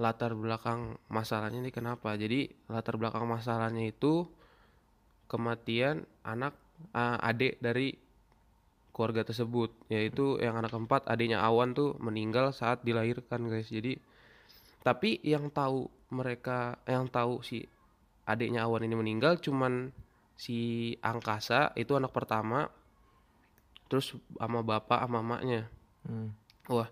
latar 0.02 0.36
belakang 0.36 1.00
masalahnya 1.08 1.64
ini 1.64 1.72
kenapa. 1.72 2.18
Jadi 2.18 2.52
latar 2.68 3.00
belakang 3.00 3.26
masalahnya 3.28 3.88
itu 3.88 4.28
kematian 5.32 6.04
anak 6.28 6.58
ah, 6.92 7.18
adik 7.24 7.62
dari 7.64 7.96
keluarga 8.92 9.24
tersebut 9.24 9.72
yaitu 9.88 10.36
yang 10.44 10.60
anak 10.60 10.76
keempat 10.76 11.08
adiknya 11.08 11.40
Awan 11.40 11.72
tuh 11.72 11.96
meninggal 12.04 12.52
saat 12.52 12.84
dilahirkan 12.84 13.48
guys. 13.48 13.72
Jadi 13.72 13.96
tapi 14.84 15.22
yang 15.24 15.48
tahu 15.54 15.88
mereka 16.12 16.76
yang 16.90 17.08
tahu 17.08 17.40
si 17.40 17.64
adiknya 18.28 18.68
Awan 18.68 18.84
ini 18.84 18.98
meninggal 19.00 19.40
cuman 19.40 19.96
si 20.42 20.58
Angkasa 21.06 21.70
itu 21.78 21.94
anak 21.94 22.10
pertama 22.10 22.66
terus 23.86 24.18
sama 24.42 24.66
bapak 24.66 25.06
sama 25.06 25.22
emaknya. 25.22 25.70
Hmm. 26.02 26.34
wah 26.66 26.90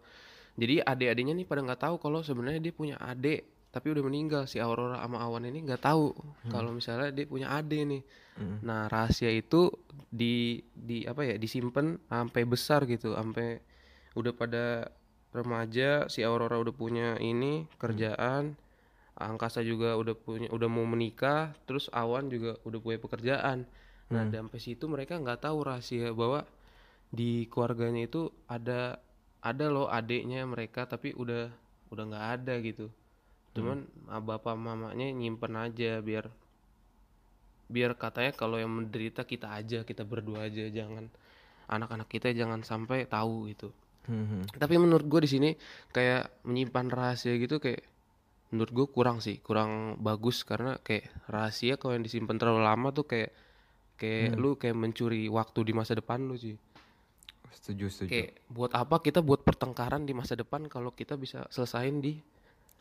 jadi 0.54 0.86
adik-adiknya 0.86 1.34
nih 1.34 1.48
pada 1.50 1.66
nggak 1.66 1.82
tahu 1.82 1.96
kalau 1.98 2.22
sebenarnya 2.22 2.62
dia 2.62 2.70
punya 2.70 3.02
adik 3.02 3.50
tapi 3.74 3.90
udah 3.90 4.06
meninggal. 4.06 4.44
Si 4.46 4.62
Aurora 4.62 5.02
sama 5.02 5.22
Awan 5.26 5.50
ini 5.50 5.66
nggak 5.66 5.82
tahu 5.82 6.14
kalau 6.54 6.70
misalnya 6.74 7.10
dia 7.10 7.26
punya 7.26 7.50
adik 7.50 7.82
nih. 7.90 8.04
Hmm. 8.40 8.56
nah 8.64 8.88
rahasia 8.88 9.36
itu 9.36 9.68
di 10.08 10.64
di 10.72 11.04
apa 11.04 11.28
ya 11.28 11.36
disimpan 11.36 12.00
sampai 12.08 12.48
besar 12.48 12.88
gitu 12.88 13.12
sampai 13.12 13.60
udah 14.16 14.32
pada 14.32 14.96
remaja 15.36 16.08
si 16.08 16.24
Aurora 16.24 16.56
udah 16.56 16.72
punya 16.72 17.20
ini 17.20 17.68
kerjaan 17.76 18.56
Angkasa 19.20 19.60
juga 19.60 20.00
udah 20.00 20.16
punya 20.16 20.48
udah 20.48 20.70
mau 20.72 20.88
menikah 20.88 21.52
terus 21.68 21.92
Awan 21.92 22.32
juga 22.32 22.56
udah 22.64 22.80
punya 22.80 23.00
pekerjaan 23.00 23.68
nah 24.10 24.26
Hmm. 24.26 24.34
sampai 24.34 24.58
situ 24.58 24.90
mereka 24.90 25.22
nggak 25.22 25.46
tahu 25.46 25.62
rahasia 25.62 26.10
bahwa 26.16 26.42
di 27.14 27.46
keluarganya 27.46 28.10
itu 28.10 28.32
ada 28.50 28.98
ada 29.44 29.66
loh 29.70 29.86
adiknya 29.86 30.42
mereka 30.50 30.90
tapi 30.90 31.14
udah 31.14 31.54
udah 31.94 32.04
nggak 32.10 32.26
ada 32.42 32.54
gitu 32.64 32.90
cuman 33.54 33.86
ah, 34.10 34.22
bapak 34.22 34.56
mamanya 34.58 35.10
nyimpen 35.14 35.54
aja 35.58 36.02
biar 36.02 36.26
biar 37.70 37.94
katanya 37.94 38.34
kalau 38.34 38.58
yang 38.58 38.72
menderita 38.74 39.26
kita 39.26 39.54
aja 39.54 39.86
kita 39.86 40.02
berdua 40.02 40.50
aja 40.50 40.66
jangan 40.74 41.06
anak-anak 41.70 42.10
kita 42.10 42.34
jangan 42.34 42.66
sampai 42.66 43.06
tahu 43.06 43.50
gitu 43.52 43.70
Hmm. 44.10 44.42
tapi 44.58 44.74
menurut 44.82 45.06
gue 45.06 45.22
di 45.22 45.30
sini 45.30 45.50
kayak 45.94 46.42
menyimpan 46.42 46.90
rahasia 46.90 47.38
gitu 47.38 47.62
kayak 47.62 47.86
menurut 48.50 48.72
gue 48.74 48.88
kurang 48.90 49.22
sih 49.22 49.38
kurang 49.46 50.02
bagus 50.02 50.42
karena 50.42 50.82
kayak 50.82 51.10
rahasia 51.30 51.78
kalau 51.78 51.94
yang 51.94 52.06
disimpan 52.06 52.38
terlalu 52.42 52.66
lama 52.66 52.90
tuh 52.90 53.06
kayak 53.06 53.30
kayak 54.00 54.40
lu 54.40 54.56
kayak 54.56 54.74
mencuri 54.80 55.28
waktu 55.30 55.60
di 55.68 55.74
masa 55.76 55.94
depan 55.94 56.24
lu 56.24 56.40
sih. 56.40 56.56
Setuju, 57.50 57.86
setuju. 57.92 58.10
kayak 58.10 58.30
buat 58.48 58.72
apa 58.72 59.04
kita 59.04 59.20
buat 59.20 59.44
pertengkaran 59.44 60.08
di 60.08 60.16
masa 60.16 60.34
depan 60.40 60.66
kalau 60.72 60.96
kita 60.96 61.20
bisa 61.20 61.46
selesain 61.52 62.00
di 62.00 62.18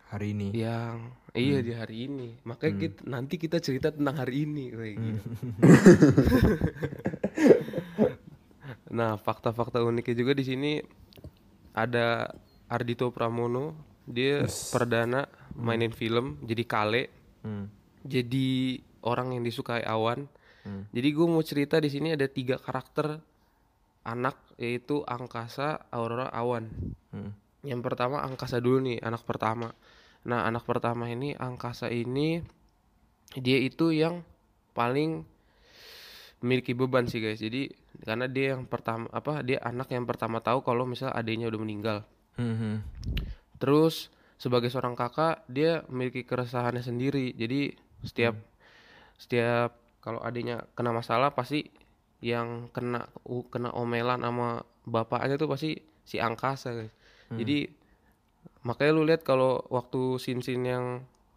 Hari 0.09 0.33
ini. 0.33 0.57
yang 0.57 1.13
iya 1.37 1.61
di 1.61 1.77
hari 1.77 2.09
ini. 2.09 2.41
Makanya 2.49 2.75
kita, 2.81 3.05
nanti 3.05 3.37
kita 3.37 3.61
cerita 3.61 3.93
tentang 3.93 4.25
hari 4.25 4.49
ini 4.49 4.65
kayak 4.73 4.95
gitu. 4.97 5.21
Nah 8.89 9.21
fakta-fakta 9.21 9.85
uniknya 9.85 10.17
juga 10.17 10.33
di 10.33 10.45
sini 10.49 10.81
ada 11.77 12.33
Ardito 12.73 13.13
Pramono. 13.13 13.77
Dia 14.09 14.49
perdana 14.73 15.29
mainin 15.59 15.91
film 15.91 16.39
jadi 16.47 16.65
Kale 16.65 17.03
Hmm. 17.39 17.71
jadi 18.03 18.79
orang 19.07 19.35
yang 19.35 19.43
disukai 19.47 19.83
Awan 19.83 20.27
Hmm. 20.67 20.91
jadi 20.91 21.09
gue 21.15 21.27
mau 21.27 21.43
cerita 21.43 21.79
di 21.79 21.87
sini 21.87 22.15
ada 22.15 22.27
tiga 22.27 22.59
karakter 22.59 23.23
anak 24.03 24.37
yaitu 24.59 25.07
Angkasa 25.07 25.87
Aurora 25.91 26.31
Awan 26.35 26.71
Hmm. 27.11 27.33
yang 27.67 27.83
pertama 27.83 28.23
angkasa 28.23 28.63
dulu 28.63 28.79
nih, 28.79 29.03
anak 29.03 29.27
pertama. 29.27 29.75
Nah, 30.31 30.47
anak 30.47 30.63
pertama 30.63 31.11
ini 31.11 31.35
angkasa 31.35 31.91
ini 31.91 32.39
dia 33.35 33.59
itu 33.59 33.91
yang 33.91 34.23
paling 34.73 35.27
memiliki 36.43 36.75
beban 36.75 37.11
sih 37.11 37.19
guys. 37.19 37.43
Jadi 37.43 37.71
karena 38.07 38.31
dia 38.31 38.55
yang 38.55 38.65
pertama 38.71 39.11
apa 39.11 39.43
dia 39.43 39.59
anak 39.63 39.91
yang 39.91 40.07
pertama 40.07 40.39
tahu 40.39 40.63
kalau 40.63 40.87
misal 40.87 41.11
adiknya 41.11 41.51
udah 41.51 41.61
meninggal. 41.61 41.99
Hmm, 42.39 42.55
hmm. 42.57 42.77
Terus 43.59 44.11
sebagai 44.39 44.71
seorang 44.71 44.95
kakak 44.95 45.43
dia 45.51 45.83
memiliki 45.91 46.23
keresahannya 46.23 46.81
sendiri. 46.81 47.35
Jadi 47.35 47.75
setiap 48.07 48.39
setiap 49.19 49.75
kalau 49.99 50.23
adiknya 50.23 50.63
kena 50.79 50.95
masalah 50.95 51.35
pasti 51.35 51.67
yang 52.23 52.71
kena 52.71 53.07
u- 53.27 53.47
kena 53.51 53.75
omelan 53.75 54.23
sama 54.23 54.63
bapaknya 54.87 55.35
tuh 55.35 55.51
pasti 55.51 55.77
si 56.07 56.23
angkasa 56.23 56.73
guys. 56.73 56.95
Jadi 57.29 57.69
makanya 58.65 58.93
lu 58.97 59.03
lihat 59.05 59.23
kalau 59.27 59.61
waktu 59.69 60.17
scene-scene 60.17 60.65
yang 60.65 60.87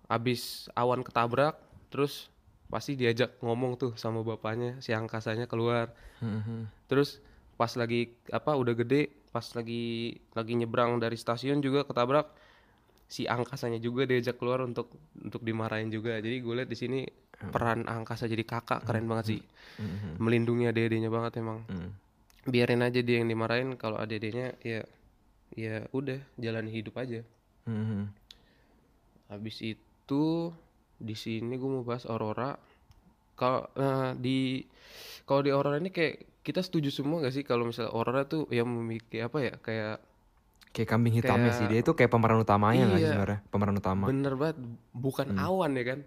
abis 0.08 0.72
awan 0.78 1.04
ketabrak 1.04 1.60
terus 1.92 2.32
pasti 2.72 2.96
diajak 2.96 3.36
ngomong 3.44 3.76
tuh 3.76 3.92
sama 4.00 4.24
bapaknya 4.24 4.80
si 4.80 4.96
angkasanya 4.96 5.50
keluar. 5.50 5.92
Hmm, 6.24 6.40
hmm. 6.40 6.64
Terus 6.88 7.20
pas 7.60 7.74
lagi 7.76 8.16
apa 8.32 8.56
udah 8.56 8.74
gede, 8.74 9.12
pas 9.30 9.44
lagi 9.54 10.16
lagi 10.32 10.54
nyebrang 10.56 10.98
dari 10.98 11.20
stasiun 11.20 11.60
juga 11.60 11.84
ketabrak 11.84 12.32
si 13.12 13.28
angkasanya 13.28 13.84
juga 13.84 14.08
diajak 14.08 14.40
keluar 14.40 14.64
untuk 14.64 14.88
untuk 15.20 15.44
dimarahin 15.44 15.92
juga. 15.92 16.16
Jadi 16.24 16.40
gue 16.40 16.54
lihat 16.64 16.72
di 16.72 16.80
sini 16.80 17.00
peran 17.52 17.84
angkasa 17.84 18.32
jadi 18.32 18.48
kakak 18.48 18.88
keren 18.88 19.04
banget 19.12 19.36
sih. 19.36 19.42
Hmm, 19.76 20.16
Melindungi 20.24 20.72
adik-adiknya 20.72 21.12
banget 21.12 21.44
emang. 21.44 21.68
hmm. 21.68 21.92
Biarin 22.48 22.88
aja 22.88 23.04
dia 23.04 23.20
yang 23.20 23.28
dimarahin 23.28 23.76
kalau 23.76 24.00
adik-adiknya 24.00 24.56
ya 24.64 24.82
ya 25.52 25.84
udah 25.92 26.24
jalani 26.40 26.72
hidup 26.72 26.96
aja. 26.96 27.20
Hmm, 27.68 27.84
hmm. 27.84 28.04
Habis 29.28 29.60
itu 29.60 30.24
di 30.96 31.16
sini 31.20 31.60
gue 31.60 31.70
mau 31.70 31.84
bahas 31.84 32.08
Aurora. 32.08 32.56
Kalau 33.36 33.68
eh, 33.76 34.12
di 34.16 34.64
kalau 35.28 35.44
di 35.44 35.52
Aurora 35.52 35.84
ini 35.84 35.92
kayak 35.92 36.32
kita 36.42 36.64
setuju 36.64 36.90
semua 36.90 37.22
gak 37.22 37.36
sih 37.36 37.44
kalau 37.46 37.68
misalnya 37.68 37.92
Aurora 37.94 38.26
tuh 38.26 38.48
yang 38.50 38.66
memiliki 38.66 39.22
apa 39.22 39.38
ya 39.44 39.54
kayak 39.62 40.02
Kayak 40.72 40.88
kambing 40.90 41.14
hitamnya 41.14 41.48
Kayak- 41.48 41.58
sih 41.58 41.66
dia 41.68 41.80
itu 41.80 41.92
kayak 41.92 42.08
pemeran 42.10 42.40
utamanya 42.40 42.84
nggak 42.86 42.96
sih 42.96 43.04
Iya. 43.04 43.12
sebenarnya 43.12 43.40
pemeran 43.46 43.76
utama. 43.76 44.06
bener 44.08 44.34
banget 44.34 44.58
bukan 44.92 45.28
awan 45.36 45.72
ya 45.74 45.84
kan? 45.86 46.00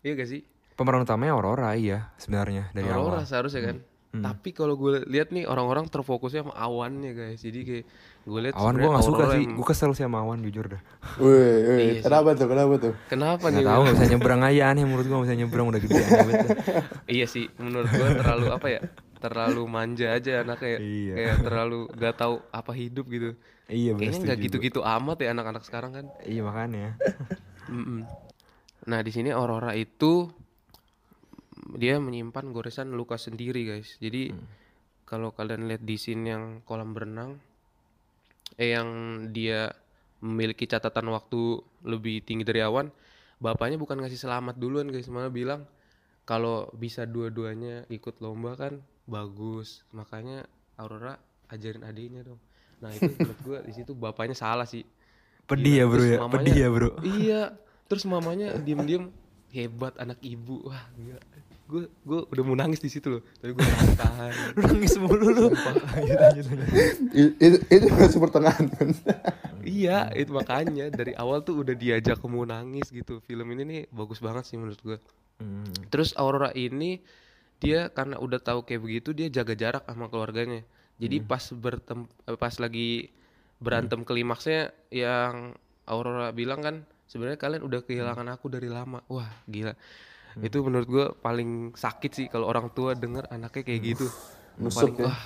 Iya 0.00 0.12
gak 0.14 0.28
sih? 0.28 0.40
Pemeran 0.72 1.00
utamanya 1.00 1.32
Aurora 1.32 1.70
iya 1.72 2.10
sebenarnya 2.16 2.70
dari 2.70 2.86
Aurora 2.86 3.18
awal. 3.18 3.24
seharusnya 3.24 3.62
kan. 3.64 3.78
Tapi 4.12 4.52
kalau 4.52 4.74
gue 4.74 5.06
lihat 5.06 5.30
nih 5.30 5.42
orang-orang 5.42 5.86
terfokusnya 5.86 6.44
sama 6.44 6.52
awannya 6.52 7.10
guys. 7.12 7.40
Jadi 7.40 7.60
kayak 7.62 7.84
gue 8.22 8.40
lihat 8.40 8.54
Awan 8.54 8.76
gue 8.76 8.84
gak 8.86 9.02
suka 9.02 9.24
sih, 9.26 9.40
yang- 9.40 9.54
gue 9.54 9.64
kesel 9.64 9.90
sih 9.90 10.04
sama 10.04 10.20
Awan 10.20 10.38
jujur 10.40 10.68
dah. 10.68 10.82
Wih, 11.16 11.32
wih, 11.32 11.78
Iya 11.80 11.92
sih. 11.94 12.02
kenapa 12.02 12.28
tuh? 12.32 12.46
Kenapa 12.46 12.74
tuh? 12.78 12.92
Kenapa 13.06 13.44
Gak 13.44 13.54
nih? 13.54 13.64
tau 13.64 13.80
gak 13.80 13.94
bisa 13.94 14.06
nyebrang 14.06 14.42
aja 14.44 14.62
aneh 14.68 14.84
menurut 14.84 15.02
gue 15.02 15.14
gak 15.14 15.24
bisa 15.24 15.34
nyebrang 15.34 15.66
udah 15.66 15.80
gede 15.80 15.96
dah. 15.96 16.08
iya 17.16 17.24
sih, 17.24 17.48
menurut 17.56 17.88
gue 17.88 18.08
terlalu 18.14 18.46
apa 18.50 18.66
ya? 18.68 18.80
Terlalu 19.22 19.62
manja 19.70 20.18
aja 20.18 20.42
anaknya. 20.42 20.82
Iya. 20.82 21.14
Kayak 21.14 21.36
terlalu 21.46 21.80
gak 21.94 22.14
tahu 22.18 22.34
apa 22.50 22.72
hidup 22.74 23.06
gitu. 23.06 23.30
Iya 23.70 23.96
Kayaknya 23.96 24.18
nggak 24.26 24.38
gitu-gitu 24.50 24.80
amat 24.82 25.16
ya 25.22 25.32
anak-anak 25.32 25.62
sekarang 25.62 25.92
kan. 25.94 26.06
Iya 26.26 26.42
makanya. 26.44 26.98
Mm-mm. 27.72 28.04
Nah 28.90 29.00
di 29.00 29.10
sini 29.14 29.30
Aurora 29.30 29.72
itu 29.78 30.26
dia 31.78 31.96
menyimpan 32.02 32.50
goresan 32.50 32.92
luka 32.92 33.16
sendiri 33.16 33.64
guys. 33.64 33.96
Jadi 34.02 34.34
kalau 35.06 35.30
kalian 35.32 35.70
lihat 35.70 35.86
di 35.86 35.96
scene 35.96 36.24
yang 36.26 36.44
kolam 36.66 36.92
berenang, 36.92 37.38
eh 38.58 38.74
yang 38.74 38.88
dia 39.30 39.70
memiliki 40.22 40.66
catatan 40.66 41.08
waktu 41.14 41.62
lebih 41.86 42.26
tinggi 42.26 42.42
dari 42.42 42.60
awan, 42.60 42.90
bapaknya 43.42 43.78
bukan 43.78 44.02
ngasih 44.02 44.22
selamat 44.22 44.58
duluan 44.58 44.90
guys 44.90 45.10
malah 45.10 45.30
bilang 45.32 45.66
kalau 46.22 46.70
bisa 46.78 47.02
dua-duanya 47.02 47.90
ikut 47.90 48.22
lomba 48.22 48.54
kan 48.54 48.78
bagus. 49.12 49.84
Makanya 49.90 50.48
Aurora 50.74 51.20
ajarin 51.46 51.84
adiknya 51.84 52.24
dong. 52.24 52.40
Nah 52.80 52.90
itu 52.90 53.12
menurut 53.12 53.40
gua 53.42 53.58
di 53.60 53.72
situ 53.72 53.92
bapaknya 53.92 54.32
salah 54.34 54.64
sih. 54.64 54.82
Pedih 55.44 55.74
ya, 55.74 55.84
bro, 55.84 55.98
Terus 55.98 56.08
ya? 56.08 56.18
mamanya- 56.18 56.34
Pedih 56.38 56.54
ya, 56.56 56.68
bro? 56.68 56.90
iya. 57.04 57.42
Terus 57.84 58.04
mamanya 58.04 58.48
diem-diem 58.56 59.12
hebat 59.50 59.92
anak 59.96 60.16
ibu. 60.18 60.64
Wah 60.64 60.80
gila. 60.94 61.20
Gue 61.64 61.88
gue 62.02 62.20
udah 62.26 62.42
mau 62.42 62.52
nangis 62.54 62.78
di 62.78 62.88
situ 62.88 63.08
loh. 63.08 63.22
Tapi 63.36 63.52
gue 63.52 63.64
tahan. 63.94 64.32
Lu 64.56 64.64
nangis 64.66 64.96
mulu 64.96 65.28
lu. 65.28 65.46
Lanjut, 65.92 66.46
itu 67.38 67.56
itu 67.66 67.86
masih 67.88 68.18
pertengahan 68.18 68.66
kan 68.68 68.88
iya 69.62 70.10
itu 70.10 70.28
makanya 70.28 70.90
dari 70.90 71.14
awal 71.14 71.38
tuh 71.40 71.62
udah 71.62 71.72
diajak 71.72 72.18
mau 72.24 72.42
nangis 72.42 72.90
gitu. 72.90 73.20
Film 73.20 73.46
ini 73.48 73.62
nih 73.62 73.80
bagus 73.88 74.18
banget 74.18 74.42
sih 74.44 74.56
menurut 74.56 74.80
gue 74.80 74.98
Hmm. 75.38 75.66
terus 75.88 76.14
Aurora 76.14 76.50
ini 76.52 77.02
dia 77.62 77.80
karena 77.94 78.18
udah 78.18 78.40
tahu 78.42 78.66
kayak 78.66 78.82
begitu 78.82 79.14
dia 79.14 79.30
jaga 79.30 79.54
jarak 79.54 79.86
sama 79.86 80.10
keluarganya 80.10 80.66
jadi 80.98 81.22
pas 81.22 81.42
bertem 81.54 82.10
eh, 82.26 82.34
pas 82.34 82.54
lagi 82.58 83.10
berantem 83.62 84.02
klimaksnya 84.02 84.74
yang 84.90 85.54
Aurora 85.86 86.34
bilang 86.34 86.60
kan 86.62 86.76
sebenarnya 87.06 87.38
kalian 87.38 87.62
udah 87.62 87.80
kehilangan 87.86 88.26
aku 88.34 88.50
dari 88.50 88.66
lama 88.66 88.98
wah 89.06 89.30
gila 89.46 89.74
itu 90.40 90.58
menurut 90.64 90.88
gua 90.88 91.06
paling 91.12 91.76
sakit 91.76 92.10
sih 92.10 92.26
kalau 92.26 92.48
orang 92.48 92.72
tua 92.72 92.96
denger 92.96 93.28
anaknya 93.28 93.62
kayak 93.62 93.80
gitu 93.94 94.06
Nusuk 94.58 94.92
paling 94.92 94.94
ya. 94.96 95.04
wah 95.06 95.20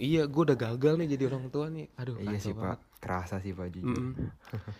iya 0.00 0.22
gua 0.24 0.42
udah 0.52 0.58
gagal 0.58 0.94
nih 0.98 1.08
jadi 1.16 1.22
orang 1.28 1.44
tua 1.52 1.66
nih 1.68 1.86
aduh 2.00 2.16
Iya 2.18 2.38
sih, 2.40 2.52
banget. 2.56 2.80
Pak. 2.80 2.98
Kerasa 2.98 3.36
sih, 3.38 3.52
Pak, 3.54 3.66
jujur. 3.70 3.94
Mm-mm. 3.94 4.26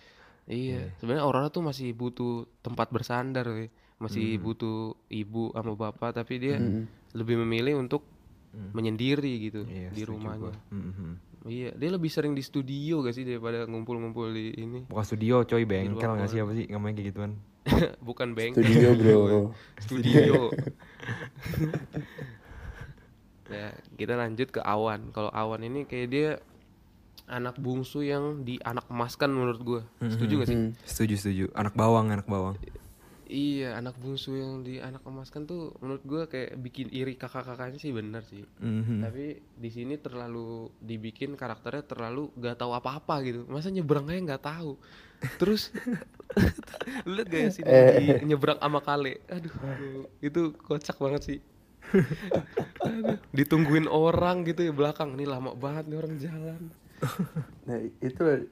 iya, 0.50 0.90
sebenarnya 0.98 1.22
Aurora 1.22 1.48
tuh 1.54 1.62
masih 1.62 1.94
butuh 1.94 2.48
tempat 2.64 2.90
bersandar, 2.90 3.46
we. 3.46 3.70
Masih 3.98 4.38
butuh 4.38 4.94
ibu 5.10 5.50
sama 5.52 5.74
bapak, 5.74 6.14
tapi 6.14 6.38
dia 6.38 6.56
lebih 7.12 7.36
memilih 7.42 7.78
untuk 7.78 8.06
menyendiri 8.72 9.32
gitu 9.44 9.62
Iya, 9.68 9.92
di 9.92 10.02
rumahnya. 10.02 10.54
Mhm. 10.72 11.10
Iya, 11.46 11.70
dia 11.74 11.90
lebih 11.94 12.10
sering 12.10 12.34
di 12.34 12.42
studio 12.42 13.00
gak 13.00 13.14
sih 13.14 13.22
daripada 13.22 13.62
ngumpul-ngumpul 13.64 14.34
di 14.34 14.52
ini. 14.58 14.80
Bukan 14.90 15.04
studio, 15.06 15.44
coy, 15.44 15.62
bengkel 15.62 16.18
nggak 16.18 16.28
sih 16.28 16.40
apa 16.42 16.52
sih 16.52 16.66
namanya 16.66 16.94
kayak 16.98 17.08
gituan? 17.14 17.32
Bukan 18.08 18.34
bengkel. 18.34 18.64
studio 18.64 18.88
bro 18.96 19.20
Studio. 19.84 20.48
ya, 23.48 23.72
kita 23.96 24.14
lanjut 24.16 24.48
ke 24.50 24.60
Awan. 24.60 25.12
Kalau 25.14 25.30
Awan 25.32 25.62
ini 25.64 25.84
kayak 25.86 26.08
dia 26.10 26.30
anak 27.28 27.60
bungsu 27.60 28.02
yang 28.02 28.42
di 28.42 28.56
anak 28.64 28.88
emaskan 28.88 29.30
menurut 29.32 29.60
gua. 29.60 29.82
Setuju 30.00 30.34
gak 30.42 30.48
sih? 30.48 30.58
Setuju, 30.84 31.14
setuju. 31.16 31.44
Anak 31.54 31.76
bawang, 31.76 32.08
anak 32.08 32.26
bawang. 32.26 32.56
Iya, 33.28 33.76
anak 33.76 34.00
bungsu 34.00 34.40
yang 34.40 34.64
di 34.64 34.80
anak 34.80 35.04
emaskan 35.04 35.44
tuh 35.44 35.76
menurut 35.84 36.00
gua 36.08 36.22
kayak 36.32 36.56
bikin 36.64 36.88
iri 36.88 37.12
kakak-kakaknya 37.12 37.76
sih 37.76 37.92
bener 37.92 38.24
sih. 38.24 38.40
Mhm. 38.56 39.04
Tapi 39.04 39.36
di 39.52 39.68
sini 39.68 40.00
terlalu 40.00 40.72
dibikin 40.80 41.36
karakternya 41.36 41.84
terlalu 41.84 42.32
gak 42.40 42.56
tahu 42.56 42.72
apa-apa 42.72 43.20
gitu. 43.28 43.44
Masa 43.44 43.68
nyebrang 43.68 44.08
aja 44.08 44.20
nggak 44.32 44.44
tahu. 44.48 44.80
Terus 45.36 45.68
lu 47.10 47.20
gak 47.20 47.36
ya 47.36 47.50
sih 47.52 47.62
lagi 47.68 48.24
nyebrang 48.24 48.56
sama 48.64 48.80
kale. 48.80 49.20
Aduh, 49.28 50.08
itu 50.24 50.56
kocak 50.64 50.96
banget 50.96 51.22
sih. 51.28 51.38
Aduh, 52.80 53.20
ditungguin 53.36 53.92
orang 53.92 54.48
gitu 54.48 54.64
ya 54.64 54.72
belakang. 54.72 55.20
Ini 55.20 55.28
lama 55.28 55.52
banget 55.52 55.84
nih 55.84 55.98
orang 56.00 56.14
jalan. 56.16 56.62
nah 57.68 57.78
itu 58.00 58.48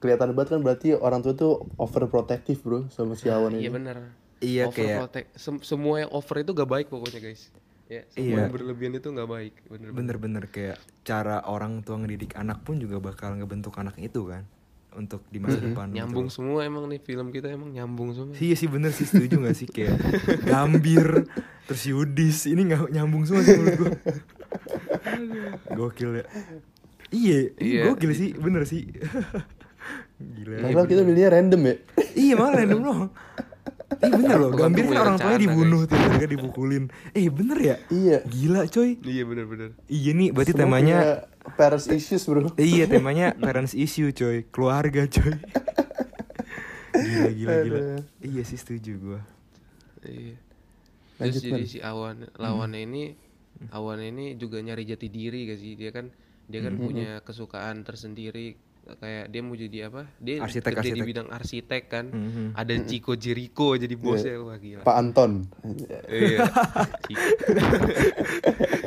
kelihatan 0.00 0.32
banget 0.32 0.56
kan 0.56 0.60
berarti 0.64 0.96
orang 0.96 1.20
tua 1.20 1.36
tuh 1.36 1.68
overprotective 1.76 2.64
bro 2.64 2.88
sama 2.88 3.12
si 3.12 3.28
Awan 3.28 3.52
Iya 3.58 3.68
ini 3.68 3.76
bener. 3.76 4.19
Iya, 4.40 4.64
kayak- 4.66 5.04
Overprotect- 5.04 5.32
sem- 5.34 5.60
semua 5.62 5.94
yang 5.98 6.10
over 6.10 6.36
itu 6.38 6.50
gak 6.50 6.64
baik 6.66 6.86
pokoknya 6.86 7.20
guys. 7.20 7.52
Ya, 7.86 8.06
semua 8.08 8.24
Iya. 8.24 8.36
yang 8.40 8.52
berlebihan 8.52 8.92
itu 8.94 9.08
gak 9.08 9.26
baik. 9.26 9.54
Bener. 9.66 9.88
Bener-bener 9.90 10.44
kayak 10.46 10.76
cara 11.02 11.44
orang 11.44 11.80
tua 11.80 11.98
ngedidik 11.98 12.32
anak 12.34 12.60
pun 12.60 12.76
juga 12.76 12.98
bakal 12.98 13.34
ngebentuk 13.34 13.74
anak 13.74 13.96
itu 13.96 14.24
kan 14.24 14.46
untuk 14.92 15.22
di 15.24 15.38
masa 15.38 15.60
depan. 15.60 15.86
gitu 15.88 15.98
Nyambung 15.98 16.26
loh. 16.26 16.32
semua 16.32 16.58
emang 16.62 16.84
nih 16.84 16.98
film 16.98 17.28
kita 17.28 17.46
emang 17.48 17.70
nyambung 17.70 18.10
semua. 18.10 18.34
Iya 18.34 18.54
sih 18.56 18.66
bener 18.66 18.90
sih 18.90 19.04
setuju 19.04 19.38
gak 19.40 19.54
sih 19.54 19.66
kayak 19.66 19.94
Gambir 20.44 21.26
terus 21.64 21.82
Yudis 21.84 22.46
ini 22.46 22.64
nggak 22.64 22.90
nyambung 22.90 23.22
semua 23.22 23.40
sih 23.40 23.54
menurut 23.54 23.76
gue. 23.76 23.92
Gokil 25.70 26.10
ya. 26.16 26.26
Iya, 27.10 27.38
Iya. 27.56 27.80
gokil 27.86 28.12
sih, 28.12 28.30
bener 28.32 28.62
sih. 28.64 28.86
Gila. 30.36 30.62
Padahal 30.62 30.86
kita 30.86 31.02
milihnya 31.02 31.30
random 31.30 31.60
ya 31.64 31.74
iya 32.14 32.34
malah 32.34 32.54
random 32.56 32.80
doang. 32.80 33.10
Iya 33.90 34.14
bener 34.14 34.36
loh, 34.38 34.50
Gambir 34.54 34.86
kan 34.86 34.88
punya 34.88 35.00
orang 35.02 35.16
tuanya 35.18 35.40
dibunuh 35.42 35.80
tuh 35.84 35.98
mereka 35.98 36.26
dipukulin. 36.30 36.84
Eh 37.10 37.26
bener 37.26 37.58
ya? 37.58 37.76
Iya 37.90 38.18
Gila 38.22 38.62
coy. 38.70 38.90
Iya 39.02 39.22
bener-bener. 39.26 39.70
Iya 39.90 40.10
nih 40.14 40.28
berarti 40.30 40.52
Semua 40.54 40.62
temanya 40.64 40.98
parents 41.58 41.86
issues 41.88 42.22
bro 42.24 42.52
Iya 42.54 42.84
temanya 42.86 43.26
parents 43.34 43.72
issue 43.74 44.12
coy 44.12 44.44
Keluarga 44.48 45.08
coy 45.08 45.34
Gila 46.92 47.30
gila 47.32 47.54
gila 47.64 47.78
Aduh. 47.80 48.00
Iya 48.20 48.42
sih 48.44 48.58
setuju 48.60 48.92
gua 49.00 49.20
Iya. 50.04 50.36
Lanjut, 51.20 51.40
Terus 51.40 51.44
jadi 51.44 51.62
Man. 51.64 51.68
si 51.68 51.78
Awan 51.80 52.16
lawannya 52.36 52.80
ini 52.80 53.02
Awan 53.72 54.00
ini 54.00 54.36
juga 54.36 54.56
nyari 54.60 54.88
jati 54.88 55.12
diri 55.12 55.44
gak 55.44 55.58
sih? 55.60 55.76
Dia 55.76 55.90
kan 55.92 56.08
dia 56.46 56.60
kan 56.62 56.74
punya 56.74 57.20
kesukaan 57.20 57.84
tersendiri 57.84 58.56
kayak 58.98 59.24
dia 59.28 59.40
mau 59.40 59.54
jadi 59.54 59.78
apa? 59.86 60.02
Dia 60.18 60.42
Arsitek, 60.42 60.72
kerja 60.74 60.82
di 60.82 60.90
arsitek. 60.98 61.06
bidang 61.06 61.28
arsitek 61.30 61.82
kan. 61.86 62.06
Mhm. 62.10 62.44
Ada 62.56 62.74
Chico 62.88 63.12
Jericho 63.14 63.76
jadi 63.76 63.94
bosnya 63.94 64.34
wah 64.40 64.58
gila. 64.58 64.82
Pak 64.82 64.96
Anton 64.96 65.46
Iya. 66.10 66.38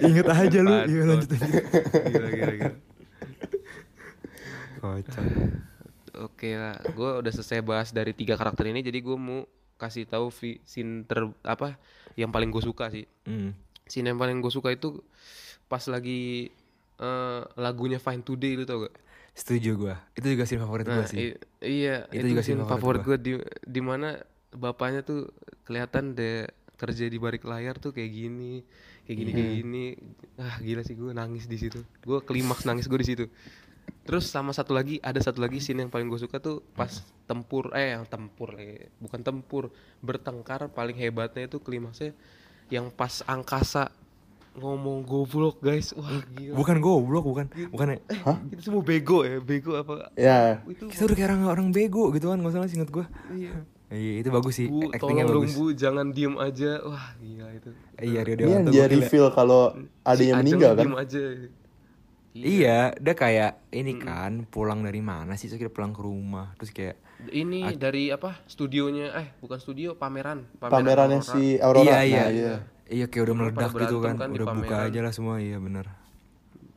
Ingat 0.09 0.27
aja 0.27 0.59
lu 0.59 0.71
Iya 0.73 1.01
lanjut 1.07 1.29
aja 1.31 1.47
Gila 2.11 2.29
gila 2.33 2.53
gila. 2.59 2.73
Kocak 4.79 5.25
Oke 6.13 6.53
lah, 6.53 6.77
gue 6.77 7.09
udah 7.25 7.31
selesai 7.33 7.65
bahas 7.65 7.89
dari 7.89 8.13
tiga 8.13 8.37
karakter 8.37 8.69
ini, 8.69 8.85
jadi 8.85 9.01
gue 9.01 9.17
mau 9.17 9.49
kasih 9.81 10.05
tahu 10.05 10.29
scene 10.61 11.09
ter 11.09 11.25
apa 11.41 11.73
yang 12.13 12.29
paling 12.29 12.53
gue 12.53 12.61
suka 12.61 12.93
sih. 12.93 13.09
Hmm. 13.25 13.57
Scene 13.89 14.13
yang 14.13 14.21
paling 14.21 14.37
gue 14.37 14.53
suka 14.53 14.69
itu 14.69 15.01
pas 15.65 15.81
lagi 15.89 16.53
eh, 17.01 17.41
lagunya 17.57 17.97
Fine 17.97 18.21
Today 18.21 18.53
lu 18.53 18.63
tau 18.69 18.85
gak? 18.85 18.93
Setuju 19.33 19.71
gua 19.75 19.95
Itu 20.13 20.29
juga 20.29 20.45
scene 20.45 20.61
favorit 20.61 20.85
gua 20.85 21.01
Nah, 21.01 21.09
sih 21.09 21.17
i- 21.33 21.39
iya 21.61 22.05
Itu 22.13 22.21
itu, 22.21 22.27
juga 22.37 22.41
scene 22.45 22.61
favorit 22.61 22.77
favorit 22.77 23.01
gue 23.01 23.17
di 23.17 23.31
di 23.65 23.81
mana 23.81 24.21
bapaknya 24.53 25.01
tuh 25.01 25.33
kelihatan 25.65 26.13
deh 26.13 26.45
kerja 26.77 27.05
di 27.07 27.17
balik 27.17 27.47
layar 27.47 27.79
tuh 27.79 27.95
kayak 27.95 28.11
gini, 28.11 28.59
kayak 29.07 29.17
gini 29.17 29.31
kayak 29.31 29.51
gini. 29.63 29.85
Ah 30.35 30.59
gila 30.59 30.81
sih 30.83 30.93
gue 30.93 31.11
nangis 31.15 31.47
di 31.47 31.57
situ. 31.57 31.79
Gue 32.03 32.19
klimaks 32.21 32.67
nangis 32.67 32.85
gue 32.85 32.99
di 32.99 33.07
situ. 33.07 33.25
Terus 34.03 34.27
sama 34.27 34.51
satu 34.51 34.75
lagi 34.75 34.99
ada 34.99 35.15
satu 35.17 35.39
lagi 35.39 35.63
scene 35.63 35.79
yang 35.87 35.91
paling 35.91 36.11
gue 36.11 36.19
suka 36.19 36.37
tuh 36.43 36.59
pas 36.75 36.91
tempur 37.23 37.71
eh 37.71 37.95
yang 37.95 38.03
tempur 38.03 38.53
eh 38.59 38.91
bukan 38.99 39.23
tempur 39.23 39.71
bertengkar 40.03 40.67
paling 40.75 40.99
hebatnya 40.99 41.47
itu 41.47 41.57
klimaksnya 41.63 42.11
yang 42.67 42.91
pas 42.91 43.23
angkasa 43.25 43.89
ngomong 44.53 45.01
goblok 45.03 45.57
guys. 45.59 45.93
Wah 45.93 46.21
gila. 46.33 46.53
Bukan 46.53 46.77
goblok 46.77 47.25
bukan. 47.25 47.45
Bukan 47.69 47.87
ya. 47.93 47.97
Itu 48.53 48.61
semua 48.61 48.83
bego 48.85 49.25
ya 49.25 49.41
bego 49.41 49.73
apa? 49.75 50.13
Ya. 50.13 50.61
Itu 50.65 50.87
Kita 50.87 51.09
udah 51.09 51.17
kayak 51.17 51.29
orang, 51.33 51.41
orang 51.49 51.67
bego 51.73 52.13
gitu 52.13 52.29
kan 52.29 52.37
Gak 52.39 52.53
salah 52.53 52.67
sih 52.69 52.77
inget 52.77 52.91
gua. 52.93 53.05
Iya. 53.29 53.53
Iya 53.93 54.25
itu 54.25 54.29
bagus 54.33 54.57
sih 54.57 54.65
Bu, 54.65 54.89
Actingnya 54.89 55.29
tolong 55.29 55.45
dong 55.45 55.45
bagus. 55.45 55.53
Bu, 55.53 55.65
jangan 55.77 56.09
diem 56.09 56.33
aja. 56.41 56.81
Wah, 56.81 57.13
gila 57.13 57.45
itu. 57.53 57.69
Iya 58.01 58.19
Rio 58.25 58.33
Ini 58.33 58.41
yang 58.41 58.49
Dewanto 58.65 58.73
dia 58.73 58.81
gokil 58.81 58.89
ya. 58.89 59.03
reveal 59.05 59.27
kalau 59.29 59.61
ada 60.01 60.17
Si 60.17 60.25
yang 60.25 60.37
meninggal 60.41 60.71
kan? 60.73 60.81
Diem 60.81 60.97
aja. 60.97 61.21
Iya. 62.33 62.77
Dia 62.97 63.13
kayak 63.13 63.51
Ini 63.69 63.93
kan 64.01 64.31
Pulang 64.49 64.81
dari 64.81 64.97
mana 64.97 65.37
sih? 65.37 65.45
Terus 65.45 65.61
kita 65.61 65.69
pulang 65.69 65.93
ke 65.93 66.01
rumah. 66.01 66.57
Terus 66.57 66.73
kayak 66.73 66.95
Ini 67.23 67.77
dari 67.77 68.09
apa? 68.09 68.41
Studionya 68.49 69.13
eh 69.13 69.27
bukan 69.37 69.61
studio, 69.61 69.93
pameran. 69.93 70.49
Pamerannya 70.57 71.21
Aurora. 71.21 71.29
si 71.29 71.61
Aurora. 71.61 71.85
Iya. 71.85 71.93
Nah, 71.93 72.03
iya. 72.03 72.23
Iya. 72.33 72.55
Iya 72.85 73.05
kayak 73.05 73.23
udah 73.23 73.35
Pada 73.35 73.43
meledak 73.45 73.71
gitu 73.79 73.97
kan 73.99 74.15
kan 74.17 74.29
Udah 74.29 74.45
buka 74.45 74.67
pameran. 74.69 74.87
aja 74.87 74.99
lah 74.99 75.11
semua 75.11 75.35
Iya 75.37 75.57
bener 75.57 75.85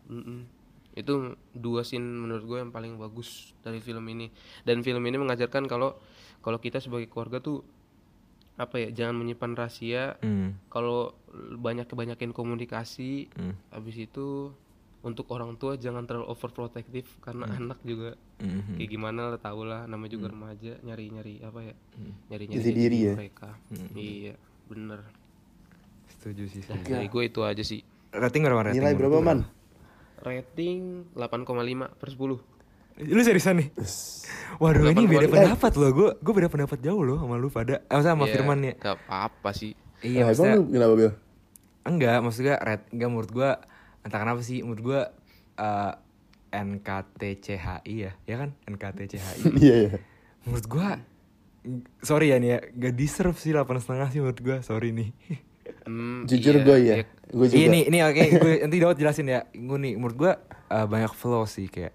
Mm-mm. 0.06 0.46
Itu 0.92 1.12
dua 1.52 1.82
scene 1.82 2.02
menurut 2.02 2.42
gue 2.42 2.58
yang 2.58 2.70
paling 2.70 2.96
bagus 2.96 3.28
dari 3.58 3.78
film 3.78 4.06
ini. 4.06 4.30
Dan 4.62 4.80
film 4.80 5.02
ini 5.02 5.16
mengajarkan 5.16 5.66
kalau 5.66 5.98
kalau 6.40 6.56
kita 6.56 6.78
sebagai 6.78 7.06
keluarga 7.06 7.36
tuh 7.38 7.60
apa 8.56 8.78
ya, 8.78 8.88
jangan 8.90 9.18
menyimpan 9.18 9.52
rahasia. 9.52 10.16
Hmm. 10.18 10.56
Kalau 10.66 11.12
banyak 11.52 11.84
kebanyakin 11.84 12.30
komunikasi, 12.30 13.28
Hmm. 13.30 13.52
habis 13.68 13.98
itu 13.98 14.54
untuk 15.02 15.28
orang 15.28 15.54
tua 15.54 15.76
jangan 15.76 16.02
terlalu 16.02 16.26
overprotective 16.26 17.06
karena 17.20 17.44
anak 17.52 17.78
juga 17.82 18.16
Mhm. 18.38 18.74
kayak 18.74 18.90
gimana 18.90 19.20
lah 19.28 19.38
tau 19.38 19.62
lah 19.62 19.84
namanya 19.84 20.12
juga 20.12 20.26
remaja 20.28 20.80
nyari 20.80 21.04
nyari 21.08 21.34
apa 21.40 21.60
ya 21.62 21.74
nyari 22.26 22.44
nyari 22.48 22.58
Jati 22.58 22.72
diri 22.72 22.98
ya. 23.04 23.14
mereka 23.14 23.54
iya 23.92 24.34
bener 24.66 25.06
Setuju 26.16 26.44
sih 26.46 26.60
setuju. 26.60 26.84
dari 26.86 27.06
gue 27.06 27.22
itu 27.22 27.40
aja 27.40 27.60
sih 27.60 27.80
Rating 28.10 28.42
berapa 28.42 28.62
rating? 28.64 28.80
Nilai 28.80 28.94
berapa 28.94 29.18
man? 29.20 29.44
rating 30.16 31.12
8,5 31.12 32.00
per 32.00 32.08
10 32.08 32.56
Lu 32.96 33.20
seriusan 33.20 33.60
nih? 33.60 33.68
Waduh 34.56 34.88
ini 34.88 35.04
beda 35.04 35.28
pendapat 35.28 35.72
loh. 35.76 35.92
Gue 35.92 36.08
gue 36.16 36.32
beda 36.32 36.48
pendapat 36.48 36.80
jauh 36.80 37.04
loh 37.04 37.20
sama 37.20 37.36
lu 37.36 37.52
pada. 37.52 37.84
Eh, 37.84 38.00
sama 38.00 38.24
Iya, 38.24 38.32
Firman 38.32 38.58
ya. 38.64 38.72
Gak 38.72 38.96
apa-apa 39.04 39.52
sih. 39.52 39.76
Iya 40.00 40.24
Nah, 40.24 40.32
maksudnya 40.32 40.54
emang 40.56 40.72
kenapa 40.72 40.94
Bil? 40.96 41.12
enggak 41.84 42.16
maksudnya 42.18 42.56
red 42.58 42.82
enggak 42.90 43.08
menurut 43.08 43.30
gue 43.30 43.50
entah 44.02 44.18
kenapa 44.18 44.40
sih 44.40 44.58
menurut 44.60 44.82
gue 44.82 45.00
eh 45.56 45.92
NKTCHI 46.50 47.94
ya 47.94 48.12
ya 48.24 48.36
kan 48.36 48.50
NKTCHI 48.64 49.40
Iya 49.64 49.76
iya. 49.86 49.90
menurut 50.42 50.66
gue 50.66 50.88
sorry 52.00 52.30
ya 52.30 52.38
nih 52.38 52.48
ya 52.48 52.58
gak 52.80 52.94
deserve 52.94 53.36
sih 53.36 53.52
delapan 53.52 53.78
setengah 53.78 54.08
sih 54.08 54.18
menurut 54.18 54.40
gue 54.40 54.56
sorry 54.62 54.90
nih 54.90 55.10
Hmm, 55.86 56.26
Jujur 56.26 56.54
iya, 56.56 56.62
gue 56.62 56.76
ya. 56.76 56.94
iya. 56.98 57.04
Gue 57.26 57.46
juga. 57.46 57.58
ini 57.58 57.86
ini 57.86 57.98
oke 58.00 58.22
gue 58.36 58.52
nanti 58.60 58.76
Daud 58.76 58.96
jelasin 58.96 59.26
ya 59.26 59.40
gue 59.46 59.78
nih 59.80 59.94
menurut 59.94 60.16
gue 60.16 60.32
eh, 60.68 60.86
banyak 60.86 61.12
flow 61.12 61.42
sih 61.42 61.66
kayak 61.66 61.94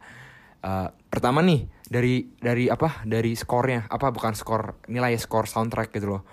eh, 0.62 0.88
pertama 1.08 1.40
nih 1.40 1.68
dari 1.86 2.24
dari 2.34 2.68
apa 2.68 3.04
dari 3.04 3.36
skornya 3.36 3.86
apa 3.86 4.10
bukan 4.10 4.32
skor 4.32 4.80
nilai 4.88 5.16
skor 5.16 5.44
soundtrack 5.44 5.92
gitu 5.92 6.08
loh 6.10 6.24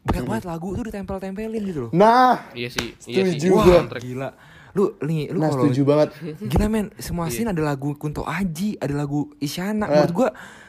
banyak 0.00 0.24
banget 0.24 0.44
lagu 0.46 0.72
tuh 0.72 0.88
ditempel-tempelin 0.88 1.62
gitu 1.62 1.80
loh 1.84 1.90
Nah, 1.92 2.48
Iya 2.52 2.72
sih, 2.72 2.96
iya 3.04 3.28
sih. 3.28 3.52
Wah. 3.52 3.64
Soundtrack. 3.84 4.00
gila. 4.00 4.32
Lu 4.72 4.96
nih, 5.00 5.28
lu 5.28 5.40
nah 5.40 5.52
kalau 5.52 5.68
setuju 5.68 5.82
banget. 5.84 6.08
Gila 6.40 6.66
men, 6.68 6.88
semua 6.96 7.28
scene 7.28 7.52
ada 7.52 7.60
lagu 7.60 7.92
Kunto 7.92 8.24
Aji, 8.24 8.80
ada 8.80 8.94
lagu 8.94 9.28
Isyana. 9.36 9.84
Eh. 9.84 9.92
Menurut 9.92 10.12
gua 10.14 10.28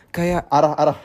kayak 0.09 0.43
Arah-arah. 0.49 0.97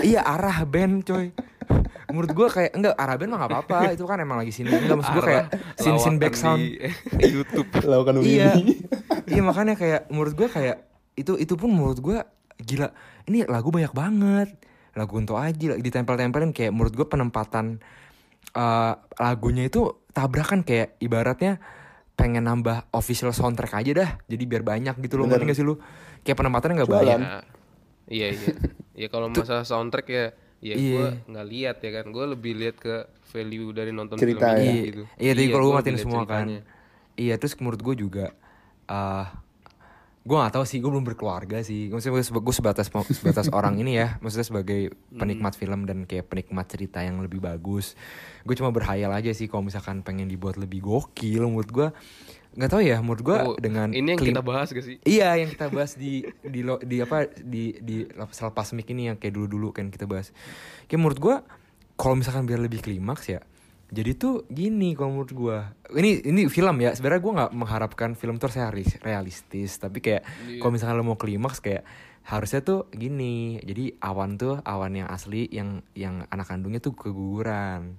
iya 0.00 0.22
arah 0.22 0.62
band 0.64 1.04
coy. 1.04 1.30
Menurut 2.12 2.30
gua 2.32 2.48
kayak 2.48 2.72
enggak 2.74 2.94
arah 2.96 3.16
band 3.20 3.30
mah 3.32 3.38
gak 3.44 3.50
apa-apa, 3.52 3.78
itu 3.96 4.04
kan 4.08 4.18
emang 4.20 4.38
lagi 4.40 4.52
sini. 4.52 4.72
Enggak 4.72 4.96
maksud 5.00 5.12
gua 5.14 5.24
kayak 5.24 5.44
scene 5.76 5.96
Lawakan 5.96 6.16
back 6.16 6.34
sound. 6.34 6.62
di 7.20 7.26
YouTube. 7.28 7.68
Lakukan 7.84 8.14
iya. 8.24 8.52
Iya 9.28 9.42
makanya 9.44 9.74
kayak 9.76 10.00
menurut 10.08 10.34
gua 10.34 10.48
kayak 10.48 10.76
itu 11.18 11.32
itu 11.36 11.54
pun 11.54 11.70
menurut 11.72 11.98
gua 12.00 12.18
gila. 12.58 12.92
Ini 13.28 13.46
lagu 13.46 13.68
banyak 13.68 13.92
banget. 13.92 14.48
Lagu 14.96 15.14
Kunto 15.14 15.38
Aji 15.38 15.78
ditempel-tempelin 15.78 16.50
kayak 16.50 16.72
menurut 16.74 16.94
gua 16.96 17.06
penempatan 17.06 17.78
eh, 18.56 18.92
lagunya 19.20 19.68
itu 19.68 20.02
tabrakan 20.10 20.66
kayak 20.66 20.98
ibaratnya 20.98 21.62
pengen 22.18 22.50
nambah 22.50 22.90
official 22.90 23.30
soundtrack 23.30 23.78
aja 23.78 23.92
dah 23.94 24.10
jadi 24.26 24.42
biar 24.42 24.66
banyak 24.66 24.98
gitu 25.06 25.22
loh 25.22 25.30
ngerti 25.30 25.54
gak 25.54 25.54
sih 25.54 25.62
lu 25.62 25.78
kayak 26.26 26.34
penempatannya 26.34 26.74
nggak 26.82 26.90
banyak 26.90 27.20
Ya, 27.22 27.38
iya 28.08 28.28
iya. 28.32 28.52
Ya 28.98 29.06
kalau 29.12 29.28
masalah 29.30 29.62
soundtrack 29.62 30.08
ya 30.08 30.24
ya 30.58 30.74
Iya. 30.74 30.90
gue 30.92 31.06
nggak 31.30 31.46
lihat 31.46 31.76
ya 31.80 31.90
kan. 32.00 32.04
Gue 32.10 32.24
lebih 32.26 32.52
lihat 32.58 32.76
ke 32.78 32.94
value 33.28 33.70
dari 33.76 33.92
nonton 33.92 34.16
Cerita 34.16 34.56
film 34.56 34.56
ya. 34.56 34.64
ini 34.64 34.72
iya 34.72 34.82
gitu. 34.88 35.02
iya 35.20 35.32
tadi 35.36 35.46
kalau 35.52 35.64
gua 35.68 35.72
gue 35.72 35.78
matiin 35.84 35.98
semua 36.00 36.22
kan 36.24 36.46
ceritanya. 36.48 36.60
iya 37.14 37.34
terus 37.36 37.54
menurut 37.60 37.80
gue 37.84 37.94
juga 38.00 38.26
eh 38.88 39.26
gue 40.28 40.36
gak 40.36 40.60
tahu 40.60 40.64
sih 40.68 40.76
gue 40.76 40.90
belum 40.92 41.08
berkeluarga 41.08 41.64
sih 41.64 41.88
maksudnya 41.88 42.20
gue 42.20 42.52
sebatas 42.52 42.92
sebatas 42.92 43.48
orang 43.56 43.80
ini 43.80 43.96
ya 43.96 44.20
maksudnya 44.20 44.44
sebagai 44.44 44.92
penikmat 45.08 45.56
film 45.56 45.88
dan 45.88 46.04
kayak 46.04 46.28
penikmat 46.28 46.68
cerita 46.68 47.00
yang 47.00 47.24
lebih 47.24 47.40
bagus 47.40 47.96
gue 48.44 48.52
cuma 48.52 48.68
berhayal 48.68 49.08
aja 49.16 49.32
sih 49.32 49.48
kalau 49.48 49.64
misalkan 49.64 50.04
pengen 50.04 50.28
dibuat 50.28 50.60
lebih 50.60 50.84
gokil 50.84 51.48
menurut 51.48 51.70
gue 51.72 51.88
nggak 52.58 52.68
tahu 52.68 52.82
ya 52.82 52.98
menurut 52.98 53.22
gue 53.22 53.36
Oh, 53.38 53.54
dengan 53.54 53.94
ini 53.94 54.12
yang 54.12 54.18
kita 54.18 54.42
bahas 54.42 54.68
gak 54.68 54.82
sih? 54.82 54.98
Iya 55.06 55.38
yang 55.38 55.48
kita 55.48 55.70
bahas 55.70 55.94
di 55.94 56.26
di 56.42 56.60
lo- 56.60 56.82
di 56.82 56.98
apa 56.98 57.30
di 57.30 57.78
di 57.78 58.02
selepas 58.28 58.74
mic 58.74 58.90
ini 58.90 59.06
yang 59.06 59.16
kayak 59.16 59.30
dulu-dulu 59.30 59.70
kan 59.70 59.88
kita 59.88 60.04
bahas. 60.04 60.34
Kayak 60.84 60.98
menurut 60.98 61.18
gua 61.18 61.36
kalau 61.94 62.18
misalkan 62.18 62.44
biar 62.44 62.58
lebih 62.58 62.82
klimaks 62.82 63.30
ya. 63.30 63.38
Jadi 63.88 64.10
tuh 64.14 64.42
gini 64.50 64.92
kalau 64.92 65.14
menurut 65.14 65.32
gua. 65.32 65.58
Ini 65.88 66.26
ini 66.26 66.50
film 66.50 66.76
ya. 66.78 66.92
Sebenarnya 66.92 67.22
gua 67.22 67.32
nggak 67.38 67.52
mengharapkan 67.54 68.10
film 68.12 68.36
tuh 68.36 68.50
realis, 68.50 68.98
realistis, 69.00 69.78
tapi 69.78 70.02
kayak 70.02 70.26
kalau 70.58 70.74
misalkan 70.74 70.98
lo 70.98 71.06
mau 71.06 71.16
klimaks 71.16 71.62
kayak 71.62 71.86
harusnya 72.24 72.60
tuh 72.60 72.90
gini. 72.90 73.62
Jadi 73.62 73.96
awan 73.98 74.34
tuh 74.34 74.58
awan 74.60 74.92
yang 74.92 75.08
asli 75.08 75.46
yang 75.48 75.80
yang 75.94 76.26
anak 76.26 76.44
kandungnya 76.44 76.78
tuh 76.78 76.92
keguguran. 76.92 77.96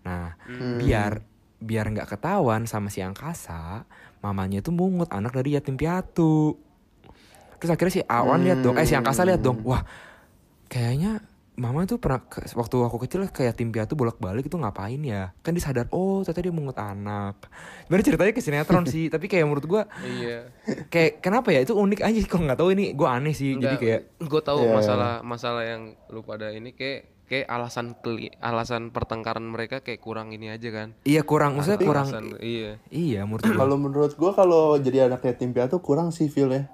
Nah, 0.00 0.34
biar 0.76 1.22
biar 1.60 1.86
nggak 1.86 2.08
ketahuan 2.08 2.64
sama 2.64 2.88
si 2.88 2.98
angkasa, 2.98 3.84
mamanya 4.18 4.60
tuh 4.60 4.72
mungut 4.72 5.12
anak 5.12 5.32
dari 5.32 5.54
yatim 5.54 5.76
piatu. 5.76 6.56
Terus 7.56 7.70
akhirnya 7.70 7.94
si 7.94 8.02
Awan 8.02 8.40
lihat 8.40 8.58
dong, 8.58 8.74
eh 8.74 8.84
si 8.84 8.96
angkasa 8.96 9.22
lihat 9.22 9.38
dong, 9.38 9.60
wah 9.62 9.84
kayaknya 10.66 11.20
mama 11.54 11.84
tuh 11.84 12.00
pernah 12.00 12.24
ke- 12.24 12.48
waktu 12.56 12.76
aku 12.80 13.04
kecil 13.04 13.28
kayak 13.28 13.52
yatim 13.52 13.68
piatu 13.68 13.92
bolak-balik 13.92 14.48
itu 14.48 14.56
ngapain 14.56 14.96
ya? 14.98 15.36
Kan 15.44 15.52
dia 15.52 15.60
sadar, 15.60 15.92
oh 15.92 16.24
ternyata 16.24 16.40
dia 16.40 16.54
mungut 16.56 16.78
anak. 16.80 17.36
Sebenarnya 17.84 18.06
ceritanya 18.08 18.32
ke 18.32 18.40
sinetron 18.40 18.84
sih, 18.88 19.12
tapi 19.12 19.28
kayak 19.28 19.44
menurut 19.44 19.68
gua 19.68 19.82
Iya. 20.00 20.48
kayak 20.88 21.20
kenapa 21.20 21.52
ya 21.52 21.60
itu 21.60 21.76
unik 21.76 22.00
aja 22.00 22.18
kalau 22.24 22.48
nggak 22.48 22.56
tahu 22.56 22.70
ini 22.72 22.96
gua 22.96 23.20
aneh 23.20 23.36
sih. 23.36 23.52
Jadi 23.54 23.76
kayak 23.76 24.00
gue 24.18 24.40
tahu 24.40 24.64
Iya. 24.64 24.72
masalah 24.72 25.12
masalah 25.20 25.62
yang 25.68 25.82
lu 26.08 26.24
pada 26.24 26.48
ini 26.48 26.72
kayak 26.72 27.19
kayak 27.30 27.46
alasan 27.46 27.94
keli, 27.96 28.34
alasan 28.36 28.90
pertengkaran 28.90 29.46
mereka 29.46 29.80
kayak 29.80 30.02
kurang 30.02 30.34
ini 30.34 30.50
aja 30.50 30.66
kan. 30.68 30.88
iya 31.04 31.22
kurang, 31.22 31.54
maksudnya 31.54 31.78
kurang. 31.80 32.10
Alasan- 32.10 32.42
iya. 32.42 32.82
Iya 32.90 33.22
menurut. 33.22 33.46
Kalau 33.46 33.76
menurut 33.76 34.12
gua 34.14 34.34
kalau 34.34 34.74
jadi 34.76 35.06
anak 35.06 35.22
yatim 35.24 35.54
piatu 35.54 35.78
kurang 35.78 36.10
sih 36.10 36.26
feel 36.26 36.50
ya. 36.50 36.66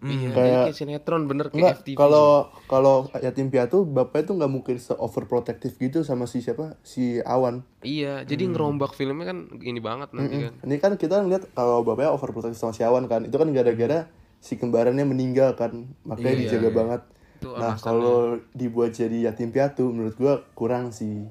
Iya, 0.00 0.32
Kayak- 0.32 0.72
sinetron 0.72 1.28
bener 1.28 1.46
kayak 1.46 1.60
Enggak, 1.60 1.74
FTV. 1.84 1.94
kalau 1.94 2.28
kalau 2.64 2.96
yatim 3.14 3.48
piatu 3.48 3.84
bapaknya 3.84 4.24
tuh 4.26 4.34
nggak 4.34 4.48
mungkin 4.50 4.76
se 4.76 4.96
overprotective 4.96 5.76
gitu 5.78 6.00
sama 6.00 6.24
si 6.24 6.40
siapa 6.40 6.80
si 6.82 7.20
Awan. 7.20 7.60
Iya, 7.80 8.24
jadi 8.24 8.48
ngerombak 8.48 8.96
filmnya 8.96 9.28
kan 9.28 9.38
ini 9.54 9.76
banget 9.78 10.10
nanti 10.10 10.40
kan. 10.40 10.54
Ini 10.58 10.74
kan 10.78 10.96
kita 10.96 11.20
ngeliat 11.20 11.52
kalau 11.52 11.84
bapaknya 11.84 12.10
overprotective 12.10 12.56
sama 12.58 12.72
si 12.72 12.80
Awan 12.80 13.06
kan, 13.06 13.22
itu 13.22 13.36
kan 13.36 13.52
gara-gara 13.52 14.08
si 14.38 14.56
kembarannya 14.56 15.04
meninggal 15.04 15.52
kan, 15.52 15.92
makanya 16.02 16.32
Iya, 16.32 16.40
dijaga 16.48 16.64
iya. 16.64 16.74
banget. 16.74 17.00
Itu 17.40 17.56
Nah 17.56 17.74
kalau 17.80 18.36
dibuat 18.52 18.92
jadi 18.92 19.32
yatim 19.32 19.48
piatu, 19.48 19.88
menurut 19.88 20.14
gua 20.20 20.44
kurang 20.52 20.92
sih, 20.92 21.24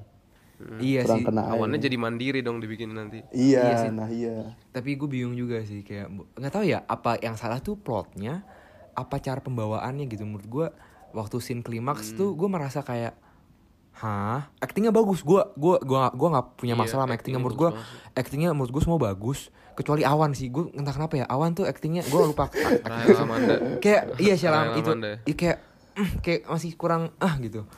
Iya 0.82 1.06
kurang 1.08 1.18
sih. 1.22 1.26
kena 1.30 1.42
air. 1.48 1.52
Awannya 1.56 1.80
jadi 1.80 1.96
mandiri 1.96 2.40
dong 2.44 2.60
dibikin 2.60 2.92
nanti. 2.92 3.24
Iya, 3.32 3.88
nah 3.94 4.10
iya. 4.10 4.52
tapi 4.76 4.92
gue 4.94 5.08
bingung 5.08 5.32
juga 5.32 5.64
sih 5.64 5.80
kayak 5.80 6.12
nggak 6.36 6.52
tahu 6.52 6.64
ya 6.68 6.84
apa 6.84 7.16
yang 7.24 7.34
salah 7.40 7.64
tuh 7.64 7.80
plotnya 7.80 8.44
apa 8.92 9.16
cara 9.24 9.40
pembawaannya 9.40 10.04
gitu. 10.10 10.28
Menurut 10.28 10.46
gue 10.46 10.66
waktu 11.16 11.36
scene 11.40 11.64
klimaks 11.64 12.12
tuh 12.12 12.36
gue 12.36 12.48
merasa 12.50 12.84
kayak 12.84 13.16
hah? 14.04 14.52
Actingnya 14.60 14.92
bagus. 14.92 15.24
Gue 15.24 15.40
gue 15.56 15.80
gue 15.80 15.96
gua 16.12 16.28
nggak 16.28 16.46
punya 16.60 16.76
Iya, 16.76 16.82
masalah 16.84 17.08
sama 17.08 17.16
actingnya 17.16 17.40
menurut 17.40 17.56
gue 17.56 17.70
bagus 17.72 18.18
actingnya 18.20 18.48
menurut 18.52 18.72
gue 18.76 18.82
semua 18.84 19.00
bagus 19.00 19.48
kecuali 19.72 20.04
awan 20.04 20.36
sih. 20.36 20.52
Gue 20.52 20.68
entah 20.76 20.92
kenapa 20.92 21.16
ya 21.16 21.24
awan 21.24 21.56
tuh 21.56 21.64
actingnya 21.64 22.04
gue 22.04 22.20
lupa 22.20 22.52
kayak 23.82 24.20
iya 24.20 24.36
sih 24.36 24.44
itu. 24.76 24.92
Iya, 25.24 25.34
kayak 25.40 25.58
mm, 26.00 26.08
kayak 26.24 26.40
masih 26.46 26.72
kurang 26.74 27.12
ah 27.16 27.36
gitu. 27.36 27.68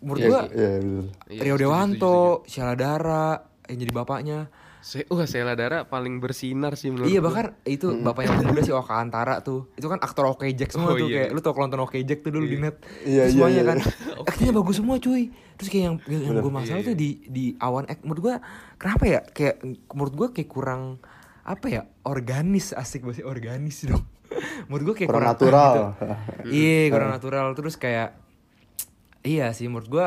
Menurut 0.00 0.18
Iya, 0.18 0.28
gue 0.28 0.40
sih, 0.40 0.50
iya, 0.52 0.70
betul. 0.74 1.04
Iya, 1.28 1.40
Rio 1.42 1.56
Dewanto 1.56 2.16
Sheila 2.44 2.74
Dara 2.74 3.38
yang 3.66 3.78
jadi 3.78 3.92
bapaknya. 3.92 4.38
Se 4.82 5.06
wah, 5.06 5.22
Sheila 5.22 5.54
Dara 5.54 5.86
paling 5.86 6.18
bersinar 6.18 6.74
sih 6.74 6.90
menurut 6.90 7.06
Iya 7.06 7.22
gua. 7.22 7.30
bahkan 7.30 7.46
itu 7.62 7.86
bapak 7.94 8.26
yang 8.26 8.42
muda 8.42 8.60
si 8.60 8.74
Oka 8.74 8.98
Antara 8.98 9.38
tuh. 9.38 9.70
Itu 9.78 9.86
kan 9.86 10.02
aktor 10.02 10.26
Oke 10.26 10.50
Jack 10.50 10.74
semua 10.74 10.90
Oh, 10.90 10.98
tuh 10.98 11.06
iya. 11.06 11.30
Kayak 11.30 11.30
lu 11.30 11.40
tau 11.40 11.54
kalau 11.54 11.70
nonton 11.70 11.86
Oke 11.86 12.02
Jack 12.02 12.26
tuh 12.26 12.34
dulu 12.34 12.42
di 12.42 12.58
net. 12.58 12.82
Iya, 13.06 13.30
Terus 13.30 13.38
iya, 13.38 13.46
Semuanya 13.46 13.62
iya. 13.62 13.70
kan. 13.70 13.78
Aktingnya 14.26 14.54
bagus 14.58 14.76
semua 14.82 14.98
cuy. 14.98 15.30
Terus 15.54 15.68
kayak 15.70 15.84
yang, 15.86 15.96
yang 16.10 16.34
gue 16.34 16.50
masalah 16.50 16.82
tuh 16.82 16.96
di 16.98 17.22
di 17.30 17.54
awan 17.62 17.86
act 17.86 18.02
Menurut 18.02 18.20
gue 18.20 18.34
kenapa 18.74 19.04
ya? 19.06 19.20
Kayak 19.22 19.62
menurut 19.94 20.14
gue 20.18 20.28
kayak 20.34 20.50
kurang 20.50 20.98
Apa 21.46 21.66
ya? 21.70 21.82
Organis 22.02 22.74
asik 22.74 23.06
bahasa 23.06 23.22
organis 23.22 23.86
dong 23.86 24.02
Menurut 24.68 24.84
gue 24.92 24.94
kayak 25.04 25.08
Kurang 25.10 25.22
kurang, 25.22 25.34
natural. 25.36 25.72
gitu. 25.74 25.84
Iya 26.58 26.82
kurang 26.90 27.10
natural. 27.12 27.46
Terus 27.54 27.74
kayak 27.76 28.08
Iya 29.22 29.54
sih 29.54 29.70
menurut 29.70 29.86
gue 29.86 30.06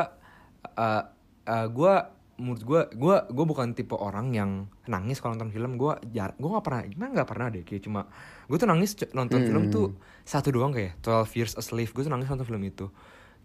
uh, 0.76 1.02
uh, 1.48 1.66
Gue 1.72 1.94
menurut 2.36 2.62
gue 2.68 2.80
gue 3.00 3.16
gue 3.32 3.44
bukan 3.48 3.72
tipe 3.72 3.96
orang 3.96 4.28
yang 4.36 4.50
nangis 4.84 5.24
kalau 5.24 5.34
nonton 5.34 5.48
film. 5.48 5.80
Gue 5.80 5.96
jar 6.12 6.36
gue 6.36 6.48
nggak 6.48 6.64
pernah 6.64 6.82
gimana 6.84 7.10
nggak 7.16 7.28
pernah 7.28 7.46
deh 7.48 7.64
kayak 7.64 7.82
cuma 7.84 8.04
gue 8.46 8.56
tuh 8.60 8.68
nangis 8.68 8.92
nonton 9.16 9.40
film 9.40 9.72
tuh 9.72 9.96
satu 10.22 10.52
doang 10.52 10.70
kayak 10.70 11.00
12 11.00 11.32
Years 11.38 11.52
a 11.56 11.62
Slave. 11.64 11.90
Gue 11.96 12.04
tuh 12.04 12.12
nangis 12.12 12.28
nonton 12.28 12.44
film 12.44 12.60
itu. 12.60 12.92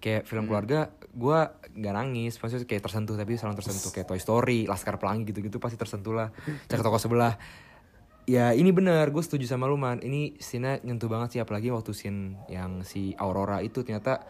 Kayak 0.02 0.26
film 0.28 0.50
keluarga 0.50 0.92
gue 1.08 1.40
nggak 1.78 1.94
nangis. 1.96 2.36
Maksudnya 2.36 2.68
kayak 2.68 2.84
tersentuh 2.84 3.16
tapi 3.16 3.40
selalu 3.40 3.56
tersentuh. 3.64 3.92
Kayak 3.96 4.08
Toy 4.12 4.20
Story 4.20 4.60
Laskar 4.68 5.00
Pelangi 5.00 5.24
gitu-gitu 5.30 5.56
pasti 5.62 5.80
tersentuh 5.80 6.12
lah. 6.12 6.28
Cek 6.68 6.84
toko 6.84 7.00
sebelah 7.00 7.38
ya 8.24 8.52
ini 8.52 8.70
bener 8.70 9.08
gue 9.08 9.20
setuju 9.20 9.46
sama 9.46 9.66
lu 9.66 9.76
man 9.76 10.00
ini 10.00 10.38
scene 10.38 10.80
nyentuh 10.82 11.06
banget 11.06 11.30
sih 11.30 11.40
apalagi 11.40 11.68
waktu 11.68 11.92
scene 11.92 12.20
yang 12.48 12.82
si 12.82 13.12
Aurora 13.16 13.60
itu 13.60 13.82
ternyata 13.82 14.22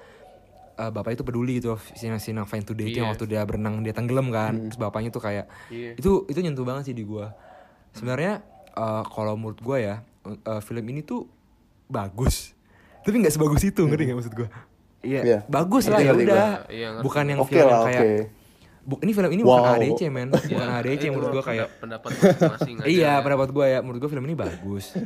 eh, 0.73 0.87
bapak 0.87 1.13
itu 1.13 1.21
peduli 1.21 1.59
gitu 1.59 1.75
scene 1.91 2.15
scene 2.17 2.35
yang 2.35 2.45
Fine 2.45 2.63
Today 2.63 2.87
itu 2.87 2.97
yang 2.97 3.07
Iya. 3.07 3.13
waktu 3.13 3.25
dia 3.27 3.41
berenang 3.41 3.79
dia 3.79 3.91
tenggelam 3.91 4.29
kan 4.29 4.53
terus 4.65 4.77
bapaknya 4.77 5.09
tuh 5.09 5.19
kayak 5.19 5.45
Iya. 5.67 5.95
itu 5.95 6.23
itu 6.25 6.39
nyentuh 6.39 6.63
banget 6.63 6.83
sih 6.85 6.95
di 6.95 7.03
gue 7.03 7.27
sebenarnya 7.91 8.39
eh, 8.71 9.03
kalau 9.05 9.35
menurut 9.35 9.59
gue 9.59 9.77
ya 9.81 9.95
eh, 10.25 10.61
film 10.61 10.85
ini 10.85 11.01
tuh 11.01 11.27
bagus 11.85 12.55
tapi 13.01 13.17
nggak 13.17 13.33
sebagus 13.33 13.61
itu 13.61 13.83
ngerti 13.83 14.03
nggak 14.07 14.17
maksud 14.17 14.33
gue 14.33 14.49
iya 15.01 15.21
Iya. 15.21 15.39
bagus 15.45 15.89
lah 15.89 15.97
ya 15.97 16.13
udah. 16.13 16.69
Iya, 16.69 16.87
bukan 17.01 17.25
yang 17.25 17.39
Oke 17.39 17.51
film 17.51 17.65
lah, 17.65 17.73
yang 17.73 17.85
kayak 17.89 18.01
oke. 18.01 18.40
Bu, 18.81 18.97
ini 19.05 19.13
film 19.13 19.29
ini 19.29 19.45
bukan 19.45 19.61
Wow. 19.61 19.77
ADC 19.77 20.01
men. 20.09 20.29
Bukan 20.49 20.67
ADC 20.81 21.03
Itu 21.05 21.13
menurut 21.13 21.29
gue 21.37 21.43
kayak 21.45 21.67
pendapat 21.77 22.09
masing-masing 22.17 22.75
aja. 22.81 22.89
Iya 22.89 23.13
pendapat 23.21 23.49
gue 23.53 23.65
ya. 23.69 23.79
Menurut 23.85 23.99
gue 24.01 24.09
film 24.09 24.25
ini 24.25 24.33
bagus 24.33 24.97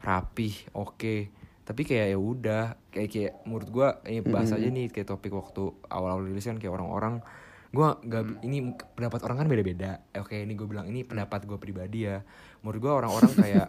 Rapih 0.00 0.54
Oke. 0.72 1.28
Tapi 1.68 1.84
kayak 1.84 2.16
ya 2.16 2.18
udah 2.18 2.64
kayak 2.88 3.08
kayak 3.12 3.32
menurut 3.44 3.68
gua 3.68 3.88
ini 4.08 4.24
bahas 4.24 4.48
aja 4.56 4.64
nih 4.64 4.88
kayak 4.88 5.04
topik 5.04 5.36
waktu 5.36 5.68
awal-awal 5.92 6.24
rilis 6.24 6.48
kan 6.48 6.56
kayak 6.56 6.72
orang-orang. 6.72 7.20
Gua 7.68 8.00
nggak 8.00 8.40
ini 8.40 8.72
pendapat 8.96 9.20
orang 9.28 9.44
kan 9.44 9.48
beda-beda. 9.52 10.00
Oke 10.16 10.40
ini 10.40 10.56
gue 10.56 10.64
bilang 10.64 10.88
ini 10.88 11.04
pendapat 11.04 11.44
gue 11.44 11.60
pribadi 11.60 12.08
ya. 12.08 12.24
Menurut 12.64 12.80
gua 12.80 12.92
orang-orang 13.04 13.32
kayak 13.36 13.68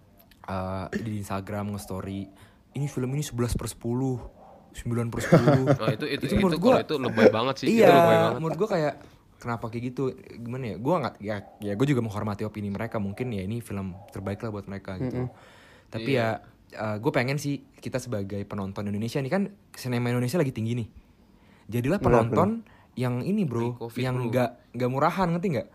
eh, 0.54 0.86
di 1.02 1.18
Instagram 1.18 1.74
nge-story 1.74 2.30
ini 2.78 2.86
film 2.86 3.10
ini 3.18 3.26
11 3.26 3.58
per 3.58 3.66
10 3.66 4.39
9 4.72 5.08
per 5.08 5.18
10 5.20 5.76
Nah, 5.76 5.90
itu 5.96 6.04
itu 6.06 6.24
itu, 6.24 6.34
menurut 6.36 6.54
kalau 6.54 6.66
gua- 6.72 6.80
itu 6.80 6.94
lebay 6.96 7.28
banget 7.28 7.54
sih. 7.56 7.66
iya 7.72 7.84
Itu 7.84 7.92
lebay 7.92 8.16
banget. 8.16 8.34
menurut 8.36 8.56
gue 8.56 8.68
kayak 8.70 8.94
kenapa 9.36 9.64
kayak 9.66 9.82
gitu 9.86 10.02
gimana 10.36 10.64
ya 10.66 10.76
gue 10.76 10.94
nggak 10.96 11.14
ya 11.18 11.36
ya 11.58 11.72
gue 11.72 11.86
juga 11.86 12.00
menghormati 12.00 12.42
opini 12.42 12.68
mereka 12.68 12.96
mungkin 12.96 13.30
ya 13.30 13.40
ini 13.40 13.58
film 13.58 13.94
terbaik 14.08 14.38
lah 14.38 14.50
buat 14.50 14.64
mereka 14.64 14.94
gitu 14.96 15.32
tapi 15.86 16.12
Iya. 16.12 16.44
ya 16.70 16.94
gue 16.94 17.08
pengen 17.10 17.34
sih 17.34 17.66
kita 17.74 17.96
sebagai 17.96 18.38
penonton 18.42 18.84
Indonesia 18.84 19.18
nih 19.18 19.26
kan 19.28 19.42
sinema 19.72 20.06
Indonesia 20.06 20.36
lagi 20.36 20.52
tinggi 20.52 20.76
nih 20.76 20.88
jadilah 21.66 21.98
Benar, 21.98 22.06
penonton 22.28 22.48
yang 22.94 23.22
ini 23.22 23.42
bro 23.42 23.74
Pre-Covid, 23.74 23.98
yang 23.98 24.16
bro. 24.18 24.28
nggak 24.28 24.50
nggak 24.72 24.90
murahan 24.90 25.28
ngerti 25.30 25.46
nggak 25.50 25.68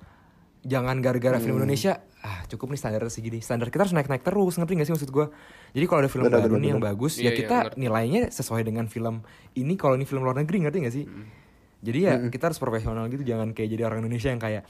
jangan 0.64 0.96
gara-gara 1.00 1.36
Hmm. 1.36 1.44
film 1.44 1.58
Indonesia 1.58 1.94
ah 2.26 2.42
cukup 2.48 2.68
nih 2.68 2.80
standar 2.80 3.06
segini 3.08 3.38
standar 3.38 3.70
kita 3.70 3.86
harus 3.86 3.94
naik-naik 3.94 4.20
terus 4.20 4.54
ngerti 4.56 4.74
gak 4.76 4.84
sih 4.84 4.94
maksud 4.94 5.12
gue 5.12 5.26
jadi 5.72 5.86
kalau 5.86 6.00
ada 6.02 6.10
film 6.10 6.26
Benar, 6.26 6.42
baru 6.42 6.50
benar, 6.50 6.58
nih 6.58 6.70
yang 6.72 6.82
benar. 6.82 6.92
bagus 6.92 7.14
Iya, 7.16 7.22
ya 7.22 7.30
iya, 7.30 7.38
kita 7.38 7.56
ngerti. 7.64 7.78
nilainya 7.78 8.22
sesuai 8.30 8.62
dengan 8.64 8.86
film 8.88 9.16
ini 9.54 9.74
kalau 9.76 9.94
ini 9.94 10.04
film 10.04 10.22
luar 10.22 10.34
negeri 10.36 10.58
ngerti 10.60 10.78
gak 10.82 10.96
sih 10.96 11.06
jadi 11.80 12.00
ya 12.02 12.14
kita 12.26 12.50
harus 12.50 12.58
profesional 12.58 13.06
gitu 13.08 13.22
jangan 13.22 13.52
kayak 13.52 13.70
jadi 13.70 13.86
orang 13.86 14.02
Indonesia 14.02 14.28
yang 14.28 14.42
kayak 14.42 14.66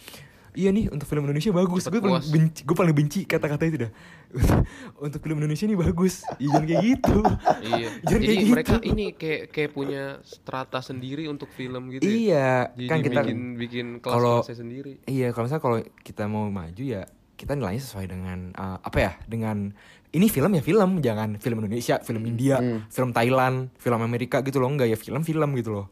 iya 0.53 0.67
nih 0.69 0.87
untuk 0.87 1.03
film 1.03 1.23
Indonesia 1.23 1.51
bagus 1.51 1.83
gue 1.85 1.95
paling 1.97 2.23
benci 2.25 2.61
gue 2.61 2.71
paling 2.73 2.91
benci 2.93 3.19
kata-kata 3.23 3.63
itu 3.65 3.77
dah 3.77 3.91
untuk 5.05 5.19
film 5.19 5.37
Indonesia 5.37 5.63
nih 5.63 5.75
bagus 5.77 6.23
ya, 6.35 6.47
jangan 6.49 6.63
kayak 6.65 6.83
gitu 6.85 7.17
Iya. 7.65 7.87
Jangan 8.05 8.21
Jadi 8.21 8.25
kayak 8.29 8.47
mereka 8.49 8.73
gitu. 8.73 8.85
ini 8.85 9.05
kayak 9.11 9.41
kayak 9.49 9.71
punya 9.71 10.03
strata 10.21 10.79
sendiri 10.79 11.25
untuk 11.25 11.47
film 11.49 11.87
gitu. 11.89 12.03
ya. 12.03 12.11
iya 12.11 12.49
Jadi 12.69 12.87
kan 12.87 12.99
kita 12.99 13.21
bikin 13.21 13.39
bikin 13.57 13.87
kalau- 13.99 14.43
sendiri. 14.43 14.99
Iya, 15.05 15.31
kalau 15.31 15.43
misalnya 15.45 15.63
kalau 15.63 15.77
kita 16.01 16.23
mau 16.25 16.47
maju 16.47 16.83
ya 16.85 17.03
kita 17.45 17.53
nilainya 17.53 17.83
sesuai 17.85 18.05
dengan 18.09 18.49
uh, 18.57 18.81
apa 18.81 18.97
ya? 18.97 19.11
Dengan 19.23 19.69
ini 20.09 20.25
film 20.27 20.49
ya 20.51 20.65
film, 20.65 20.97
jangan 20.97 21.37
film 21.37 21.61
Indonesia, 21.61 22.01
film 22.01 22.25
India, 22.25 22.57
film 22.89 23.13
Thailand, 23.13 23.69
film 23.77 24.01
Amerika 24.01 24.41
gitu 24.41 24.57
loh, 24.57 24.73
enggak 24.73 24.89
ya 24.89 24.97
film-film 24.97 25.53
gitu 25.53 25.71
loh. 25.71 25.87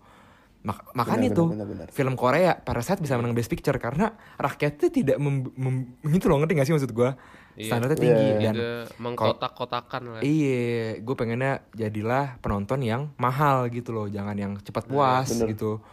Mak- 0.64 0.96
makanya 0.96 1.28
Benar, 1.28 1.38
tuh 1.38 1.48
benar, 1.52 1.68
benar, 1.68 1.86
benar. 1.86 1.88
film 1.92 2.14
Korea 2.16 2.56
Parasite 2.56 3.04
bisa 3.04 3.20
menang 3.20 3.36
Best 3.36 3.52
Picture 3.52 3.76
karena 3.76 4.16
rakyatnya 4.40 4.90
tidak 4.90 5.18
mem, 5.20 5.52
mem- 5.54 5.88
gitu 6.08 6.32
loh 6.32 6.40
ngerti 6.40 6.56
gak 6.56 6.66
sih 6.66 6.74
maksud 6.74 6.92
gua? 6.96 7.20
Iya. 7.54 7.68
Standarnya 7.68 7.98
tinggi 8.00 8.16
Iya, 8.16 8.32
iya. 8.32 8.40
dan 8.40 8.56
Ada 8.56 8.70
mengkotak-kotakan 8.98 10.02
lah. 10.08 10.22
Iya, 10.24 10.64
gue 11.04 11.16
pengennya 11.20 11.68
jadilah 11.76 12.40
penonton 12.40 12.80
yang 12.80 13.12
mahal 13.20 13.68
gitu 13.70 13.92
loh, 13.92 14.08
jangan 14.08 14.34
yang 14.34 14.56
cepat 14.58 14.88
puas 14.88 15.28
Bener. 15.30 15.52
gitu. 15.52 15.84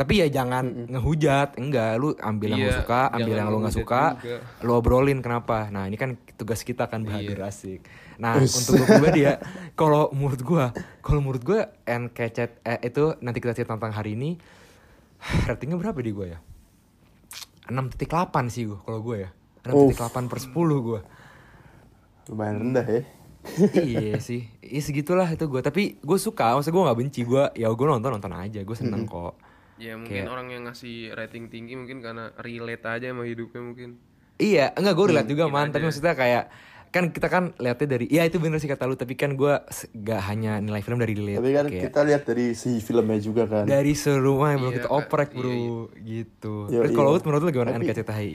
Tapi 0.00 0.24
ya 0.24 0.32
jangan 0.32 0.88
ngehujat, 0.88 1.60
enggak, 1.60 2.00
lu 2.00 2.16
ambil 2.16 2.56
yang 2.56 2.64
lu 2.64 2.72
Iya, 2.72 2.80
suka, 2.80 3.00
ambil 3.12 3.20
jangan 3.20 3.36
yang 3.36 3.48
lu 3.52 3.58
nggak 3.60 3.76
suka, 3.76 4.02
juga. 4.16 4.36
lu 4.64 4.72
obrolin 4.72 5.20
kenapa. 5.20 5.68
Nah 5.68 5.84
ini 5.84 6.00
kan 6.00 6.16
tugas 6.40 6.64
kita 6.64 6.88
kan 6.88 7.04
Iya. 7.04 7.08
bahagia 7.20 7.44
asik. 7.44 7.84
Nah 8.16 8.40
untuk 8.40 8.80
gue 8.80 8.86
pribadi 8.88 9.28
ya, 9.28 9.36
kalau 9.76 10.08
menurut 10.16 10.40
gue, 10.40 10.64
kalau 11.04 11.20
menurut 11.20 11.44
gue 11.44 11.60
NKCT 11.84 12.64
eh, 12.64 12.80
itu 12.80 13.12
nanti 13.20 13.44
kita 13.44 13.52
cerita 13.52 13.76
tentang 13.76 13.92
hari 13.92 14.16
ini, 14.16 14.40
ratingnya 15.44 15.76
berapa 15.76 16.00
di 16.00 16.12
gue 16.16 16.26
ya? 16.32 16.40
6.8 17.68 18.00
sih 18.48 18.64
gue 18.72 18.80
kalau 18.80 19.04
gue 19.04 19.28
ya. 19.28 19.30
6.8 19.68 20.32
per 20.32 20.38
10 20.40 20.56
gue. 20.80 21.00
lumayan 22.30 22.56
rendah 22.62 22.86
ya 22.86 23.02
iya 23.74 24.16
sih, 24.16 24.46
iya 24.60 24.80
segitulah 24.80 25.26
itu 25.26 25.44
gue. 25.44 25.60
Tapi 25.60 25.98
gue 25.98 26.18
suka, 26.18 26.56
maksud 26.56 26.70
gue 26.70 26.82
nggak 26.84 26.98
benci 26.98 27.20
gue. 27.24 27.44
Ya 27.52 27.68
gue 27.68 27.84
nonton 27.84 28.12
nonton 28.12 28.32
aja, 28.32 28.60
gue 28.60 28.76
seneng 28.76 29.04
kok. 29.04 29.36
Ya 29.80 29.96
mungkin 29.96 30.12
Kayak- 30.22 30.28
orang 30.28 30.46
yang 30.50 30.62
ngasih 30.64 30.96
rating 31.10 31.48
tinggi 31.48 31.72
mungkin 31.72 31.98
karena 31.98 32.36
relate 32.36 32.84
aja 32.84 33.06
sama 33.08 33.24
hidupnya 33.24 33.60
mungkin. 33.60 33.90
Iya, 34.36 34.72
enggak 34.72 34.94
gue 34.94 35.06
relate 35.08 35.28
juga 35.28 35.44
mungkin 35.46 35.56
man. 35.56 35.66
aja. 35.66 35.74
Tapi 35.74 35.84
maksudnya 35.86 36.14
kayak 36.14 36.44
kan 36.90 37.04
kita 37.08 37.28
kan 37.28 37.44
lihatnya 37.54 37.86
dari, 37.88 38.06
ya 38.06 38.22
itu 38.22 38.36
bener 38.36 38.58
sih 38.58 38.66
kata 38.66 38.84
lu. 38.84 38.94
Tapi 38.94 39.14
kan 39.14 39.32
gue 39.32 39.54
gak 39.96 40.22
hanya 40.26 40.58
nilai 40.58 40.80
film 40.80 40.98
dari 40.98 41.14
relate. 41.14 41.38
tapi 41.38 41.50
kan 41.50 41.64
kayak 41.66 41.82
kita 41.86 42.00
lihat 42.02 42.22
dari 42.24 42.46
si 42.52 42.76
filmnya 42.78 43.16
juga 43.18 43.44
kan 43.46 43.64
dari 43.64 43.92
serumah 43.94 44.48
yang 44.50 44.60
belum 44.60 44.70
Iya, 44.70 44.78
kita 44.78 44.90
oprek 44.90 45.28
Iya, 45.30 45.38
bro, 45.38 45.48
iya. 45.48 45.64
gitu. 46.02 46.54
Yo, 46.66 46.80
Terus 46.82 46.92
kalau 46.92 47.10
iya. 47.10 47.16
lu 47.16 47.24
menurut 47.24 47.42
lu 47.42 47.50
gimana 47.50 47.70
NKCTHI? 47.74 48.32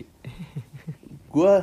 gue 1.30 1.54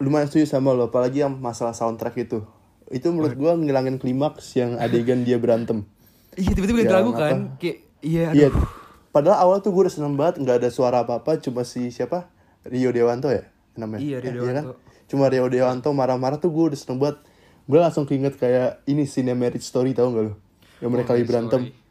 lumayan 0.00 0.26
setuju 0.26 0.46
sama 0.48 0.74
lo 0.74 0.90
apalagi 0.90 1.22
yang 1.22 1.32
masalah 1.32 1.70
soundtrack 1.70 2.18
itu 2.18 2.42
itu 2.90 3.06
menurut 3.08 3.32
gue 3.32 3.52
ngilangin 3.62 3.96
klimaks 3.96 4.54
yang 4.54 4.74
adegan 4.76 5.22
dia 5.22 5.38
berantem 5.38 5.86
Iya 6.34 6.50
tiba-tiba 6.50 6.82
ganti 6.82 6.90
lagu 6.92 7.10
kan, 7.14 7.54
kayak 7.56 7.78
iya. 8.02 8.34
iya. 8.34 8.48
Padahal 9.14 9.38
awal 9.40 9.58
tuh 9.60 9.70
gue 9.70 9.86
udah 9.86 9.94
seneng 9.94 10.12
banget 10.12 10.34
nggak 10.38 10.56
ada 10.58 10.68
suara 10.68 11.00
apa 11.00 11.16
apa 11.16 11.38
cuma 11.38 11.62
si 11.62 11.88
siapa? 11.88 12.26
Rio 12.64 12.90
Dewanto 12.90 13.28
ya 13.28 13.46
namanya? 13.74 14.02
Iya, 14.02 14.16
Rio 14.18 14.28
Eh, 14.28 14.34
Dewanto. 14.34 14.74
cuma 15.06 15.28
Rio 15.28 15.46
Dewanto 15.46 15.88
marah-marah 15.90 16.36
tuh 16.36 16.50
gue 16.50 16.64
udah 16.66 16.76
seneng 16.76 16.98
banget. 16.98 17.22
Gue 17.62 17.78
langsung 17.78 18.02
keinget 18.02 18.34
kayak 18.34 18.82
ini 18.84 19.04
cinematic 19.04 19.60
story 19.60 19.92
tau 19.92 20.10
gak 20.10 20.24
lo 20.24 20.32
yang 20.78 20.90
mereka 20.90 21.12
lagi 21.12 21.22
Marriage 21.22 21.30
berantem. 21.30 21.60
Story. 21.70 21.82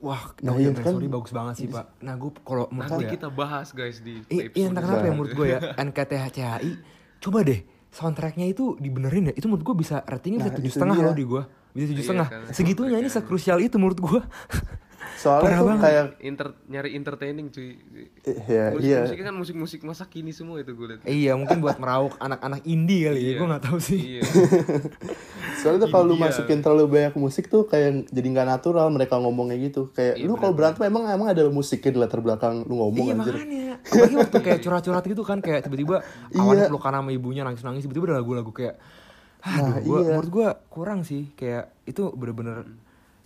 Wah, 0.00 0.22
Nah, 0.40 0.54
iya 0.54 0.66
iya 0.66 0.70
kan. 0.76 0.92
sorry 0.92 1.06
bagus 1.06 1.30
banget 1.30 1.54
sih 1.56 1.66
pak. 1.66 1.86
Nah 1.98 2.14
gue 2.14 2.30
kalau 2.40 2.64
menurut 2.68 2.86
Nanti 2.88 2.96
gue 2.96 3.04
ya, 3.04 3.12
kita 3.12 3.28
bahas 3.28 3.68
guys 3.70 3.98
di 3.98 4.14
iya 4.26 4.64
entah 4.64 4.80
kenapa 4.80 4.98
ya 5.00 5.04
Nah. 5.04 5.14
menurut 5.14 5.32
gue 5.32 5.46
ya? 5.48 5.58
NKTHCHI 5.86 6.70
coba 7.18 7.38
deh 7.42 7.60
soundtracknya 7.88 8.46
itu 8.46 8.74
dibenerin 8.76 9.24
ya? 9.26 9.32
Itu 9.32 9.46
menurut 9.46 9.62
gue 9.64 9.76
bisa 9.78 10.02
ratingnya 10.02 10.38
bisa 10.40 10.48
Nah, 10.48 10.56
tujuh 10.56 10.66
itu 10.66 10.74
setengah 10.74 10.96
loh 10.98 11.14
di 11.14 11.22
gue 11.24 11.42
bisa 11.72 11.84
tujuh 11.86 11.94
Iya, 11.94 12.08
setengah. 12.08 12.28
kan. 12.28 12.40
segitunya 12.50 12.96
ini 12.98 13.08
sekrusial 13.08 13.58
itu 13.58 13.76
menurut 13.76 14.00
gue 14.00 14.20
soalnya 15.14 15.42
Parah 15.44 15.56
tuh 15.56 15.66
banget. 15.68 15.82
kayak 15.82 16.04
Inter, 16.20 16.46
nyari 16.66 16.90
entertaining 16.92 17.46
cuy. 17.48 17.78
eh, 18.22 18.36
ya, 18.44 18.64
musik 18.70 18.82
iya 18.82 18.98
musiknya 19.02 19.24
kan 19.24 19.36
musik-musik 19.36 19.80
masa 19.82 20.04
kini 20.04 20.30
semua 20.30 20.58
itu 20.58 20.70
gue 20.70 20.86
liat. 20.88 21.00
iya 21.04 21.32
mungkin 21.32 21.58
buat 21.58 21.76
meraup 21.76 22.14
anak-anak 22.16 22.62
indie 22.64 23.04
kali 23.04 23.18
ya 23.18 23.24
Iya. 23.24 23.36
gue 23.36 23.46
nggak 23.48 23.64
tahu 23.64 23.78
sih 23.78 24.00
Iya. 24.14 24.22
Soalnya 25.54 25.80
tuh 25.80 25.90
kalau 25.90 26.04
lu 26.06 26.16
masukin 26.16 26.58
terlalu 26.58 26.84
banyak 26.88 27.14
musik 27.14 27.46
tuh 27.46 27.64
kayak 27.64 28.08
jadi 28.08 28.26
nggak 28.28 28.48
natural 28.48 28.88
mereka 28.88 29.14
ngomongnya 29.16 29.56
gitu. 29.60 29.90
Kayak 29.90 30.18
Iya, 30.18 30.26
lu 30.26 30.34
kalau 30.34 30.52
berantem 30.52 30.82
emang 30.84 31.06
emang 31.06 31.28
ada 31.28 31.46
musiknya 31.48 31.90
di 31.90 32.00
latar 32.00 32.18
belakang 32.18 32.64
lu 32.64 32.74
ngomong 32.80 33.04
iya 33.04 33.14
anjir. 33.14 33.34
makanya 33.34 33.62
apalagi 33.80 34.14
waktu 34.16 34.36
kayak 34.40 34.58
curhat-curhat 34.60 35.04
gitu 35.04 35.22
kan 35.22 35.38
kayak 35.38 35.60
tiba-tiba 35.62 36.02
Iya. 36.30 36.40
awalnya 36.40 36.66
pelukan 36.66 36.92
sama 36.92 37.10
ibunya 37.10 37.42
nangis-nangis 37.42 37.82
tiba-tiba 37.82 38.04
ada 38.08 38.16
lagu-lagu 38.18 38.50
kayak 38.50 38.74
aduh 39.40 39.58
Nah, 39.64 39.78
gua, 39.80 39.98
iya. 39.98 40.06
menurut 40.08 40.30
gue 40.30 40.48
kurang 40.68 41.00
sih 41.02 41.30
kayak 41.32 41.70
itu 41.84 42.10
bener-bener 42.12 42.62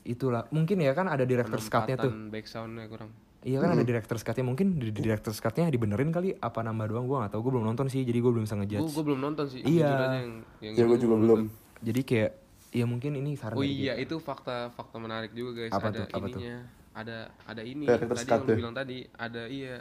itulah 0.06 0.46
mungkin 0.48 0.78
ya 0.78 0.92
kan 0.92 1.06
ada 1.06 1.22
director 1.22 1.58
cut-nya 1.58 1.96
tuh 1.98 2.12
back 2.28 2.46
soundnya 2.46 2.86
kurang. 2.86 3.10
Iya 3.42 3.58
kan 3.58 3.74
ada 3.74 3.82
director 3.82 4.16
cut-nya 4.16 4.42
mungkin 4.42 4.74
di 4.74 4.88
di 4.88 5.00
director 5.00 5.30
cut-nya 5.30 5.66
dibenerin 5.68 6.10
kali 6.10 6.34
apa 6.34 6.60
nambah 6.60 6.86
doang 6.86 7.04
gue 7.04 7.16
gak 7.16 7.30
tahu 7.30 7.40
gue 7.42 7.52
belum 7.52 7.66
nonton 7.66 7.86
sih 7.86 8.02
jadi 8.02 8.16
gue 8.16 8.32
belum 8.32 8.42
bisa 8.42 8.54
Gue 8.54 8.62
ngejudge 8.64 8.90
gue 8.92 9.04
belum 9.04 9.20
nonton 9.20 9.44
sih. 9.46 9.60
Iya. 9.60 9.92
yang, 10.16 10.30
yang 10.60 10.74
Ya 10.74 10.84
gue 10.84 10.98
juga 10.98 11.14
belum. 11.16 11.40
nonton. 11.42 11.54
jadi 11.78 12.00
kayak 12.02 12.30
ya 12.72 12.84
mungkin 12.84 13.12
ini 13.14 13.30
saran 13.34 13.54
Oh 13.54 13.62
iya 13.62 13.94
kita. 13.94 14.04
itu 14.04 14.14
fakta 14.18 14.56
fakta 14.70 14.96
menarik 14.96 15.30
juga 15.30 15.62
guys. 15.62 15.72
Apa 15.72 15.88
ada 15.88 15.98
tuh? 16.00 16.06
Apa 16.12 16.26
tuh? 16.28 16.40
ininya. 16.40 16.58
Ada 16.92 17.16
ada 17.44 17.62
ini 17.62 17.84
Director's 17.84 18.18
tadi 18.18 18.26
cut 18.26 18.34
yang 18.34 18.42
lu 18.42 18.50
ya? 18.50 18.56
bilang 18.56 18.74
tadi 18.74 18.96
ada 19.12 19.42
iya 19.46 19.74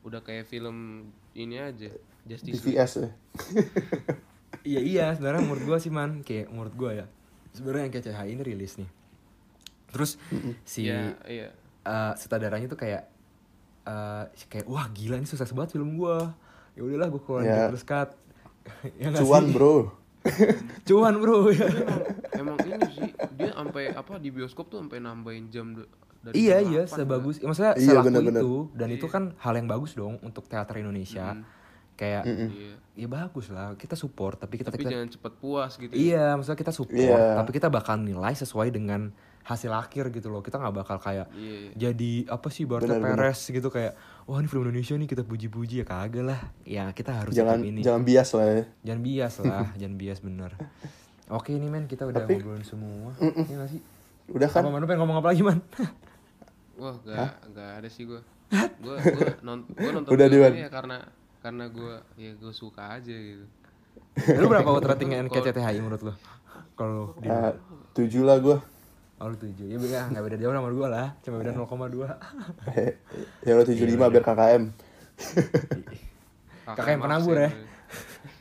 udah 0.00 0.20
kayak 0.20 0.44
film 0.44 0.76
ini 1.32 1.56
aja 1.56 1.90
Justice. 2.22 2.60
TVS 2.60 2.92
ya. 2.96 3.10
iya 4.62 4.80
iya 4.80 5.04
sebenarnya 5.12 5.42
menurut 5.42 5.64
gue 5.64 5.78
sih 5.78 5.88
man 5.88 6.20
kayak 6.20 6.46
menurut 6.48 6.74
gue 6.74 6.90
ya 6.94 7.06
sebenarnya 7.50 7.82
yang 7.82 7.92
kayak 7.92 8.04
CHI 8.06 8.28
ini 8.30 8.42
rilis 8.44 8.72
nih 8.76 8.88
terus 9.90 10.16
si 10.62 10.86
Iya 10.86 11.14
iya. 11.24 11.48
eh, 11.80 12.12
sutradaranya 12.14 12.66
tuh 12.66 12.76
kayak 12.76 13.02
eh, 13.82 14.24
kayak 14.46 14.66
wah 14.66 14.86
gila 14.88 15.16
ini 15.16 15.24
sukses 15.24 15.50
banget 15.50 15.74
film 15.74 15.94
gue 15.94 16.16
ya 16.72 16.82
udahlah 16.82 17.08
gue 17.08 17.20
keluarin 17.20 17.44
Ya. 17.44 17.54
director's 17.66 17.82
cut 17.82 18.10
ya 19.00 19.08
Cuan 19.16 19.50
bro. 19.50 19.90
cuan 20.84 21.14
bro 21.16 21.48
ya 21.48 21.64
Emang 22.32 22.56
ini 22.60 22.76
sih 22.90 23.08
dia 23.32 23.50
sampai 23.50 23.90
apa 23.90 24.16
di 24.16 24.28
bioskop 24.28 24.68
tuh 24.68 24.78
sampai 24.78 24.98
nambahin 24.98 25.48
jam 25.48 25.72
dari 26.20 26.36
iya 26.38 26.60
iya 26.60 26.84
8 26.84 26.92
sebagus 26.94 27.36
ya, 27.36 27.48
maksudnya 27.48 27.72
Iya, 27.74 27.86
selaku 27.90 28.06
bener-bener. 28.06 28.38
itu 28.38 28.52
dan 28.74 28.88
itu 28.90 29.06
kan 29.06 29.22
hal 29.38 29.54
yang 29.54 29.64
bagus 29.66 29.92
dong 29.94 30.20
untuk 30.20 30.44
teater 30.44 30.76
Indonesia 30.76 31.40
kayak 31.96 32.22
kan. 32.22 32.36
Iya. 32.50 32.74
ya 32.94 33.08
bagus 33.08 33.48
lah 33.48 33.72
kita 33.74 33.92
support 33.92 34.36
tapi 34.36 34.56
kita, 34.56 34.68
Tapi 34.68 34.84
kita 34.84 34.92
jangan 34.94 35.08
cepet 35.10 35.32
puas 35.34 35.72
gitu. 35.74 35.92
iya 35.92 36.32
maksudnya 36.32 36.58
kita 36.58 36.70
support 36.70 37.00
Iya. 37.16 37.40
tapi 37.40 37.50
kita 37.50 37.68
bakal 37.68 37.96
nilai 37.98 38.32
sesuai 38.34 38.68
dengan 38.68 39.08
hasil 39.42 39.70
akhir 39.70 40.10
gitu 40.10 40.28
loh 40.28 40.40
kita 40.40 40.56
nggak 40.56 40.74
bakal 40.74 40.96
kayak 40.96 41.26
Iya. 41.32 41.90
jadi 41.90 42.12
apa 42.28 42.48
sih 42.48 42.64
Barca 42.64 42.86
bener. 42.88 43.16
Perez 43.16 43.40
gitu 43.42 43.66
kayak 43.66 43.96
wah 44.24 44.36
ini 44.36 44.46
film 44.46 44.62
Indonesia 44.64 44.94
nih 44.94 45.06
kita 45.06 45.22
puji-puji 45.22 45.80
ya 45.80 45.86
kagak 45.86 46.24
lah 46.24 46.40
ya 46.62 46.90
kita 46.90 47.10
harus 47.14 47.32
Jangan 47.32 47.58
ini 47.60 47.80
jangan 47.80 48.02
bias 48.02 48.30
lah 48.30 48.46
ya. 48.46 48.64
jangan 48.82 49.00
bias 49.00 49.34
lah 49.40 49.64
jangan 49.80 49.96
bias 49.96 50.18
bener 50.20 50.50
oke 51.28 51.48
ini 51.48 51.66
men 51.66 51.84
kita 51.84 52.04
udah 52.04 52.20
Tapi- 52.20 52.36
ngobrolin 52.36 52.62
semua 52.62 53.10
Iya 53.18 53.54
nggak 53.56 53.70
sih 53.70 53.80
Udah 54.28 54.46
kan? 54.46 54.60
apa 54.60 54.68
man 54.68 54.78
lu 54.78 54.86
pengen 54.86 55.00
ngomong 55.00 55.18
apa 55.18 55.28
lagi 55.28 55.42
man 55.42 55.58
Wah, 56.76 56.96
gak, 57.02 57.52
gak 57.52 57.70
ada 57.76 57.88
sih 57.88 58.04
gue. 58.04 58.16
Gue 58.80 58.96
non, 59.40 59.68
gua 59.68 59.90
nonton 59.92 60.10
Udah, 60.10 60.26
film 60.26 60.34
Diwan. 60.34 60.50
ini 60.50 60.64
ya 60.64 60.70
karena 60.70 60.96
karena 61.38 61.64
gue 61.66 61.92
ya 62.16 62.32
gue 62.32 62.52
suka 62.52 62.94
aja 62.94 63.12
gitu. 63.12 63.44
lu 64.32 64.46
berapa 64.46 64.64
vote 64.66 64.86
ratingnya 64.86 65.20
NKCTHI 65.22 65.76
menurut 65.78 66.02
lu 66.02 66.14
Kalau 66.72 67.12
di 67.16 67.26
Ah, 67.26 67.52
tujuh 67.92 68.22
lah 68.22 68.38
gue 68.38 68.56
Oh 69.20 69.28
lu 69.28 69.36
tujuh. 69.36 69.68
Ya 69.68 69.76
beda 69.76 70.08
Gak 70.16 70.22
beda 70.24 70.36
jauh 70.40 70.54
sama 70.56 70.72
gue 70.72 70.88
lah. 70.88 71.06
Cuma 71.20 71.36
beda 71.44 71.52
0,2 71.52 72.08
ya 73.46 73.52
lo 73.52 73.62
tujuh 73.68 73.86
lima 73.86 74.08
biar 74.08 74.24
KKM 74.24 74.72
yang 76.96 77.02
penabur 77.02 77.36
ya? 77.36 77.50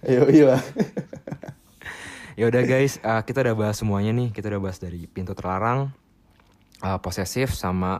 Ayo 0.05 0.23
iya. 0.38 0.55
Ya 2.39 2.47
udah 2.47 2.63
guys, 2.63 3.01
uh, 3.03 3.19
kita 3.25 3.43
udah 3.43 3.55
bahas 3.57 3.75
semuanya 3.82 4.15
nih. 4.15 4.32
Kita 4.32 4.47
udah 4.47 4.61
bahas 4.63 4.80
dari 4.80 5.09
pintu 5.11 5.36
terlarang, 5.36 5.91
uh, 6.80 6.97
posesif 7.03 7.51
sama 7.51 7.99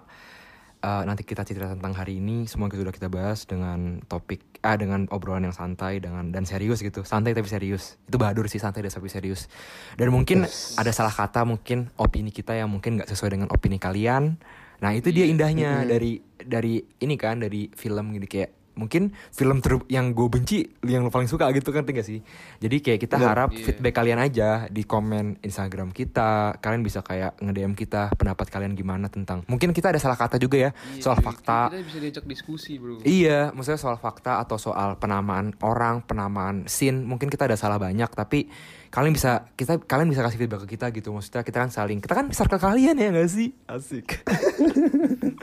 uh, 0.84 1.04
nanti 1.04 1.24
kita 1.28 1.44
cerita 1.44 1.68
tentang 1.72 1.96
hari 1.96 2.20
ini. 2.20 2.48
Semua 2.48 2.68
kita 2.72 2.84
udah 2.84 2.96
kita 2.96 3.08
bahas 3.12 3.44
dengan 3.48 4.04
topik 4.08 4.44
ah 4.60 4.76
dengan 4.76 5.08
obrolan 5.12 5.48
yang 5.48 5.56
santai 5.56 6.04
dengan 6.04 6.32
dan 6.36 6.44
serius 6.44 6.84
gitu. 6.84 7.08
Santai 7.08 7.36
tapi 7.36 7.48
serius. 7.48 8.00
Itu 8.08 8.20
bahadur 8.20 8.52
sih 8.52 8.60
santai 8.60 8.84
dan 8.84 8.92
tapi 8.92 9.08
serius. 9.08 9.48
Dan 9.96 10.12
mungkin 10.12 10.44
ada 10.76 10.92
salah 10.92 11.14
kata, 11.14 11.48
mungkin 11.48 11.92
opini 11.96 12.32
kita 12.32 12.56
yang 12.56 12.68
mungkin 12.72 13.00
nggak 13.00 13.10
sesuai 13.12 13.40
dengan 13.40 13.48
opini 13.52 13.80
kalian. 13.80 14.40
Nah, 14.80 14.92
itu 14.96 15.12
dia 15.12 15.28
indahnya 15.28 15.84
dari 15.84 16.24
dari 16.40 16.80
ini 17.04 17.16
kan 17.20 17.44
dari 17.44 17.68
film 17.76 18.16
gitu 18.16 18.28
kayak 18.28 18.59
mungkin 18.80 19.12
film 19.36 19.60
ter 19.60 19.76
yang 19.92 20.16
gue 20.16 20.28
benci 20.32 20.64
yang 20.88 21.04
lo 21.04 21.12
paling 21.12 21.28
suka 21.28 21.52
gitu 21.52 21.76
kan 21.76 21.84
tinggal 21.84 22.08
sih 22.08 22.24
jadi 22.64 22.80
kayak 22.80 23.00
kita 23.04 23.20
harap 23.20 23.52
feedback 23.52 23.92
kalian 24.00 24.24
aja 24.24 24.72
di 24.72 24.88
komen 24.88 25.44
Instagram 25.44 25.92
kita 25.92 26.56
kalian 26.64 26.82
bisa 26.82 27.04
kayak 27.04 27.36
nge 27.44 27.52
DM 27.52 27.76
kita 27.76 28.16
pendapat 28.16 28.48
kalian 28.48 28.72
gimana 28.74 29.12
tentang 29.12 29.44
mungkin 29.52 29.76
kita 29.76 29.92
ada 29.92 30.00
salah 30.00 30.16
kata 30.16 30.40
juga 30.40 30.58
ya 30.58 30.72
Iya, 30.72 31.04
soal 31.04 31.18
cuy. 31.20 31.26
fakta 31.28 31.60
Kita 31.70 31.84
bisa 31.84 32.00
diajak 32.00 32.26
diskusi, 32.30 32.72
Bro. 32.80 33.04
Iya, 33.04 33.52
maksudnya 33.52 33.82
soal 33.82 33.98
fakta 33.98 34.40
atau 34.40 34.56
soal 34.56 34.96
penamaan 35.02 35.52
orang, 35.66 36.06
penamaan 36.06 36.70
scene, 36.70 37.04
mungkin 37.04 37.28
kita 37.28 37.50
ada 37.50 37.58
salah 37.60 37.82
banyak, 37.82 38.08
tapi 38.14 38.48
kalian 38.90 39.14
bisa 39.14 39.54
kita 39.54 39.78
kalian 39.86 40.10
bisa 40.10 40.26
kasih 40.26 40.40
feedback 40.40 40.66
ke 40.66 40.78
kita 40.78 40.90
gitu. 40.94 41.12
Maksudnya 41.12 41.42
kita 41.44 41.58
kan 41.66 41.70
saling, 41.74 42.00
kita 42.00 42.14
kan 42.16 42.26
circle 42.32 42.62
kalian 42.62 42.96
ya 42.96 43.10
gak 43.12 43.30
sih? 43.30 43.50
Asik. 43.68 44.08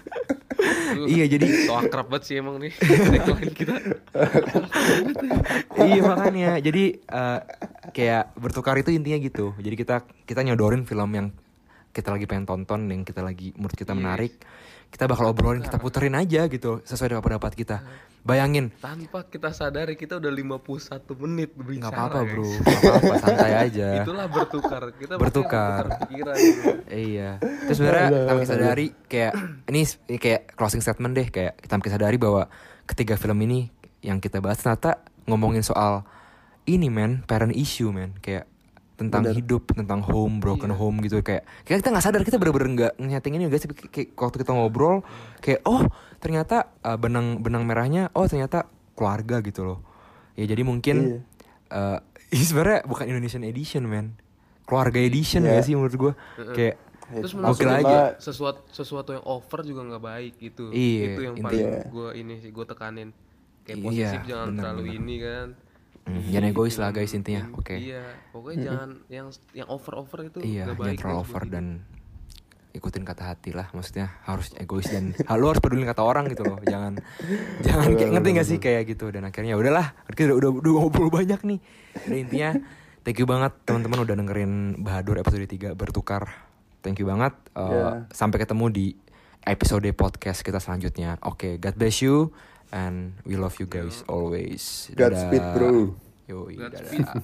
Iya, 1.07 1.25
jadi 1.29 1.47
so 1.64 1.75
akrab 1.75 2.09
banget 2.09 2.23
sih 2.25 2.35
emang 2.37 2.57
nih 2.59 2.73
tagline 3.12 3.53
kita. 3.53 3.75
iya 5.79 6.01
makanya. 6.03 6.51
Jadi 6.59 6.85
eh, 6.99 7.41
kayak 7.93 8.37
bertukar 8.37 8.77
itu 8.77 8.91
intinya 8.91 9.19
gitu. 9.19 9.53
Jadi 9.57 9.75
kita 9.75 9.97
kita 10.25 10.41
nyodorin 10.43 10.85
film 10.85 11.11
yang 11.12 11.29
kita 11.91 12.12
lagi 12.12 12.29
pengen 12.29 12.45
tonton, 12.45 12.89
yang 12.89 13.03
kita 13.03 13.25
lagi 13.25 13.57
menurut 13.57 13.77
kita 13.77 13.93
Yes. 13.93 13.99
menarik. 13.99 14.33
Kita 14.87 15.05
bakal 15.05 15.28
obrolin, 15.28 15.61
kita 15.61 15.76
puterin 15.76 16.14
aja 16.14 16.47
gitu 16.47 16.80
sesuai 16.80 17.11
dengan 17.11 17.22
pendapat 17.22 17.53
kita. 17.53 17.76
Bayangin, 18.20 18.74
Tanpa 18.74 19.22
kita 19.22 19.55
sadari 19.55 19.95
kita 19.95 20.18
udah 20.18 20.32
51 20.59 20.59
menit 21.16 21.55
berbicara. 21.55 21.78
nggak 21.78 21.93
apa-apa 21.93 22.18
guys. 22.18 22.32
bro, 22.32 22.43
nggak 22.43 22.80
apa-apa, 22.80 23.14
santai 23.22 23.53
aja. 23.55 23.89
Itulah 24.03 24.26
bertukar. 24.26 24.82
Kita 24.91 25.14
Bertukar. 25.14 25.82
pikiran. 26.03 26.34
bro. 26.34 26.72
Iya. 26.89 27.30
Terus 27.39 27.76
sebenarnya 27.76 28.09
tanpa 28.26 28.41
kita 28.41 28.51
sadari 28.51 28.87
kayak 29.07 29.32
ini, 29.66 29.80
ini 30.09 30.18
kayak 30.18 30.41
closing 30.55 30.82
statement 30.82 31.12
deh 31.14 31.28
kayak 31.28 31.55
kita 31.57 31.78
kita 31.78 31.95
sadari 31.95 32.16
bahwa 32.16 32.51
ketiga 32.82 33.14
film 33.14 33.39
ini 33.41 33.70
yang 34.03 34.18
kita 34.18 34.39
bahas 34.39 34.59
ternyata 34.59 34.99
ngomongin 35.26 35.62
soal 35.62 36.03
ini 36.64 36.87
men 36.87 37.22
parent 37.22 37.55
issue 37.55 37.91
men 37.91 38.11
kayak 38.18 38.51
tentang 38.97 39.28
hidup 39.28 39.76
tentang 39.76 40.01
home 40.01 40.40
broken 40.40 40.72
home 40.72 41.05
gitu 41.05 41.20
kayak 41.20 41.44
kayak 41.68 41.84
kita 41.84 41.92
nggak 41.92 42.05
sadar 42.05 42.24
kita 42.24 42.40
bener-bener 42.40 42.68
nggak 42.72 42.92
nyating 42.97 43.36
ini 43.36 43.44
guys 43.47 43.68
tapi 43.68 43.76
kayak 43.76 44.16
waktu 44.16 44.36
kita 44.40 44.53
ngobrol 44.57 45.05
kayak 45.44 45.61
oh 45.68 45.84
ternyata 46.16 46.72
uh, 46.80 46.97
benang 46.97 47.44
benang 47.44 47.68
merahnya 47.68 48.09
oh 48.16 48.24
ternyata 48.24 48.64
keluarga 48.97 49.44
gitu 49.44 49.68
loh 49.68 49.78
ya 50.32 50.49
jadi 50.49 50.64
mungkin 50.64 51.20
uh, 51.68 52.01
ini 52.34 52.44
sebenarnya 52.44 52.88
bukan 52.88 53.05
Indonesian 53.05 53.44
edition 53.44 53.84
men 53.84 54.16
keluarga 54.64 54.99
edition 54.99 55.44
Iya. 55.47 55.61
ya 55.61 55.62
sih 55.62 55.74
menurut 55.76 55.94
gue 55.94 56.12
kayak 56.57 56.76
Terus 57.07 57.38
menurut 57.38 57.55
aja. 57.62 58.18
sesuatu 58.18 58.66
sesuatu 58.66 59.14
yang 59.14 59.22
over 59.22 59.62
juga 59.62 59.86
nggak 59.86 60.03
baik 60.03 60.32
gitu. 60.42 60.74
Iya, 60.74 61.14
itu 61.14 61.20
yang 61.22 61.36
paling 61.38 61.62
Iya. 61.62 61.80
gue 61.86 62.09
ini 62.18 62.34
sih 62.42 62.51
gue 62.51 62.66
tekanin. 62.66 63.14
Kayak 63.62 63.78
Iya, 63.78 63.86
posesif 63.86 64.20
jangan 64.26 64.47
benar, 64.51 64.59
terlalu 64.59 64.82
benar. 64.82 64.99
ini 64.99 65.14
kan. 65.22 65.47
Hmm, 66.07 66.23
jangan 66.31 66.55
egois 66.55 66.79
lah 66.79 66.95
guys 66.95 67.11
intinya. 67.13 67.51
Oke. 67.53 67.75
Iya, 67.75 68.03
pokoknya 68.31 68.59
jangan 68.63 68.91
yang 69.11 69.27
yang 69.53 69.69
over 69.69 69.99
over 69.99 70.19
itu 70.23 70.39
Iya, 70.39 70.71
jangan 70.71 70.79
baik. 70.79 70.99
terlalu 71.03 71.19
over 71.19 71.43
buat 71.43 71.51
dan 71.51 71.67
ikutin 72.71 73.03
kata 73.03 73.23
hati 73.27 73.51
lah. 73.51 73.67
Maksudnya 73.75 74.15
harus 74.23 74.55
egois 74.55 74.87
dan 74.87 75.17
lu 75.19 75.47
harus 75.51 75.59
peduli 75.59 75.83
kata 75.83 76.07
orang 76.07 76.31
gitu 76.31 76.47
loh. 76.47 76.63
Jangan 76.63 77.03
jangan 77.67 77.91
kayak 77.93 78.11
ngerti 78.15 78.29
gak 78.33 78.47
sih 78.47 78.59
kayak 78.63 78.83
gitu 78.87 79.11
dan 79.11 79.27
akhirnya 79.27 79.57
ya 79.57 79.59
udahlah. 79.59 79.99
Kita 80.07 80.31
udah, 80.31 80.37
udah 80.39 80.51
udah 80.63 80.73
ngobrol 80.79 81.11
banyak 81.11 81.41
nih. 81.43 81.59
Udah 82.07 82.19
intinya 82.23 82.51
thank 83.03 83.19
you 83.19 83.27
banget 83.27 83.51
teman-teman 83.67 84.07
udah 84.07 84.15
dengerin 84.15 84.53
Bahadur 84.79 85.19
episode 85.19 85.43
3 85.43 85.75
bertukar. 85.75 86.29
Thank 86.87 87.03
you 87.03 87.11
banget. 87.11 87.35
Uh, 87.51 87.67
Ya. 87.67 87.87
Sampai 88.15 88.39
ketemu 88.39 88.71
di 88.71 88.87
episode 89.43 89.91
podcast 89.91 90.47
kita 90.47 90.63
selanjutnya. 90.63 91.19
Oke, 91.23 91.59
God 91.59 91.75
bless 91.75 91.99
you 91.99 92.31
and 92.73 93.12
we 93.25 93.37
love 93.37 93.59
you 93.61 93.67
guys 93.67 94.03
always. 94.09 94.91
Godspeed, 94.95 95.43
bro. 95.55 95.95
Yoi, 96.27 96.57
Godspeed. 96.59 97.07
dadah. 97.07 97.23